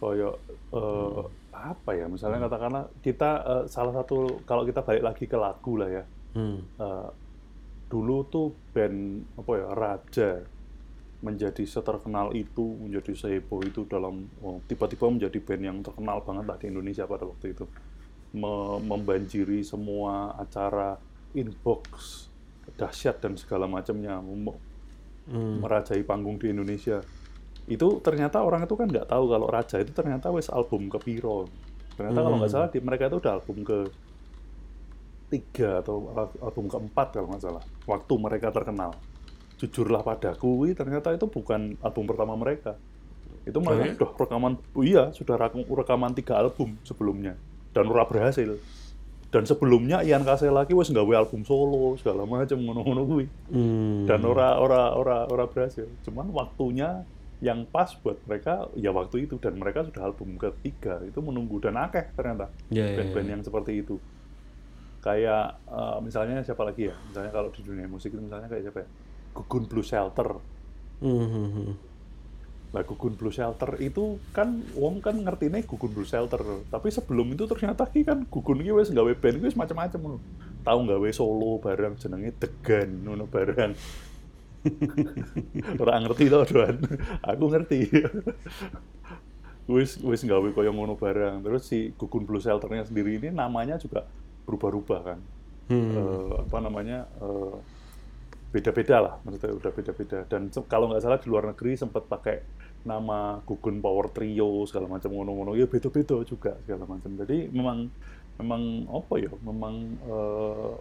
koyo 0.00 0.40
eh, 0.72 1.22
apa 1.52 1.92
ya 1.92 2.08
misalnya 2.08 2.48
katakanlah 2.48 2.84
kita 3.04 3.30
eh, 3.44 3.64
salah 3.68 3.92
satu 3.92 4.40
kalau 4.42 4.64
kita 4.64 4.80
balik 4.80 5.04
lagi 5.04 5.24
ke 5.28 5.36
lagu 5.36 5.76
lah 5.76 5.88
ya 5.88 6.04
Hmm. 6.32 6.64
eh, 6.80 7.08
dulu 7.92 8.24
tuh 8.24 8.56
band 8.72 9.20
apa 9.36 9.52
ya 9.52 9.68
Raja 9.68 10.30
menjadi 11.22 11.62
seterkenal 11.62 12.32
itu, 12.34 12.64
menjadi 12.80 13.14
seheboh 13.14 13.62
itu 13.62 13.84
dalam 13.86 14.26
oh, 14.40 14.58
tiba-tiba 14.66 15.06
menjadi 15.06 15.38
band 15.38 15.62
yang 15.62 15.78
terkenal 15.84 16.18
banget 16.18 16.44
lah 16.48 16.56
di 16.58 16.66
Indonesia 16.66 17.06
pada 17.06 17.28
waktu 17.28 17.52
itu. 17.54 17.68
Me- 18.32 18.80
membanjiri 18.82 19.60
semua 19.62 20.34
acara 20.34 20.96
inbox 21.30 22.26
dahsyat 22.74 23.20
dan 23.20 23.36
segala 23.36 23.68
macamnya 23.68 24.18
Hmm. 24.18 25.62
merajai 25.62 26.02
panggung 26.02 26.40
di 26.40 26.50
Indonesia. 26.50 27.04
Itu 27.64 28.00
ternyata 28.00 28.40
orang 28.40 28.62
itu 28.62 28.74
kan 28.74 28.86
nggak 28.86 29.06
tahu 29.06 29.24
kalau 29.26 29.46
Raja 29.46 29.78
itu 29.78 29.90
ternyata 29.90 30.28
wes 30.28 30.48
album 30.48 30.86
ke 30.86 30.98
Piro. 30.98 31.46
Ternyata 31.92 32.18
kalau 32.18 32.36
nggak 32.36 32.50
Hmm. 32.50 32.58
salah 32.58 32.68
di 32.68 32.78
mereka 32.78 33.06
itu 33.06 33.16
udah 33.18 33.32
album 33.34 33.58
ke 33.60 33.78
tiga 35.28 35.80
atau 35.80 36.12
al- 36.12 36.36
album 36.42 36.68
keempat 36.68 37.08
kalau 37.12 37.32
nggak 37.32 37.42
salah. 37.42 37.62
Waktu 37.84 38.12
mereka 38.16 38.48
terkenal. 38.50 38.92
Jujurlah 39.56 40.02
padaku, 40.02 40.68
ternyata 40.72 41.08
itu 41.10 41.24
bukan 41.24 41.78
album 41.80 42.04
pertama 42.04 42.34
mereka. 42.34 42.76
Itu 43.42 43.58
mereka 43.58 43.82
Oh, 43.82 43.94
sudah 43.96 44.10
rekaman, 44.18 44.52
oh 44.72 44.84
iya 44.84 45.04
sudah 45.10 45.34
rekaman 45.66 46.12
tiga 46.12 46.36
album 46.36 46.78
sebelumnya 46.82 47.34
dan 47.70 47.86
ora 47.86 48.04
berhasil. 48.04 48.58
Dan 49.32 49.48
sebelumnya 49.48 50.04
Ian 50.04 50.22
Kasel 50.22 50.52
lagi 50.52 50.76
wes 50.76 50.92
nggawe 50.92 51.16
album 51.16 51.40
solo 51.42 51.96
segala 51.96 52.22
macam 52.22 52.58
ngono-ngono 52.58 53.02
kuwi 53.02 53.26
Hmm. 53.48 54.04
dan 54.04 54.20
ora 54.22 54.60
ora 54.60 54.92
ora 54.92 55.24
ora 55.24 55.44
berhasil. 55.46 55.88
Cuman 56.02 56.28
waktunya 56.28 57.08
yang 57.42 57.66
pas 57.66 57.90
buat 57.98 58.22
mereka 58.22 58.70
ya 58.78 58.94
waktu 58.94 59.26
itu 59.26 59.34
dan 59.42 59.58
mereka 59.58 59.82
sudah 59.82 60.06
album 60.06 60.38
ketiga 60.38 61.02
itu 61.02 61.18
menunggu 61.18 61.58
dan 61.58 61.74
akeh 61.74 62.14
ternyata 62.14 62.46
Ya, 62.70 62.86
ya, 62.86 63.02
band-band 63.02 63.26
ya. 63.26 63.32
yang 63.34 63.42
seperti 63.42 63.82
itu. 63.82 63.98
Kayak 65.02 65.58
eh, 65.66 65.98
misalnya 66.06 66.46
siapa 66.46 66.62
lagi 66.62 66.86
ya? 66.86 66.94
Misalnya 67.10 67.34
kalau 67.34 67.50
di 67.50 67.60
dunia 67.66 67.90
musik 67.90 68.14
itu 68.14 68.22
misalnya 68.22 68.46
kayak 68.46 68.70
siapa 68.70 68.78
ya? 68.86 68.88
Gugun 69.34 69.66
Blue 69.66 69.82
Shelter. 69.82 70.38
Hmm, 71.02 71.26
hmm, 71.26 71.48
hmm. 71.50 71.72
Nah, 72.72 72.82
Gugun 72.86 73.18
Blue 73.18 73.34
Shelter 73.34 73.74
itu 73.82 74.22
kan 74.30 74.62
wong 74.78 75.02
kan 75.02 75.18
ngertine 75.18 75.66
Gugun 75.66 75.90
Blue 75.90 76.06
Shelter. 76.06 76.38
Tapi 76.70 76.88
sebelum 76.94 77.34
itu 77.34 77.50
ternyata 77.50 77.90
ki 77.90 78.06
kan 78.06 78.22
Gugun 78.30 78.62
iki 78.62 78.70
wis 78.70 78.94
gawe 78.94 79.10
band 79.18 79.42
wis 79.42 79.58
macam-macam. 79.58 80.22
Tahu 80.62 80.78
gawe 80.86 81.08
solo 81.10 81.58
bareng 81.58 81.98
jenenge 81.98 82.38
Degan 82.38 83.02
ngono 83.02 83.26
bareng. 83.26 83.74
Ora 85.82 85.98
ngerti 86.02 86.30
to, 86.30 86.38
Doan. 86.46 86.76
Aku 87.26 87.44
ngerti. 87.50 87.90
wis 89.70 89.96
wis 90.02 90.22
gawe 90.26 90.48
koyo 90.54 90.70
ngono 90.74 90.98
bareng. 90.98 91.42
Terus 91.42 91.62
si 91.66 91.94
Gugun 91.94 92.26
Blue 92.26 92.42
Shelternya 92.42 92.86
sendiri 92.86 93.18
ini 93.18 93.30
namanya 93.30 93.78
juga 93.78 94.06
berubah-ubah 94.46 95.00
kan. 95.02 95.18
Hmm. 95.70 95.90
Eh, 95.94 96.34
apa 96.46 96.58
namanya? 96.58 97.06
eh, 97.22 97.56
beda-beda 98.52 98.96
lah 99.00 99.14
maksudnya 99.24 99.56
udah 99.56 99.72
beda-beda 99.72 100.18
dan 100.28 100.52
kalau 100.68 100.92
nggak 100.92 101.00
salah 101.00 101.16
di 101.16 101.32
luar 101.32 101.48
negeri 101.48 101.72
sempat 101.72 102.04
pakai 102.04 102.44
nama 102.84 103.40
Gugun 103.48 103.80
Power 103.80 104.12
Trio 104.12 104.68
segala 104.68 104.92
macam 104.92 105.08
ngono-ngono 105.08 105.56
ya 105.56 105.64
beda-beda 105.64 106.20
juga 106.28 106.60
segala 106.60 106.84
macam 106.84 107.16
jadi 107.16 107.48
memang 107.48 107.88
memang 108.36 108.62
apa 108.92 109.14
ya 109.16 109.32
memang 109.40 109.74
eh, 110.04 110.72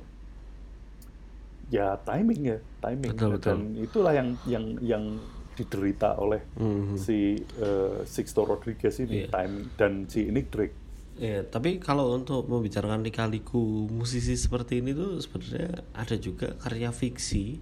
ya 1.71 1.95
timing 2.03 2.41
ya 2.45 2.57
timing 2.77 3.15
Betul, 3.15 3.29
betul. 3.39 3.47
dan 3.47 3.59
itulah 3.79 4.11
yang 4.11 4.29
yang 4.45 4.65
yang 4.83 5.03
diderita 5.51 6.15
oleh 6.15 6.43
Hmm. 6.55 6.95
si 6.95 7.35
eh, 7.39 7.97
Sixto 8.03 8.43
Rodriguez 8.43 8.99
ini 8.99 9.23
Iya. 9.23 9.27
timing 9.31 9.65
dan 9.75 9.91
si 10.05 10.27
Nick 10.27 10.51
Drake 10.51 10.75
Ya, 11.11 11.43
tapi 11.43 11.77
kalau 11.77 12.17
untuk 12.17 12.47
membicarakan 12.47 13.03
lika-liku 13.03 13.85
musisi 13.87 14.33
seperti 14.33 14.81
ini 14.81 14.89
tuh 14.91 15.19
sebenarnya 15.19 15.83
ada 15.93 16.15
juga 16.17 16.55
karya 16.57 16.89
fiksi 16.89 17.59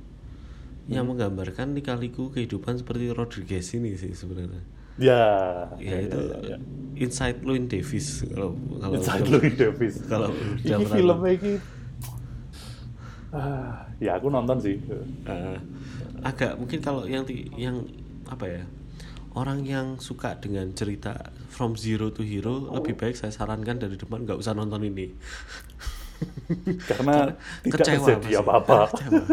yang 0.88 1.06
Hmm. 1.06 1.18
menggambarkan 1.18 1.74
lika-liku 1.74 2.30
kehidupan 2.30 2.78
seperti 2.78 3.10
Rodriguez 3.12 3.68
ini 3.74 3.94
sih 3.94 4.14
sebenarnya. 4.14 4.64
ya 4.98 5.24
Ya, 5.76 5.96
itu 5.98 6.20
ya, 6.20 6.56
ya. 6.56 6.58
Inside 6.96 7.42
Louis 7.42 7.64
Davis 7.66 8.24
kalau 8.28 8.52
kalau 8.80 8.96
Inside 8.96 9.28
Louis 9.28 9.54
Davis 9.54 9.96
kalau 10.06 10.30
ini 10.60 10.86
filmnya 10.86 11.32
ini 11.36 11.54
ah, 13.36 13.86
ya 14.04 14.18
aku 14.18 14.28
nonton 14.32 14.58
sih. 14.62 14.78
Eh, 15.26 15.58
agak 16.24 16.60
mungkin 16.60 16.80
kalau 16.80 17.04
yang 17.06 17.24
yang 17.56 17.84
apa 18.30 18.46
ya 18.46 18.64
orang 19.38 19.62
yang 19.66 19.88
suka 20.02 20.38
dengan 20.42 20.74
cerita 20.74 21.32
from 21.50 21.78
zero 21.78 22.10
to 22.10 22.26
hero 22.26 22.70
lebih 22.74 22.98
baik 22.98 23.16
saya 23.16 23.30
sarankan 23.30 23.78
dari 23.78 23.96
depan 23.98 24.26
nggak 24.26 24.40
usah 24.40 24.58
nonton 24.58 24.86
ini. 24.86 25.14
Karena 26.90 27.32
tidak 27.64 27.80
Kecewa 27.80 28.06
terjadi 28.12 28.28
pasti. 28.28 28.42
apa-apa. 28.42 28.78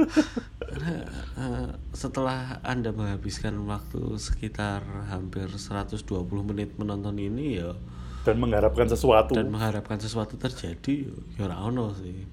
Karena 0.70 0.94
eh, 1.38 1.68
setelah 1.90 2.62
anda 2.62 2.94
menghabiskan 2.94 3.56
waktu 3.66 4.20
sekitar 4.20 4.84
hampir 5.10 5.50
120 5.50 5.98
menit 6.46 6.76
menonton 6.78 7.16
ini 7.18 7.58
ya. 7.58 7.74
Dan 8.22 8.42
mengharapkan 8.42 8.86
sesuatu. 8.90 9.34
Dan 9.34 9.50
mengharapkan 9.50 9.98
sesuatu 9.98 10.34
terjadi 10.38 11.10
ya 11.38 11.46
ora 11.46 11.58
ono 11.62 11.94
sih. 11.94 12.26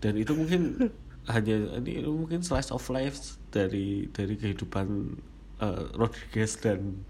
Dan 0.00 0.20
itu 0.20 0.36
mungkin 0.36 0.92
hanya 1.30 1.80
ini 1.80 2.04
mungkin 2.04 2.44
slice 2.44 2.68
of 2.68 2.84
life 2.92 3.40
dari 3.48 4.10
dari 4.12 4.36
kehidupan 4.36 5.16
eh, 5.60 5.84
Rodriguez 5.96 6.60
dan 6.60 7.04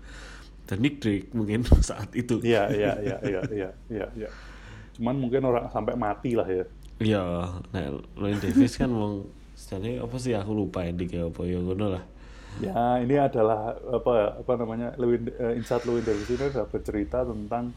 dan 0.65 0.79
Nick 0.81 1.03
Drake 1.03 1.29
mungkin 1.35 1.67
saat 1.89 2.15
itu 2.17 2.41
Iya, 2.41 2.71
iya, 2.73 2.93
iya, 3.01 3.17
iya, 3.21 3.41
iya, 3.51 3.71
iya, 3.91 4.07
iya. 4.17 4.31
Cuman 4.95 5.19
mungkin 5.19 5.43
orang 5.45 5.67
sampai 5.69 5.99
mati 5.99 6.39
lah 6.39 6.47
ya. 6.47 6.65
Iya, 7.03 7.23
nah 7.75 7.85
Lloyd 8.15 8.39
Davis 8.39 8.79
kan 8.79 8.87
mau 8.87 9.27
sebenarnya 9.59 10.07
apa 10.07 10.17
sih 10.23 10.33
aku 10.39 10.53
lupa 10.55 10.87
endingnya 10.87 11.27
apa 11.27 11.43
ya 11.43 11.59
ngono 11.59 11.87
lah. 11.99 12.05
Ya, 12.63 13.03
ini 13.03 13.19
adalah 13.19 13.75
apa 13.83 14.39
apa 14.39 14.53
namanya 14.55 14.95
Lewin 14.95 15.27
eh, 15.27 15.59
Inside 15.59 15.91
Lewin 15.91 16.07
Davis 16.07 16.31
ini 16.31 16.45
adalah 16.47 16.71
bercerita 16.71 17.27
tentang 17.27 17.75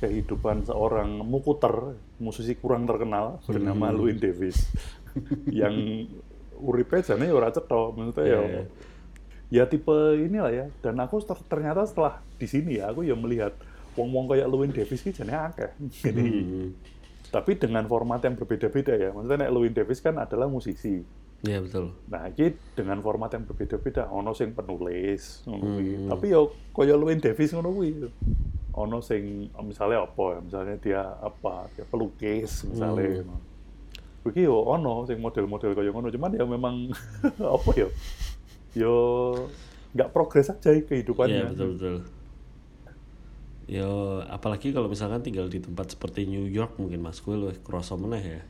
kehidupan 0.00 0.64
seorang 0.64 1.20
mukuter 1.26 1.98
musisi 2.22 2.56
kurang 2.56 2.88
terkenal 2.88 3.42
bernama 3.44 3.92
Lewin 3.92 4.16
Davis 4.16 4.70
yang 5.50 5.74
uripe 6.56 7.00
jane 7.00 7.26
ya 7.26 7.34
ora 7.34 7.48
cetha 7.48 7.80
maksudnya 7.90 8.24
ya 8.26 8.40
Iya. 8.40 8.62
ya 9.50 9.64
tipe 9.66 9.96
inilah 10.16 10.52
ya 10.52 10.66
dan 10.80 10.98
aku 10.98 11.18
ter- 11.20 11.46
ternyata 11.46 11.82
setelah 11.82 12.20
di 12.36 12.46
sini 12.46 12.78
ya 12.78 12.92
aku 12.92 13.02
ya 13.02 13.16
melihat 13.16 13.56
wong-wong 13.96 14.28
kayak 14.28 14.46
Lewin 14.46 14.70
Davis 14.70 15.02
ini 15.02 15.10
jane 15.10 15.34
akeh 15.34 15.70
Jadi, 16.04 16.22
Hmm. 16.22 16.68
tapi 17.28 17.56
dengan 17.56 17.82
format 17.84 18.20
yang 18.20 18.36
berbeda-beda 18.36 18.94
ya 18.94 19.10
maksudnya 19.10 19.46
nek 19.46 19.52
Lewin 19.52 19.72
Davis 19.72 19.98
kan 19.98 20.14
adalah 20.16 20.46
musisi 20.46 21.02
Iya 21.40 21.64
betul. 21.64 21.96
Nah, 22.04 22.28
ini 22.28 22.52
dengan 22.76 23.00
format 23.00 23.32
yang 23.32 23.48
berbeda-beda. 23.48 24.12
Ono 24.12 24.36
sing 24.36 24.52
penulis. 24.52 25.40
Hmm. 25.48 26.12
Tapi 26.12 26.36
yo 26.36 26.52
kaya 26.76 26.92
Lewin 26.92 27.16
Davis 27.16 27.56
ngono 27.56 27.72
kuwi. 27.72 27.96
Ono 28.76 29.00
sing 29.00 29.48
misalnya 29.64 30.04
apa 30.04 30.36
ya? 30.36 30.38
Misalnya 30.44 30.76
dia 30.76 31.00
apa? 31.16 31.64
Dia 31.72 31.88
pelukis 31.88 32.68
misalnya. 32.68 33.24
Hmm. 33.24 33.40
Iki 34.28 34.40
yo 34.48 34.56
ono 34.68 35.08
sing 35.08 35.18
model-model 35.24 35.72
kaya 35.76 35.90
ngono. 35.92 36.08
Cuman 36.12 36.32
ya 36.36 36.44
memang 36.44 36.74
apa 37.56 37.70
ya? 37.80 37.88
Yo 38.76 38.94
nggak 39.94 40.10
progres 40.14 40.48
aja 40.52 40.70
kehidupannya. 40.88 41.40
Iya 41.40 41.48
betul 41.50 41.68
betul. 41.76 41.96
Ya 43.76 43.88
apalagi 44.36 44.68
kalau 44.76 44.88
misalkan 44.94 45.22
tinggal 45.26 45.46
di 45.54 45.58
tempat 45.66 45.86
seperti 45.96 46.20
New 46.32 46.44
York 46.58 46.72
mungkin 46.80 47.00
Mas 47.06 47.18
gue 47.24 47.36
lebih 47.42 47.60
kerasa 47.66 47.94
meneh 48.02 48.22
ya. 48.34 48.40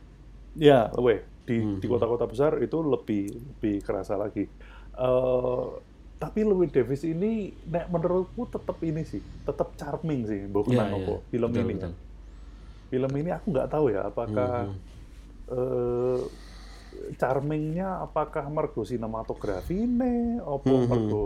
Ya, 0.67 0.91
weh 1.05 1.19
di 1.47 1.53
Hmm. 1.55 1.79
di 1.81 1.85
kota-kota 1.91 2.25
besar 2.31 2.51
itu 2.65 2.77
lebih 2.93 3.19
lebih 3.49 3.73
kerasa 3.87 4.13
lagi. 4.23 4.41
Eh 4.99 5.63
tapi 6.21 6.39
Louis 6.49 6.69
Davis 6.75 7.01
ini, 7.11 7.25
nek 7.73 7.85
menurutku 7.93 8.41
tetap 8.53 8.77
ini 8.85 9.01
sih, 9.11 9.21
tetap 9.47 9.67
charming 9.79 10.21
sih, 10.29 10.39
Iya, 10.67 10.67
kenang 10.69 10.89
iya. 10.97 10.97
apa 11.01 11.11
film 11.33 11.51
Betul, 11.51 11.63
ini. 11.63 11.73
betul. 11.73 11.91
Film 12.91 13.11
ini 13.19 13.29
aku 13.31 13.45
nggak 13.55 13.69
tahu 13.73 13.85
ya, 13.95 13.99
apakah 14.11 14.51
Mhm. 14.67 14.81
Eh 15.51 16.21
charmingnya 17.19 18.03
apakah 18.05 18.45
mergo 18.51 18.83
sinematografi 18.83 19.75
ini, 19.87 20.37
apa 20.39 20.69
Mhm. 20.69 20.87
mergo 20.89 21.23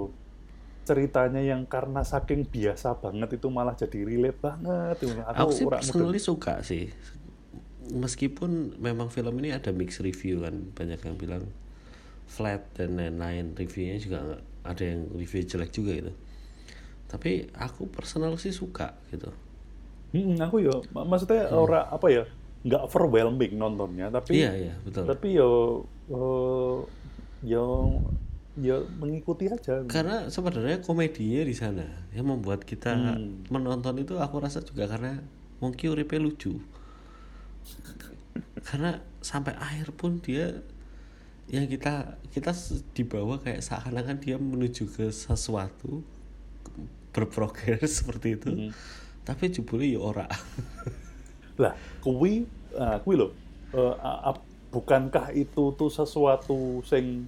ceritanya 0.86 1.42
yang 1.42 1.66
karena 1.66 2.06
saking 2.06 2.46
biasa 2.46 2.94
banget 3.02 3.42
itu 3.42 3.48
malah 3.50 3.74
jadi 3.74 4.06
relate 4.06 4.38
banget. 4.38 4.96
Aku, 5.02 5.34
Aku 5.34 5.52
sih 5.58 5.66
personally 5.66 6.22
suka 6.22 6.62
sih. 6.62 6.94
Meskipun 7.86 8.78
memang 8.82 9.14
film 9.14 9.38
ini 9.42 9.54
ada 9.54 9.70
mix 9.70 10.02
review 10.02 10.42
kan, 10.42 10.56
banyak 10.74 11.00
yang 11.06 11.16
bilang 11.18 11.44
flat 12.26 12.66
dan 12.74 12.98
lain-lain 12.98 13.54
reviewnya 13.54 13.98
juga 14.02 14.20
ada 14.66 14.84
yang 14.84 15.06
review 15.14 15.46
jelek 15.46 15.70
juga 15.74 15.92
gitu. 15.94 16.14
Tapi 17.10 17.50
aku 17.54 17.86
personal 17.90 18.34
sih 18.42 18.50
suka 18.54 18.98
gitu. 19.14 19.30
Hmm, 20.14 20.40
aku 20.40 20.64
ya, 20.64 20.76
mak- 20.96 21.08
maksudnya 21.12 21.52
ora 21.54 21.86
apa 21.92 22.08
ya, 22.08 22.24
nggak 22.66 22.82
overwhelming 22.82 23.54
nontonnya, 23.56 24.10
tapi 24.10 24.42
Iya 24.42 24.52
iya 24.58 24.74
betul. 24.82 25.06
tapi 25.06 25.38
yo 25.38 25.50
yo 27.46 27.66
yo 28.58 28.76
mengikuti 28.98 29.46
aja. 29.46 29.86
Karena 29.86 30.26
sebenarnya 30.28 30.82
komedinya 30.82 31.46
di 31.46 31.54
sana 31.54 31.86
yang 32.12 32.26
membuat 32.26 32.66
kita 32.66 32.96
Hmm. 32.96 33.46
menonton 33.54 34.02
itu 34.02 34.18
aku 34.18 34.42
rasa 34.42 34.60
juga 34.60 34.90
karena 34.90 35.22
Monkey 35.62 35.88
uripe 35.88 36.18
lucu. 36.18 36.58
karena 38.68 38.98
sampai 39.22 39.54
akhir 39.56 39.94
pun 39.94 40.18
dia 40.20 40.62
yang 41.46 41.70
kita 41.70 42.18
kita 42.34 42.52
dibawa 42.92 43.38
kayak 43.38 43.62
seakan-akan 43.62 44.18
dia 44.18 44.36
menuju 44.42 44.90
ke 44.90 45.14
sesuatu 45.14 46.02
berprogres 47.14 47.86
seperti 48.02 48.36
itu 48.36 48.52
tapi 49.22 49.54
jebule 49.54 49.86
ya 49.86 50.02
ora 50.02 50.26
Lah, 51.58 51.74
kuwi 52.00 52.44
ah, 52.74 53.00
kuwi 53.00 53.16
lho. 53.16 53.28
eh, 53.72 53.96
a- 53.98 54.30
a- 54.30 54.44
bukankah 54.68 55.32
itu 55.32 55.72
tuh 55.72 55.88
sesuatu 55.88 56.56
sing 56.82 57.28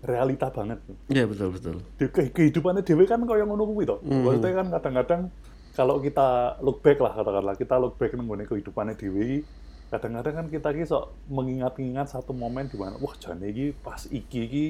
realita 0.00 0.48
banget? 0.48 0.78
ya 1.06 1.22
betul 1.22 1.50
betul 1.50 1.76
Di 1.94 2.06
ke- 2.06 2.30
kehidupannya 2.30 2.80
dewe 2.80 3.04
kan 3.04 3.20
kaya 3.20 3.42
ngono 3.42 3.62
kuwi 3.64 3.84
to. 3.84 3.98
Maksudnya 4.00 4.54
kan 4.54 4.66
kadang-kadang 4.70 5.22
kalau 5.70 5.98
kita 5.98 6.28
look 6.58 6.80
back 6.80 6.98
lah 6.98 7.12
katakanlah 7.12 7.54
kita 7.54 7.74
look 7.76 7.94
back 7.94 8.10
ngene 8.10 8.42
kehidupannya 8.44 8.94
dewe 8.94 9.46
kadang-kadang 9.86 10.34
kan 10.36 10.46
kita 10.48 10.68
ki 10.70 10.84
sok 10.84 11.02
mengingat-ingat 11.26 12.06
satu 12.08 12.30
momen 12.32 12.66
di 12.66 12.74
mana 12.74 12.94
wah 12.96 13.14
jane 13.16 13.42
iki 13.44 13.70
pas 13.72 14.02
iki 14.04 14.40
iki 14.40 14.66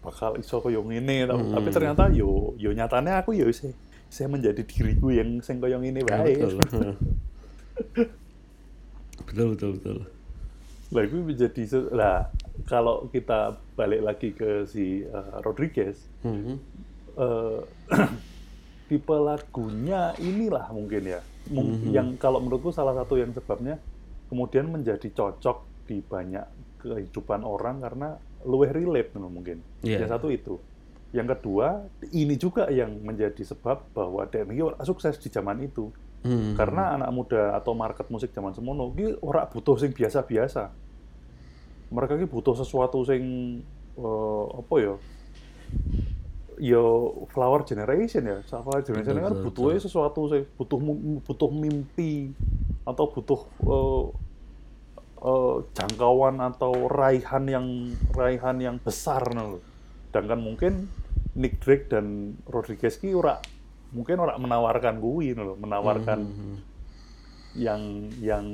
bakal 0.00 0.34
iso 0.34 0.58
kaya 0.58 0.78
ngene 0.78 1.24
tau. 1.24 1.38
tapi 1.50 1.68
ternyata 1.68 2.10
yo 2.10 2.30
yo 2.56 2.70
nyatane 2.70 3.10
aku 3.12 3.32
yo 3.32 3.46
isih 3.46 3.74
saya 4.06 4.26
menjadi 4.26 4.60
diriku 4.60 5.10
yang 5.10 5.38
sing 5.40 5.58
kaya 5.58 5.76
ngene 5.76 6.00
Ya, 6.00 6.14
wae. 6.16 6.34
betul 9.24 9.54
betul 9.54 9.70
betul. 9.76 9.98
Lah 10.90 11.02
itu 11.04 11.16
menjadi 11.18 11.62
lah 11.90 12.26
kalau 12.66 13.06
kita 13.08 13.54
balik 13.72 14.02
lagi 14.02 14.28
ke 14.30 14.64
si 14.64 15.02
eh, 15.02 15.28
Rodriguez 15.40 15.96
Mhm. 16.22 16.54
eh, 17.16 17.60
tipe 18.88 19.14
lagunya 19.14 20.12
inilah 20.18 20.66
mungkin 20.70 21.02
ya. 21.06 21.20
Mung- 21.48 21.90
yang 21.90 22.14
kalau 22.14 22.38
menurutku 22.38 22.70
salah 22.70 22.92
satu 22.92 23.14
yang 23.14 23.30
sebabnya 23.30 23.78
kemudian 24.26 24.66
menjadi 24.66 25.08
cocok 25.08 25.62
di 25.86 25.98
banyak 26.00 26.46
kehidupan 26.78 27.42
orang 27.42 27.80
karena 27.80 28.14
luwih 28.42 28.70
relate 28.70 29.14
mungkin. 29.30 29.58
Iya. 29.82 30.02
yang 30.02 30.10
satu 30.10 30.28
itu. 30.28 30.58
Yang 31.10 31.38
kedua 31.38 31.82
ini 32.10 32.34
juga 32.34 32.70
yang 32.70 33.02
menjadi 33.02 33.42
sebab 33.42 33.90
bahwa 33.90 34.22
ora 34.60 34.78
sukses 34.80 35.18
di 35.18 35.26
zaman 35.26 35.58
itu 35.60 35.90
Mhm. 36.20 36.52
karena 36.52 37.00
anak 37.00 37.10
muda 37.16 37.56
atau 37.56 37.72
market 37.72 38.04
musik 38.12 38.28
zaman 38.36 38.52
semono 38.52 38.92
ki 38.92 39.24
ora 39.24 39.48
butuh 39.48 39.80
sing 39.80 39.96
biasa-biasa. 39.96 40.68
Mereka 41.90 42.20
ki 42.20 42.28
butuh 42.28 42.52
sesuatu 42.60 43.00
sing 43.08 43.22
eh, 43.96 44.44
apa 44.52 44.74
ya? 44.76 44.94
Yo 46.60 46.84
flower 47.32 47.64
generation 47.64 48.20
ya. 48.28 48.44
Flower 48.44 48.84
generation 48.84 49.16
Betul, 49.16 49.24
kan 49.24 49.32
betul, 49.32 49.44
butuhnya 49.48 49.80
sesuatu 49.80 50.20
sing 50.28 50.44
butuh 50.60 50.78
butuh 51.24 51.50
mimpi 51.56 52.36
atau 52.84 53.04
butuh 53.08 53.40
eh, 53.64 54.04
eh, 55.24 55.56
jangkauan 55.72 56.36
atau 56.36 56.84
raihan 56.84 57.48
yang 57.48 57.66
raihan 58.12 58.60
yang 58.60 58.76
besar 58.76 59.24
no. 59.32 59.56
Sedangkan 60.12 60.36
mungkin 60.36 60.72
Nick 61.32 61.64
Drake 61.64 61.88
dan 61.88 62.36
Rodriguez 62.44 63.00
ki 63.00 63.16
ora 63.16 63.40
mungkin 63.90 64.16
ora 64.16 64.34
menawarkan 64.34 64.96
gue 64.96 65.32
no, 65.32 65.54
menawarkan 65.54 66.18
Mhm. 66.20 66.56
yang 67.50 67.82
yang 68.22 68.46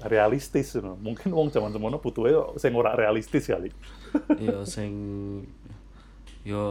realistis 0.00 0.78
no. 0.78 0.94
Mungkin 0.96 1.28
wong 1.28 1.50
zaman 1.50 1.70
semono 1.70 1.98
butuhnya 1.98 2.54
sing 2.54 2.70
ora 2.72 2.94
realistis 2.94 3.46
kali. 3.46 3.70
yo 4.38 4.62
sing 4.64 4.92
yo 6.44 6.64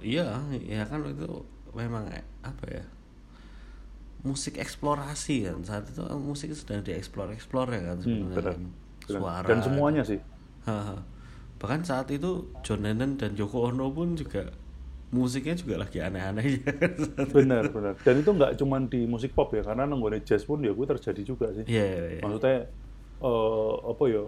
iya 0.00 0.36
ya 0.60 0.84
kan 0.84 1.00
itu 1.06 1.30
memang 1.72 2.04
eh, 2.10 2.20
apa 2.42 2.64
ya 2.68 2.84
musik 4.22 4.54
eksplorasi 4.54 5.48
kan 5.48 5.58
saat 5.62 5.88
itu 5.88 5.98
kan 5.98 6.14
musik 6.14 6.52
sedang 6.52 6.82
dieksplor 6.82 7.32
eksplor 7.32 7.66
ya 7.70 7.82
kan 7.90 7.98
Hmm, 7.98 8.04
sebenarnya 8.28 8.36
benar. 8.36 8.44
kan. 8.44 8.62
Benar. 9.02 9.18
suara 9.18 9.46
Dan 9.48 9.58
semuanya 9.62 10.02
sih. 10.04 10.20
Haha. 10.62 11.00
bahkan 11.56 11.82
saat 11.82 12.10
itu 12.10 12.50
John 12.60 12.82
Lennon 12.82 13.14
dan 13.16 13.34
Yoko 13.34 13.70
Ono 13.70 13.86
pun 13.88 14.14
juga 14.14 14.50
musiknya 15.12 15.52
juga 15.52 15.84
lagi 15.84 16.00
aneh-aneh 16.00 16.44
ya 16.56 16.72
Benar, 17.36 17.68
benar. 17.68 17.94
Dan 18.00 18.24
itu 18.24 18.30
nggak 18.32 18.56
cuma 18.56 18.80
di 18.80 19.04
musik 19.04 19.36
pop 19.36 19.52
ya, 19.52 19.60
karena 19.60 19.84
nenggone 19.84 20.24
jazz 20.24 20.48
pun 20.48 20.64
ya 20.64 20.72
gue 20.72 20.86
terjadi 20.88 21.22
juga 21.22 21.52
sih. 21.52 21.68
Iya, 21.68 21.84
iya, 21.84 22.00
iya. 22.16 22.22
Maksudnya 22.24 22.56
eh, 23.20 23.74
apa 23.84 24.04
ya? 24.08 24.24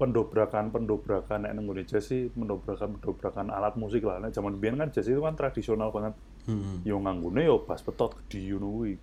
pendobrakan 0.00 0.72
pendobrakan 0.72 1.44
nek 1.44 1.52
nenggone 1.52 1.84
jazz 1.84 2.08
sih 2.08 2.32
pendobrakan 2.32 2.96
pendobrakan 2.96 3.52
alat 3.52 3.76
musik 3.76 4.00
lah. 4.08 4.16
Nek 4.16 4.32
zaman 4.32 4.56
biyen 4.56 4.80
kan 4.80 4.88
jazz 4.88 5.04
itu 5.04 5.20
kan 5.20 5.36
tradisional 5.36 5.92
banget. 5.92 6.16
Hmm. 6.48 6.80
Yo 6.88 6.96
nganggone 6.96 7.44
yo 7.44 7.68
bass 7.68 7.84
petot 7.84 8.16
gede 8.24 8.56
ngono 8.56 8.68
kuwi. 8.80 8.96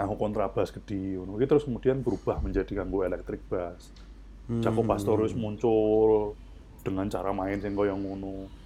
Aku 0.00 0.16
kontrabas 0.16 0.72
gede 0.72 1.20
ngono 1.20 1.36
terus 1.44 1.68
kemudian 1.68 2.00
berubah 2.00 2.40
menjadi 2.40 2.72
kanggo 2.72 3.04
electric 3.04 3.44
bass. 3.52 3.92
Jaco 4.48 4.80
Pastorius 4.84 5.36
muncul 5.36 6.36
dengan 6.80 7.08
cara 7.12 7.32
main 7.36 7.60
sing 7.60 7.76
koyo 7.76 7.92
ngono. 7.92 8.63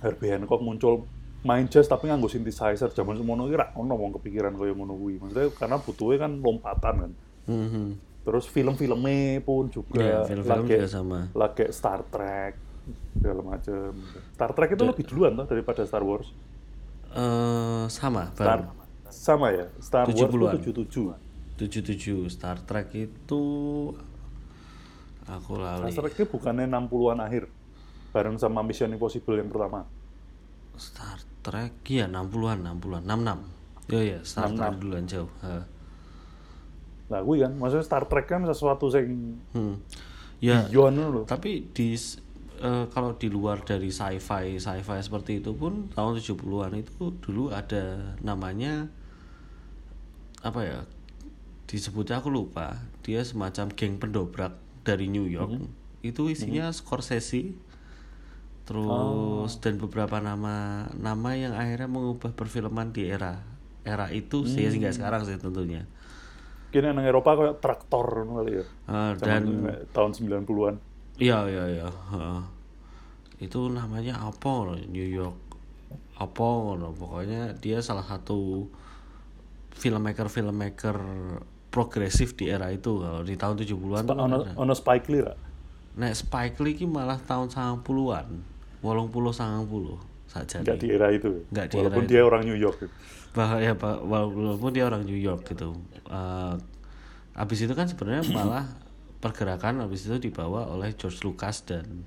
Herbie 0.00 0.32
Hancock 0.32 0.60
muncul 0.60 1.04
main 1.40 1.64
jazz 1.68 1.88
tapi 1.88 2.08
nganggo 2.08 2.28
synthesizer 2.28 2.92
zaman 2.92 3.16
semono 3.16 3.48
iki 3.48 3.56
ra 3.56 3.72
ono 3.72 3.96
wong 3.96 4.12
kepikiran 4.20 4.52
koyo 4.56 4.76
ngono 4.76 4.92
kuwi. 4.96 5.16
Maksudnya 5.16 5.48
karena 5.56 5.76
butuhnya 5.80 6.16
kan 6.20 6.32
lompatan 6.40 6.94
kan. 7.00 7.12
Mhm. 7.48 7.86
Terus 8.20 8.44
film-filmnya 8.46 9.40
pun 9.40 9.72
juga 9.72 9.96
Iya, 9.96 10.18
film-film 10.28 10.68
lagi, 10.68 10.76
juga 10.76 10.88
sama. 10.88 11.20
lagi 11.32 11.64
Star 11.72 12.04
Trek 12.04 12.52
segala 13.16 13.40
macam. 13.40 13.92
Star 14.36 14.50
Trek 14.52 14.70
itu 14.76 14.84
lebih 14.84 15.04
duluan 15.08 15.32
toh 15.40 15.46
daripada 15.48 15.80
Star 15.88 16.04
Wars. 16.04 16.28
Eh, 17.10 17.84
sama 17.88 18.28
Star 18.36 18.68
sama 19.08 19.48
ya. 19.50 19.66
Star 19.80 20.04
Wars 20.06 20.14
70-an. 20.14 20.60
itu 20.60 20.70
77. 20.84 21.16
77 21.56 22.28
Star 22.28 22.60
Trek 22.60 22.88
itu 22.94 23.42
aku 25.24 25.52
lali 25.56 25.88
Star 25.90 26.04
Trek 26.08 26.14
itu 26.20 26.26
bukannya 26.28 26.66
60-an 26.66 27.18
akhir 27.20 27.44
bareng 28.10 28.36
sama 28.36 28.60
Mission 28.62 28.90
Impossible 28.90 29.38
yang 29.38 29.50
pertama. 29.50 29.86
Star 30.80 31.20
Trek 31.40 31.84
iya 31.88 32.08
60-an 32.08 32.64
60-an 32.80 33.02
66 33.04 33.92
ya 33.92 34.00
ya 34.00 34.18
Star 34.24 34.48
Trek 34.52 34.80
duluan 34.80 35.04
jauh 35.04 35.28
Ha. 35.42 35.60
Nah, 37.10 37.20
gue 37.26 37.42
kan, 37.42 37.52
maksudnya 37.58 37.82
Star 37.82 38.06
Trek 38.06 38.30
kan 38.30 38.46
sesuatu 38.46 38.86
yang 38.94 39.34
Hmm. 39.50 39.82
ya 40.38 40.64
loh. 40.70 41.26
tapi 41.26 41.68
di 41.74 41.92
eh, 42.60 42.84
kalau 42.88 43.12
di 43.18 43.28
luar 43.28 43.60
dari 43.60 43.90
sci-fi 43.90 44.56
sci-fi 44.56 44.98
seperti 45.02 45.42
itu 45.42 45.52
pun 45.52 45.90
tahun 45.92 46.16
70-an 46.16 46.72
itu 46.80 47.12
dulu 47.20 47.50
ada 47.52 48.14
namanya 48.24 48.88
apa 50.40 50.60
ya 50.64 50.78
disebutnya 51.68 52.24
aku 52.24 52.32
lupa 52.32 52.80
dia 53.04 53.20
semacam 53.20 53.68
geng 53.76 54.00
pendobrak 54.00 54.56
dari 54.80 55.12
New 55.12 55.28
York 55.28 55.60
itu 56.00 56.32
isinya 56.32 56.72
Scorsese 56.72 57.52
terus 58.70 59.58
dan 59.58 59.82
beberapa 59.82 60.22
nama 60.22 60.86
nama 60.94 61.30
yang 61.34 61.58
akhirnya 61.58 61.90
mengubah 61.90 62.30
perfilman 62.38 62.94
di 62.94 63.10
era 63.10 63.42
era 63.82 64.06
itu 64.14 64.46
sih 64.46 64.70
hingga 64.70 64.94
sekarang 64.94 65.26
sih 65.26 65.34
tentunya 65.42 65.90
Kini 66.70 66.86
yang 66.86 67.02
Eropa 67.02 67.34
kayak 67.34 67.58
traktor 67.58 68.06
kali 68.30 68.62
ya. 68.62 68.66
Zaman 68.86 69.18
dan 69.18 69.42
tahun 69.90 70.10
90-an. 70.14 70.74
Iya 71.18 71.38
iya 71.50 71.64
iya. 71.66 71.88
heeh. 71.90 72.42
Itu 73.42 73.66
namanya 73.74 74.22
apa? 74.22 74.78
New 74.86 75.08
York. 75.10 75.34
Apa. 76.14 76.78
Pokoknya 76.94 77.58
dia 77.58 77.82
salah 77.82 78.06
satu 78.06 78.70
filmmaker 79.74 80.30
filmmaker 80.30 80.96
progresif 81.74 82.38
di 82.38 82.50
era 82.50 82.70
itu 82.70 83.02
kalau 83.02 83.22
di 83.26 83.34
tahun 83.34 83.62
70-an 83.62 84.02
tuh 84.06 84.14
kan 84.14 84.26
Ono 84.30 84.38
ono 84.54 84.74
Spike 84.74 85.06
Lee 85.10 85.26
lah. 85.26 85.38
Nek 85.98 86.14
Spike 86.14 86.58
Lee 86.62 86.78
ki 86.78 86.86
malah 86.86 87.18
tahun 87.18 87.50
90-an. 87.50 88.26
80 88.82 89.12
90 89.32 90.30
saja. 90.30 90.56
Enggak 90.62 90.78
di 90.78 90.86
era 90.90 91.08
itu. 91.10 91.30
Nggak 91.50 91.66
di 91.68 91.74
era 91.74 91.80
Walaupun 91.90 92.04
itu. 92.06 92.10
dia 92.12 92.22
orang 92.22 92.42
New 92.46 92.58
York. 92.58 92.78
Bah 93.30 93.62
ya 93.62 93.74
Pak, 93.78 93.96
walaupun 94.06 94.70
dia 94.74 94.84
orang 94.86 95.02
New 95.06 95.18
York 95.18 95.46
gitu. 95.46 95.74
Eh, 96.06 96.54
abis 97.38 97.58
itu 97.66 97.74
kan 97.74 97.86
sebenarnya 97.86 98.24
malah 98.36 98.66
pergerakan 99.20 99.84
abis 99.84 100.08
itu 100.08 100.30
dibawa 100.30 100.66
oleh 100.72 100.96
George 100.96 101.20
Lucas 101.22 101.62
dan 101.68 102.06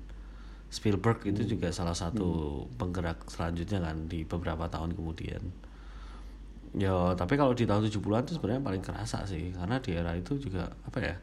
Spielberg 0.74 1.22
itu 1.22 1.46
juga 1.46 1.70
salah 1.70 1.94
satu 1.94 2.66
penggerak 2.74 3.30
selanjutnya 3.30 3.78
kan 3.78 4.10
di 4.10 4.26
beberapa 4.26 4.66
tahun 4.66 4.98
kemudian. 4.98 5.42
Ya, 6.74 7.14
tapi 7.14 7.38
kalau 7.38 7.54
di 7.54 7.62
tahun 7.70 7.86
70-an 7.86 8.26
itu 8.26 8.34
sebenarnya 8.34 8.62
paling 8.66 8.82
kerasa 8.82 9.22
sih 9.30 9.54
karena 9.54 9.78
di 9.78 9.94
era 9.94 10.10
itu 10.18 10.34
juga 10.42 10.74
apa 10.82 10.98
ya? 10.98 11.14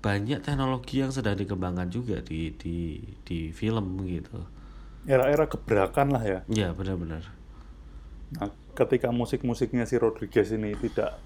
Banyak 0.00 0.40
teknologi 0.40 1.04
yang 1.04 1.12
sedang 1.12 1.36
dikembangkan 1.36 1.92
juga 1.92 2.24
di 2.24 2.56
di 2.56 3.00
di 3.24 3.52
film 3.52 4.00
gitu. 4.08 4.40
Era-era 5.04 5.44
gebrakan 5.48 6.12
lah 6.12 6.24
ya. 6.24 6.38
Ya, 6.48 6.72
benar-benar. 6.72 7.24
Nah, 8.36 8.48
ketika 8.76 9.12
musik-musiknya 9.12 9.84
si 9.84 10.00
Rodriguez 10.00 10.52
ini 10.52 10.72
tidak 10.76 11.20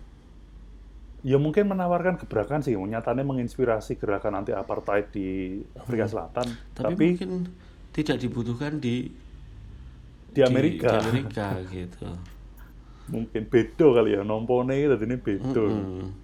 ya 1.24 1.40
mungkin 1.40 1.72
menawarkan 1.72 2.20
gebrakan 2.20 2.60
sih, 2.60 2.76
nyatanya 2.76 3.24
menginspirasi 3.24 3.96
gerakan 3.96 4.44
anti 4.44 4.52
apartheid 4.52 5.08
di 5.08 5.58
Afrika 5.72 6.04
Selatan, 6.04 6.46
Hmm. 6.52 6.74
Tapi, 6.76 6.92
tapi, 6.92 7.04
mungkin 7.16 7.30
tidak 7.96 8.16
dibutuhkan 8.20 8.76
di 8.76 9.08
di 10.34 10.40
Amerika 10.42 10.98
di 10.98 11.08
Amerika 11.08 11.46
gitu. 11.70 12.10
mungkin 13.04 13.42
beda 13.48 13.86
kali 14.00 14.16
ya, 14.16 14.20
nompone 14.24 14.88
tadi 14.88 15.04
ini 15.04 15.16
beda. 15.20 15.64
Hmm. 15.64 16.23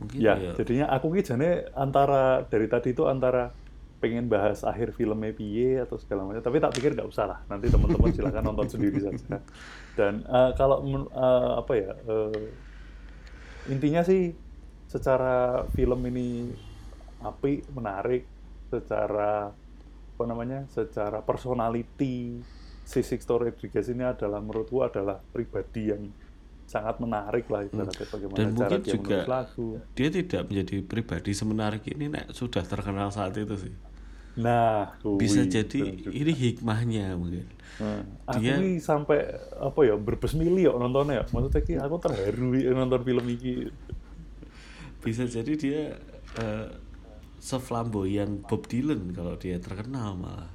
Mungkin 0.00 0.18
Ya, 0.18 0.34
ya. 0.40 0.52
jadinya 0.56 0.86
aku 0.88 1.12
ki 1.12 1.22
jane 1.22 1.68
antara 1.76 2.48
dari 2.48 2.66
tadi 2.66 2.96
itu 2.96 3.04
antara 3.04 3.52
pengen 4.00 4.32
bahas 4.32 4.64
akhir 4.64 4.96
filmnya 4.96 5.36
piye 5.36 5.76
atau 5.84 6.00
segala 6.00 6.24
macam 6.24 6.40
tapi 6.40 6.56
tak 6.56 6.72
pikir 6.72 6.96
nggak 6.96 7.04
usah 7.04 7.28
lah 7.28 7.38
nanti 7.52 7.68
teman-teman 7.68 8.08
silahkan 8.08 8.40
nonton 8.40 8.64
sendiri 8.72 8.96
saja 8.96 9.44
dan 9.92 10.24
uh, 10.24 10.56
kalau 10.56 10.80
uh, 11.12 11.60
apa 11.60 11.72
ya 11.76 11.92
uh, 12.08 12.32
intinya 13.68 14.00
sih 14.00 14.32
secara 14.88 15.68
film 15.76 16.00
ini 16.08 16.48
api 17.20 17.60
menarik 17.76 18.24
secara 18.72 19.52
apa 19.52 20.24
namanya 20.24 20.64
secara 20.72 21.20
personality 21.20 22.40
si 22.88 23.00
Sixto 23.04 23.36
Rodriguez 23.36 23.86
ini 23.92 24.02
adalah 24.08 24.40
menurutku 24.40 24.80
adalah 24.80 25.20
pribadi 25.20 25.92
yang 25.92 26.08
sangat 26.74 26.96
menarik 27.04 27.44
lah 27.52 27.60
ibaratnya 27.68 28.06
Hmm. 28.06 28.14
bagaimana 28.14 28.38
dan 28.38 28.48
cara 28.58 28.76
mungkin 28.76 28.80
dia 28.86 28.92
juga 28.94 29.18
lagu. 29.32 29.68
dia 29.96 30.08
tidak 30.18 30.42
menjadi 30.48 30.76
pribadi 30.90 31.32
semenarik 31.40 31.82
ini 31.94 32.04
nek 32.14 32.26
sudah 32.38 32.62
terkenal 32.72 33.08
saat 33.16 33.34
itu 33.42 33.54
sih 33.64 33.74
Nah, 34.44 34.96
bisa 35.20 35.40
kui, 35.40 35.50
jadi 35.54 35.80
bener 35.80 35.96
juga. 36.06 36.20
ini 36.20 36.32
hikmahnya 36.32 37.04
mungkin 37.20 37.46
Nah, 37.80 37.96
aku 38.28 38.38
dia- 38.44 38.60
ini 38.60 38.66
sampai 38.88 39.18
apa 39.66 39.80
ya 39.88 39.94
berbesmili 40.06 40.60
ya 40.68 40.72
nontonnya 40.82 41.14
ya. 41.20 41.24
Maksudnya 41.32 41.60
ki 41.66 41.72
aku 41.86 41.96
terharu 42.04 42.46
nonton 42.80 43.00
film 43.08 43.24
ini. 43.34 43.48
bisa 45.00 45.24
jadi 45.26 45.52
dia 45.56 45.80
eh, 46.36 46.68
seflamboyan 47.40 48.44
Bob 48.48 48.68
Dylan 48.68 49.12
kalau 49.16 49.34
dia 49.40 49.56
terkenal 49.60 50.16
malah 50.18 50.50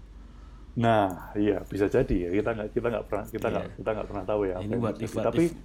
Nah, 0.75 1.31
iya 1.39 1.53
bisa 1.71 1.87
jadi 1.87 2.13
ya. 2.27 2.29
Kita 2.37 2.49
nggak 2.55 2.67
kita 2.75 2.87
nggak 2.91 3.05
pernah 3.07 3.25
kita 3.31 3.47
nggak 3.53 3.65
Iya. 3.65 3.75
kita 3.79 3.89
nggak 3.95 4.07
pernah 4.11 4.25
tahu 4.29 4.41
ya. 4.51 4.55
Ini 4.59 4.75
what 4.75 4.95
if, 4.99 5.11
what 5.15 5.31
Tapi 5.31 5.43
if. 5.47 5.55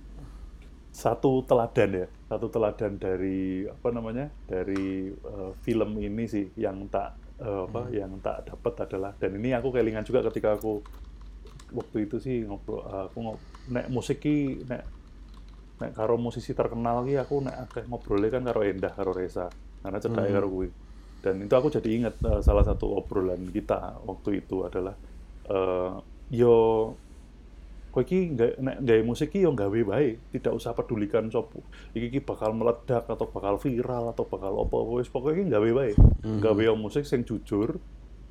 Satu 0.91 1.47
teladan 1.47 1.91
ya, 2.03 2.07
satu 2.27 2.51
teladan 2.51 2.99
dari 2.99 3.63
apa 3.65 3.89
namanya 3.95 4.27
dari 4.45 5.09
eh, 5.11 5.51
film 5.63 5.97
ini 5.99 6.27
sih 6.27 6.51
yang 6.59 6.91
tak 6.91 7.15
eh, 7.39 7.63
apa 7.67 7.87
Hmm. 7.87 7.95
yang 7.95 8.13
tak 8.21 8.51
dapat 8.51 8.75
adalah 8.91 9.15
dan 9.17 9.39
ini 9.39 9.55
aku 9.55 9.71
kelingan 9.71 10.03
juga 10.03 10.27
ketika 10.29 10.59
aku 10.59 10.83
waktu 11.71 12.11
itu 12.11 12.19
sih 12.19 12.43
ngobrol 12.43 12.83
eh, 12.83 13.05
aku 13.07 13.19
ngob 13.23 13.39
nek 13.71 13.87
musik 13.89 14.19
ki 14.19 14.67
nek 14.67 14.83
nek 15.81 15.91
karo 15.95 16.19
musisi 16.19 16.53
terkenal 16.53 17.07
ki 17.07 17.17
aku 17.17 17.35
nek 17.41 17.57
akeh 17.71 17.85
ngobrolnya 17.87 18.29
kan 18.35 18.43
karo 18.45 18.61
Endah 18.67 18.93
karo 18.93 19.15
Reza 19.15 19.47
karena 19.81 19.99
cedake 20.03 20.29
Hmm. 20.29 20.37
karo 20.37 20.49
kuwi 20.51 20.69
dan 21.21 21.37
itu 21.39 21.55
aku 21.55 21.69
jadi 21.71 21.89
ingat 22.03 22.15
eh, 22.27 22.41
salah 22.43 22.67
satu 22.67 22.99
obrolan 22.99 23.47
kita 23.49 24.03
waktu 24.05 24.43
itu 24.43 24.67
adalah 24.67 24.99
eh, 25.47 25.93
yo 26.35 26.57
kowe 27.91 28.01
iki 28.01 28.31
nek 28.33 28.79
gawe 28.79 29.03
musik 29.03 29.31
ki 29.31 29.41
yo 29.41 29.53
gawe 29.53 29.81
bae 29.85 30.15
tidak 30.31 30.53
usah 30.53 30.73
pedulikan 30.73 31.27
sop 31.27 31.51
iki 31.91 32.09
ki 32.09 32.21
bakal 32.21 32.51
meledak 32.51 33.05
atau 33.05 33.27
bakal 33.27 33.57
viral 33.57 34.09
atau 34.09 34.25
bakal 34.25 34.61
apa 34.61 34.77
wis 34.93 35.07
pokoknya 35.07 35.37
ki 35.37 35.47
gawe 35.51 35.71
bae 35.75 35.93
Hmm. 36.21 36.39
gawe 36.39 36.61
yo 36.61 36.75
musik 36.75 37.03
sing 37.03 37.23
jujur 37.23 37.81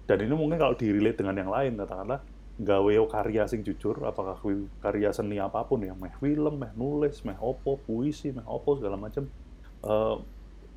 dan 0.06 0.18
ini 0.20 0.32
mungkin 0.32 0.58
kalau 0.58 0.74
direlate 0.74 1.18
dengan 1.18 1.36
yang 1.36 1.50
lain 1.50 1.74
katakanlah 1.76 2.22
gawe 2.56 2.90
yo 2.90 3.04
karya 3.06 3.44
sing 3.46 3.62
jujur 3.62 3.98
apakah 4.02 4.38
karya 4.80 5.10
seni 5.10 5.38
apa 5.38 5.64
pun 5.64 5.82
ya 5.82 5.92
meh 5.92 6.14
film 6.14 6.56
meh 6.56 6.72
nulis 6.74 7.24
meh 7.24 7.36
opo 7.36 7.80
puisi 7.80 8.30
meh 8.30 8.44
opo 8.44 8.76
segala 8.76 8.96
macam 8.96 9.28
Eh, 9.80 10.16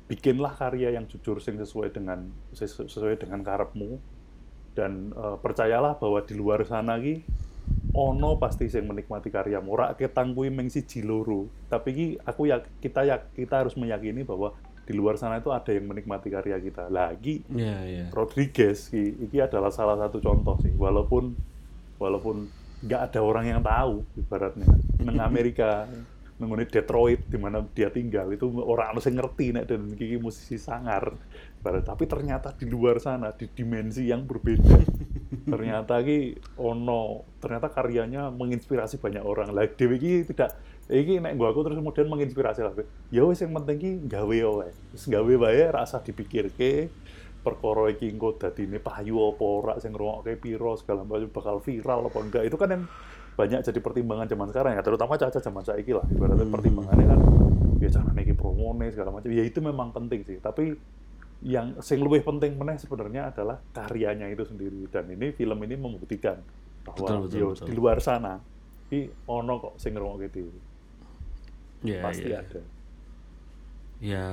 bikinlah 0.05 0.53
karya 0.53 0.91
yang 0.91 1.05
jujur 1.05 1.37
sing 1.37 1.55
sesuai 1.55 1.91
dengan 1.91 2.23
sesu- 2.51 2.85
sesuai 2.85 3.15
dengan 3.17 3.39
karepmu 3.39 3.99
dan 4.71 5.11
eh, 5.11 5.37
percayalah 5.37 5.95
bahwa 5.95 6.19
di 6.19 6.33
luar 6.33 6.63
sana 6.63 6.95
ki 6.95 7.19
ono 7.91 8.39
pasti 8.39 8.71
sing 8.71 8.87
menikmati 8.87 9.27
karyamu 9.27 9.75
ora 9.75 9.91
ketang 9.99 10.31
kuwi 10.31 10.47
meng 10.47 10.71
siji 10.71 11.03
loro. 11.03 11.51
Tapi 11.67 11.89
ki 11.91 12.07
aku 12.23 12.47
ya 12.47 12.63
kita 12.79 13.03
ya 13.03 13.19
kita 13.35 13.67
harus 13.67 13.75
meyakini 13.75 14.23
bahwa 14.23 14.55
di 14.83 14.91
luar 14.95 15.15
sana 15.15 15.39
itu 15.39 15.51
ada 15.51 15.71
yang 15.75 15.91
menikmati 15.91 16.31
karya 16.31 16.55
kita. 16.63 16.87
Lagi 16.87 17.43
ya 17.51 17.83
ya 17.83 18.05
Rodriguez 18.15 18.87
ki, 18.87 19.27
iki 19.27 19.43
adalah 19.43 19.69
salah 19.69 19.99
satu 19.99 20.23
contoh 20.23 20.55
sih. 20.63 20.71
Walaupun 20.71 21.35
walaupun 21.99 22.47
nggak 22.83 23.01
ada 23.11 23.19
orang 23.19 23.45
yang 23.51 23.61
tahu 23.61 24.07
ibaratnya. 24.15 24.67
Neng 25.03 25.19
Amerika 25.29 25.87
mengenai 26.41 26.67
Detroit 26.67 27.23
di 27.29 27.37
mana 27.37 27.61
dia 27.71 27.93
tinggal 27.93 28.27
itu 28.33 28.49
orang 28.65 28.97
harus 28.97 29.05
ngerti 29.05 29.53
nek 29.53 29.69
dan 29.69 29.93
kiki 29.93 30.17
musisi 30.17 30.57
sangar. 30.57 31.13
Ibarat 31.61 31.85
tapi 31.85 32.09
ternyata 32.09 32.51
di 32.57 32.67
luar 32.67 32.97
sana 32.99 33.31
di 33.31 33.47
dimensi 33.47 34.09
yang 34.09 34.25
berbeda 34.27 34.81
ternyata 35.51 35.99
ki 36.05 36.37
ono 36.61 37.27
ternyata 37.41 37.67
karyanya 37.71 38.29
menginspirasi 38.33 39.01
banyak 39.01 39.23
orang. 39.23 39.51
Lah 39.51 39.65
dewi 39.67 39.97
ki 39.99 40.11
tidak 40.33 40.55
iki 40.91 41.23
nek 41.23 41.39
gua 41.39 41.55
aku 41.55 41.63
terus 41.63 41.79
kemudian 41.79 42.11
menginspirasi 42.11 42.59
lah 42.59 42.75
ya 43.07 43.23
wis 43.23 43.39
yang 43.39 43.55
penting 43.55 43.77
ki 43.79 43.91
gawe 44.11 44.37
wae 44.59 44.71
wis 44.91 45.07
gawe 45.07 45.33
wae 45.39 45.63
rasa 45.71 46.03
dipikirke 46.03 46.91
perkara 47.43 47.91
iki 47.91 48.07
engko 48.11 48.39
dadine 48.39 48.79
payu 48.79 49.19
apa 49.19 49.43
ora 49.43 49.73
sing 49.79 49.91
ngrungokke 49.91 50.39
piro 50.39 50.79
segala 50.79 51.03
macam 51.03 51.27
bakal 51.31 51.59
viral 51.59 52.07
apa 52.07 52.19
enggak. 52.23 52.43
Itu 52.47 52.55
kan 52.55 52.69
yang 52.71 52.83
banyak 53.33 53.65
jadi 53.65 53.79
pertimbangan 53.81 54.29
zaman 54.29 54.47
sekarang 54.53 54.71
ya 54.77 54.81
terutama 54.85 55.19
caca 55.19 55.39
zaman 55.39 55.63
saiki 55.65 55.91
lah. 55.91 56.05
Ibaratnya 56.07 56.47
Hmm. 56.47 56.55
pertimbangannya 56.55 57.05
kan 57.09 57.19
ya 57.83 57.89
jangan 57.91 58.15
iki 58.15 58.31
promone 58.31 58.87
segala 58.95 59.11
macam. 59.11 59.27
Ya 59.27 59.43
itu 59.43 59.59
memang 59.59 59.91
penting 59.91 60.23
sih. 60.23 60.37
Tapi 60.39 60.77
yang 61.43 61.75
sing 61.83 61.99
lebih 61.99 62.23
penting 62.23 62.55
meneh 62.55 62.79
sebenarnya 62.79 63.27
adalah 63.29 63.59
karyanya 63.75 64.31
itu 64.31 64.47
sendiri. 64.47 64.87
Dan 64.87 65.11
ini 65.11 65.35
film 65.35 65.59
ini 65.67 65.75
membuktikan 65.75 66.39
bahwa 66.87 67.03
Betul, 67.03 67.17
betul, 67.27 67.39
yo, 67.39 67.47
betul. 67.51 67.65
di 67.67 67.73
luar 67.75 67.97
sana 67.99 68.39
ini 68.91 69.11
ono 69.27 69.53
kok 69.59 69.73
sing 69.75 69.91
ngrungokke 69.95 70.27
dhewe. 70.31 70.59
Ya 71.83 71.99
pasti 71.99 72.31
ya 72.31 72.39
ada. 72.39 72.61
Ya 73.99 74.25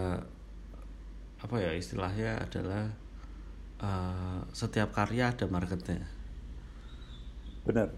apa 1.40 1.56
ya 1.58 1.72
istilahnya 1.74 2.38
adalah 2.46 2.84
eh, 3.82 4.38
setiap 4.54 4.94
karya 4.94 5.34
ada 5.34 5.46
marketnya. 5.50 6.06
Benar. 7.66 7.88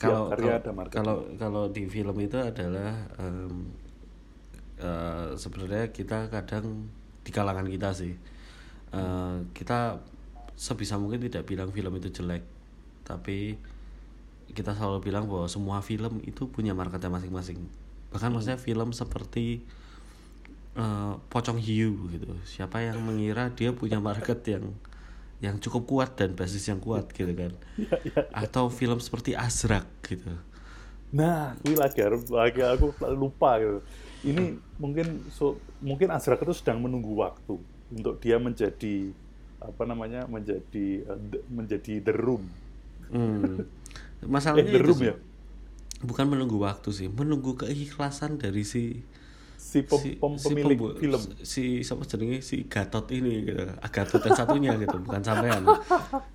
Kalau 0.00 0.32
karya 0.32 0.56
kalau- 0.56 0.60
ada 0.64 0.70
market 0.72 0.94
kalau 0.96 1.16
kalau 1.36 1.64
di 1.68 1.84
film 1.84 2.16
itu 2.16 2.40
adalah 2.40 2.96
em, 3.20 3.68
eh, 4.80 5.28
sebenarnya 5.36 5.92
kita 5.92 6.32
kadang 6.32 6.88
di 7.20 7.30
kalangan 7.32 7.68
kita 7.68 7.92
sih 7.92 8.16
eh, 8.94 9.36
kita 9.50 9.98
sebisa 10.54 10.94
mungkin 10.94 11.18
tidak 11.26 11.50
bilang 11.50 11.74
film 11.74 11.90
itu 11.98 12.14
jelek 12.14 12.46
tapi 13.02 13.58
kita 14.54 14.72
selalu 14.72 15.02
bilang 15.02 15.26
bahwa 15.26 15.50
semua 15.50 15.82
film 15.82 16.22
itu 16.22 16.46
punya 16.46 16.72
marketnya 16.76 17.10
masing-masing. 17.10 17.58
Bahkan 18.14 18.30
maksudnya 18.30 18.58
film 18.60 18.94
seperti 18.94 19.66
eh, 20.78 21.12
pocong 21.28 21.58
hiu 21.58 22.08
gitu. 22.12 22.28
Siapa 22.46 22.80
yang 22.80 23.02
mengira 23.02 23.50
dia 23.52 23.74
punya 23.74 23.98
market 23.98 24.40
yang 24.46 24.72
yang 25.42 25.60
cukup 25.60 25.84
kuat 25.84 26.10
dan 26.16 26.32
basis 26.32 26.64
yang 26.70 26.80
kuat 26.80 27.10
gitu 27.12 27.34
kan? 27.34 27.52
Atau 28.32 28.70
film 28.72 28.96
seperti 29.02 29.36
Azrak 29.36 29.84
gitu. 30.06 30.32
Nah, 31.14 31.54
ini 31.62 31.78
lagi, 31.78 32.00
lagi 32.30 32.60
aku 32.64 32.94
lupa 33.14 33.60
gitu. 33.60 33.78
Ini 34.24 34.56
mungkin 34.80 35.28
so- 35.28 35.60
mungkin 35.84 36.08
Azrak 36.14 36.40
itu 36.40 36.54
sedang 36.56 36.80
menunggu 36.80 37.12
waktu 37.20 37.60
untuk 37.88 38.16
dia 38.18 38.36
menjadi 38.36 39.12
apa 39.58 39.82
namanya 39.82 40.24
menjadi 40.24 40.86
eh, 41.02 41.18
the- 41.26 41.44
menjadi 41.46 42.00
the 42.00 42.12
room. 42.12 42.44
Hmm. 43.06 43.64
Eh, 44.20 44.26
masalahnya 44.26 44.64
the 44.66 44.78
itu 44.78 44.86
room 44.86 44.98
sih. 44.98 45.08
ya. 45.08 45.16
bukan 46.00 46.26
menunggu 46.26 46.58
waktu 46.58 46.88
sih 46.90 47.08
menunggu 47.08 47.54
keikhlasan 47.54 48.36
dari 48.36 48.60
si 48.62 49.00
Si, 49.56 49.80
pem- 49.80 49.96
si, 49.98 50.10
pem- 50.14 50.36
si 50.36 50.46
pemilik 50.46 50.76
pembu- 50.76 50.94
film. 50.94 51.20
si 51.40 51.62
siapa 51.80 52.04
jenenge 52.04 52.38
si 52.40 52.62
Gatot 52.64 53.08
ini 53.08 53.42
gitu. 53.42 53.64
Gatot 53.82 54.20
yang 54.20 54.36
satunya 54.36 54.70
gitu 54.76 55.00
bukan 55.00 55.18
sampean 55.18 55.64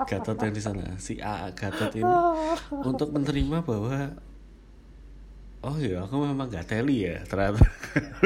Gatot 0.02 0.36
yang 0.36 0.50
di 0.50 0.60
sana 0.60 0.98
si 0.98 1.18
A 1.20 1.48
Gatot 1.50 1.94
ini 1.94 2.10
untuk 2.74 3.10
menerima 3.10 3.62
bahwa 3.62 4.18
oh 5.62 5.76
iya 5.76 6.02
aku 6.02 6.16
memang 6.22 6.48
gak 6.48 6.68
teli 6.68 7.04
ya 7.06 7.20
ternyata 7.24 7.60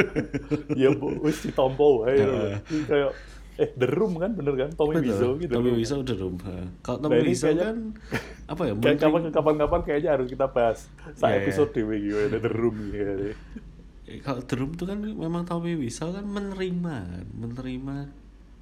ya 0.81 0.89
bu, 0.91 1.17
wis 1.19 1.41
ditompo 1.41 2.01
wae. 2.01 2.17
Kayak 2.83 3.11
eh 3.53 3.69
the 3.71 3.85
room 3.85 4.17
kan 4.17 4.33
bener 4.33 4.53
kan 4.55 4.69
Tommy 4.71 4.97
Wiseau 4.99 5.37
gitu. 5.37 5.49
Tommy. 5.51 5.71
Wiseau 5.71 6.01
udah 6.01 6.15
rum 6.15 6.35
kalau 6.79 6.97
Nah, 6.97 7.01
Tommy 7.05 7.17
ini 7.19 7.29
Wiseau 7.31 7.53
kan 7.53 7.77
apa 8.43 8.61
ya 8.63 8.73
Kayak 8.73 8.77
menteri- 8.77 9.01
kapan 9.03 9.21
kapan-kapan 9.29 9.79
kayaknya 9.83 10.09
harus 10.11 10.27
kita 10.27 10.45
bahas 10.47 10.77
sa 11.11 11.25
Iya, 11.25 11.31
iya. 11.31 11.37
episode 11.43 11.69
dewe 11.71 11.95
gitu 11.99 12.17
ya, 12.17 12.27
the 12.31 12.51
room 12.51 12.77
gitu. 12.89 13.13
Kalau 14.19 14.43
The 14.43 14.55
Room 14.55 14.75
tuh 14.75 14.85
kan 14.85 14.99
memang 14.99 15.41
Tommy 15.43 15.73
Wiseau 15.73 16.11
kan 16.11 16.21
menerima 16.23 16.97
menerima 17.31 17.95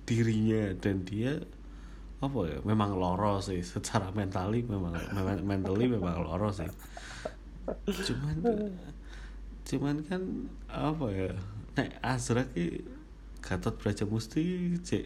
dirinya 0.04 0.76
dan 0.76 1.02
dia 1.02 1.40
apa 2.20 2.40
ya 2.46 2.58
memang 2.62 2.94
loro 2.94 3.42
sih 3.42 3.60
secara 3.60 4.12
mentali 4.12 4.62
memang 4.62 4.94
memang 5.10 5.42
mentally 5.42 5.90
memang 5.90 6.22
loro 6.22 6.54
sih 6.54 6.70
cuman 7.86 8.36
cuman 9.62 9.96
kan 10.04 10.22
apa 10.68 11.06
ya 11.10 11.32
nek 11.76 11.90
Azra 12.02 12.44
ki 12.48 12.82
Gatot 13.42 13.74
Brajamusti 13.76 14.76
cek 14.78 15.06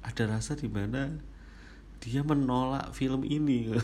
ada 0.00 0.24
rasa 0.28 0.54
di 0.54 0.68
mana 0.68 1.12
dia 1.96 2.20
menolak 2.20 2.92
film 2.92 3.24
ini 3.24 3.72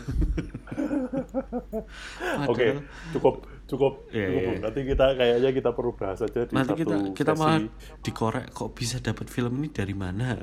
Oke, 2.45 2.77
cukup 3.11 3.35
cukup 3.65 3.93
Iya, 4.09 4.27
cukup. 4.29 4.41
iya. 4.47 4.61
Nanti 4.61 4.79
kita 4.85 5.05
kayaknya 5.13 5.49
kita 5.51 5.69
perlu 5.73 5.91
bahas 5.93 6.19
aja 6.21 6.45
di 6.45 6.53
nanti 6.53 6.71
satu 6.73 6.79
kita 6.81 6.95
kita 7.11 7.33
sesi. 7.33 7.41
malah 7.41 7.59
dikorek 7.99 8.45
kok 8.49 8.69
bisa 8.73 8.97
dapat 8.99 9.27
film 9.27 9.59
ini 9.59 9.69
dari 9.69 9.93
mana 9.93 10.37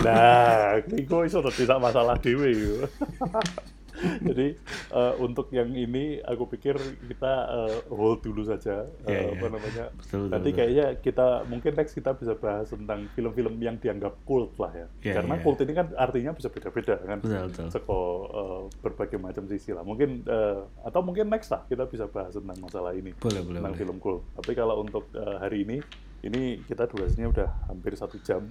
Nah, 0.00 0.78
iku 1.02 1.26
iso 1.26 1.42
tidak 1.44 1.78
masalah 1.78 2.16
dewe 2.16 2.50
yo. 2.50 2.76
Jadi 3.96 4.46
eh, 4.92 5.14
untuk 5.20 5.48
yang 5.52 5.72
ini 5.72 6.20
aku 6.20 6.48
pikir 6.50 6.76
kita 7.08 7.32
eh, 7.48 7.76
hold 7.88 8.20
dulu 8.22 8.44
saja 8.44 8.84
eh, 9.04 9.10
Iya, 9.10 9.20
iya. 9.20 9.32
apa 9.38 9.46
namanya. 9.48 9.84
Betul, 9.96 10.28
Nanti 10.28 10.48
betul. 10.52 10.58
kayaknya 10.60 10.86
kita 11.00 11.26
mungkin 11.48 11.72
next 11.74 11.92
kita 11.96 12.10
bisa 12.16 12.34
bahas 12.36 12.68
tentang 12.68 13.08
film-film 13.16 13.54
yang 13.60 13.76
dianggap 13.80 14.14
cult 14.28 14.52
lah 14.60 14.72
ya. 14.74 14.86
Iya, 15.02 15.14
Karena 15.22 15.34
iya. 15.38 15.42
cult 15.42 15.58
ini 15.64 15.72
kan 15.72 15.86
artinya 15.96 16.32
bisa 16.36 16.48
beda-beda 16.52 16.94
kan. 17.00 17.18
Betul, 17.24 17.44
betul. 17.50 17.66
Seko 17.72 18.00
eh, 18.28 18.62
berbagai 18.84 19.18
macam 19.18 19.44
sisi 19.48 19.72
lah. 19.72 19.82
Mungkin 19.82 20.24
eh, 20.26 20.60
atau 20.84 21.00
mungkin 21.00 21.26
next 21.32 21.48
lah 21.52 21.64
kita 21.66 21.88
bisa 21.88 22.04
bahas 22.08 22.36
tentang 22.36 22.58
masalah 22.60 22.92
ini 22.92 23.16
boleh 23.16 23.40
boleh 23.42 23.58
tentang 23.60 23.74
boleh 23.74 23.80
film 23.80 23.96
cult. 23.98 24.22
Tapi 24.36 24.52
kalau 24.52 24.84
untuk 24.84 25.08
eh, 25.16 25.36
hari 25.40 25.64
ini, 25.64 25.78
ini 26.22 26.60
kita 26.64 26.84
durasinya 26.90 27.28
udah 27.32 27.48
hampir 27.70 27.96
satu 27.96 28.18
jam. 28.20 28.44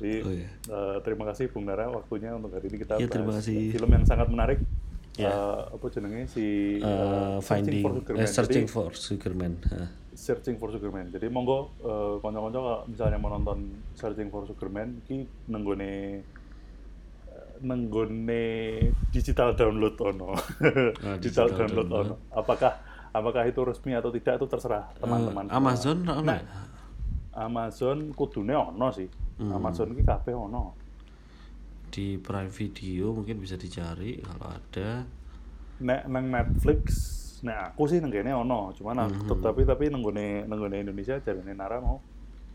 Jadi 0.00 0.14
Oh, 0.18 0.32
iya. 0.32 0.48
eh, 0.48 0.96
terima 1.02 1.24
kasih 1.26 1.46
Bung 1.46 1.64
Nara 1.64 1.86
waktunya 1.88 2.32
untuk 2.32 2.50
hari 2.50 2.66
ini 2.66 2.78
kita 2.78 2.96
bahas 2.96 3.04
terima 3.06 3.32
kasih. 3.36 3.68
film 3.70 3.90
yang 3.90 4.04
sangat 4.04 4.26
menarik. 4.26 4.58
Iya. 5.14 5.28
Eh, 5.28 5.60
apa 5.70 5.86
jenenge 5.86 6.22
si 6.26 6.46
Eh, 6.76 6.88
eh, 6.88 7.36
finding 7.38 7.82
for 7.82 7.92
Superman. 7.94 8.16
eh, 8.16 8.28
searching 8.30 8.64
Jadi, 8.64 8.72
for 8.72 8.90
Superman 8.94 9.52
Hah. 9.68 9.88
Searching 10.10 10.56
for 10.56 10.68
Superman. 10.70 11.06
Jadi 11.08 11.26
monggo 11.28 11.76
konco-konco 12.18 12.58
kalau 12.58 12.80
misalnya 12.86 13.16
mau 13.16 13.30
nonton 13.30 13.58
Searching 13.92 14.28
for 14.28 14.44
Superman 14.44 15.00
iki 15.00 15.20
nenggone 15.46 16.24
nenggone 17.60 18.42
digital 19.10 19.52
download 19.52 19.96
ono. 19.98 20.32
digital, 21.18 21.20
digital 21.20 21.46
download, 21.50 21.86
download. 21.86 22.06
ono. 22.06 22.14
Apakah 22.32 22.72
apakah 23.10 23.42
itu 23.44 23.60
resmi 23.60 23.92
atau 23.92 24.08
tidak 24.08 24.34
itu 24.34 24.46
terserah 24.46 24.88
teman-teman. 24.96 25.44
Eh, 25.46 25.52
Amazon 25.52 25.96
Nah, 26.00 26.22
ya? 26.22 26.40
Amazon 27.34 28.10
kudune 28.14 28.54
ono 28.54 28.90
sih. 28.90 29.06
Hmm. 29.38 29.52
Amazon 29.56 29.92
iki 29.94 30.04
kabeh 30.04 30.34
ono. 30.34 30.74
di 31.90 32.14
Prime 32.22 32.54
Video 32.54 33.10
mungkin 33.10 33.42
bisa 33.42 33.58
dicari 33.58 34.22
kalau 34.22 34.46
ada 34.46 35.02
Nek 35.82 36.06
nang 36.06 36.30
Netflix, 36.30 36.82
nek 37.42 37.74
aku 37.74 37.90
sih 37.90 37.98
nang 37.98 38.14
kene 38.14 38.30
ono, 38.30 38.70
cuman 38.70 39.10
aku 39.10 39.34
Hmm. 39.34 39.42
tapi 39.42 39.66
tapi 39.66 39.90
nenggone 39.90 40.46
nenggone 40.46 40.86
Indonesia 40.86 41.18
jarine 41.18 41.50
Nara 41.50 41.82
mau 41.82 41.98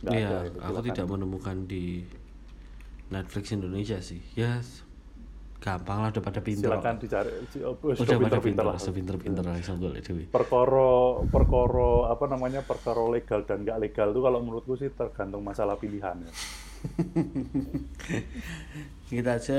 Iya, 0.07 0.55
aku 0.61 0.79
tidak 0.87 1.07
menemukan 1.09 1.67
di 1.67 2.05
Netflix 3.11 3.51
Indonesia 3.51 3.97
sih. 3.99 4.21
Ya, 4.37 4.61
gampang 5.59 5.97
lah 5.97 6.09
udah 6.13 6.23
pada 6.23 6.39
pinter. 6.39 6.69
silakan 6.69 6.95
dicari 6.99 7.31
si- 7.49 7.63
oh, 7.65 7.73
Udah 7.73 8.17
pada 8.21 8.37
pinter, 8.37 8.63
lah. 8.63 8.77
sepinter-pinter 8.77 9.41
lah 9.41 9.57
golek 9.75 10.01
dhewe. 10.03 10.23
Perkara 10.29 10.91
perkara 11.25 11.89
apa 12.11 12.25
namanya 12.27 12.61
perkara 12.61 13.01
legal 13.07 13.41
dan 13.43 13.65
nggak 13.65 13.79
legal 13.81 14.13
itu 14.13 14.21
kalau 14.21 14.39
menurutku 14.39 14.77
sih 14.77 14.91
tergantung 14.91 15.41
masalah 15.41 15.73
pilihan 15.75 16.21
ya. 16.21 16.31
Kita 19.05 19.37
aja 19.37 19.57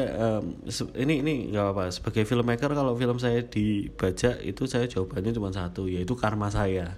se- 0.66 0.94
ini 0.94 1.22
ini 1.22 1.50
nggak 1.50 1.64
apa-apa. 1.64 1.90
Sebagai 1.90 2.22
filmmaker 2.22 2.70
kalau 2.70 2.94
film 2.94 3.18
saya 3.18 3.42
dibajak 3.42 4.42
itu 4.42 4.62
saya 4.66 4.86
jawabannya 4.86 5.30
cuma 5.32 5.50
satu 5.50 5.86
yaitu 5.86 6.14
karma 6.14 6.50
saya. 6.50 6.94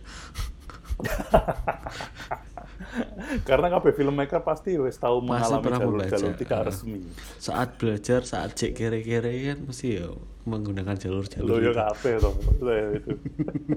Karena 3.49 3.66
kabeh 3.68 3.91
filmmaker 3.91 4.41
pasti 4.41 4.74
wis 4.74 4.97
tahu 4.97 5.20
mengalami 5.20 5.66
jalur-jalur 5.68 6.35
resmi. 6.64 7.03
Saat 7.37 7.76
belajar, 7.76 8.22
saat 8.22 8.55
cek 8.55 8.72
kere-kere 8.72 9.31
kan 9.47 9.59
mesti 9.62 9.99
ya 9.99 10.09
menggunakan 10.45 10.95
Lo 10.95 11.03
jalur-jalur 11.20 11.61
ya 11.61 11.70
itu. 11.70 11.76
kabeh. 11.76 12.12
Saya 12.59 12.85
itu. 12.95 13.12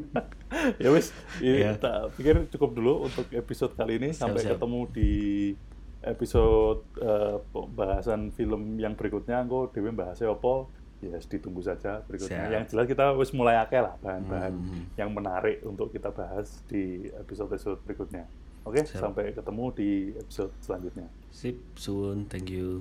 ya 0.84 0.89
wis, 0.89 1.08
ini 1.39 1.58
Iya. 1.62 1.76
tak 1.76 2.16
pikir 2.16 2.47
cukup 2.49 2.70
dulu 2.74 2.93
untuk 3.06 3.26
episode 3.32 3.74
kali 3.74 3.97
ini 3.97 4.10
sampai 4.12 4.39
Siap-siap. 4.39 4.58
ketemu 4.58 4.80
di 4.91 5.12
episode 6.02 6.82
bahasan 7.70 8.30
film 8.30 8.76
yang 8.76 8.93
berikutnya 8.93 9.38
engko 9.39 9.70
dhewe 9.70 9.91
bahasnya 9.91 10.30
apa 10.30 10.66
ya 10.97 11.14
yes, 11.14 11.26
ditunggu 11.26 11.62
saja 11.62 12.02
berikutnya. 12.02 12.41
Siap. 12.41 12.54
Yang 12.54 12.64
jelas 12.70 12.86
kita 12.88 13.06
wis 13.14 13.32
mulai 13.32 13.58
akeh 13.58 13.78
lah 13.78 13.97
bahan-bahan 13.99 14.54
Hmm. 14.54 14.86
yang 14.95 15.10
menarik 15.10 15.62
untuk 15.62 15.89
kita 15.89 16.10
bahas 16.10 16.62
di 16.66 17.10
episode-episode 17.12 17.82
berikutnya. 17.82 18.26
Oke, 18.62 18.86
Siap. 18.86 19.01
sampai 19.09 19.34
ketemu 19.34 19.66
di 19.74 19.89
episode 20.14 20.53
selanjutnya. 20.62 21.07
Sip, 21.34 21.57
soon, 21.74 22.30
thank 22.30 22.53
you. 22.53 22.78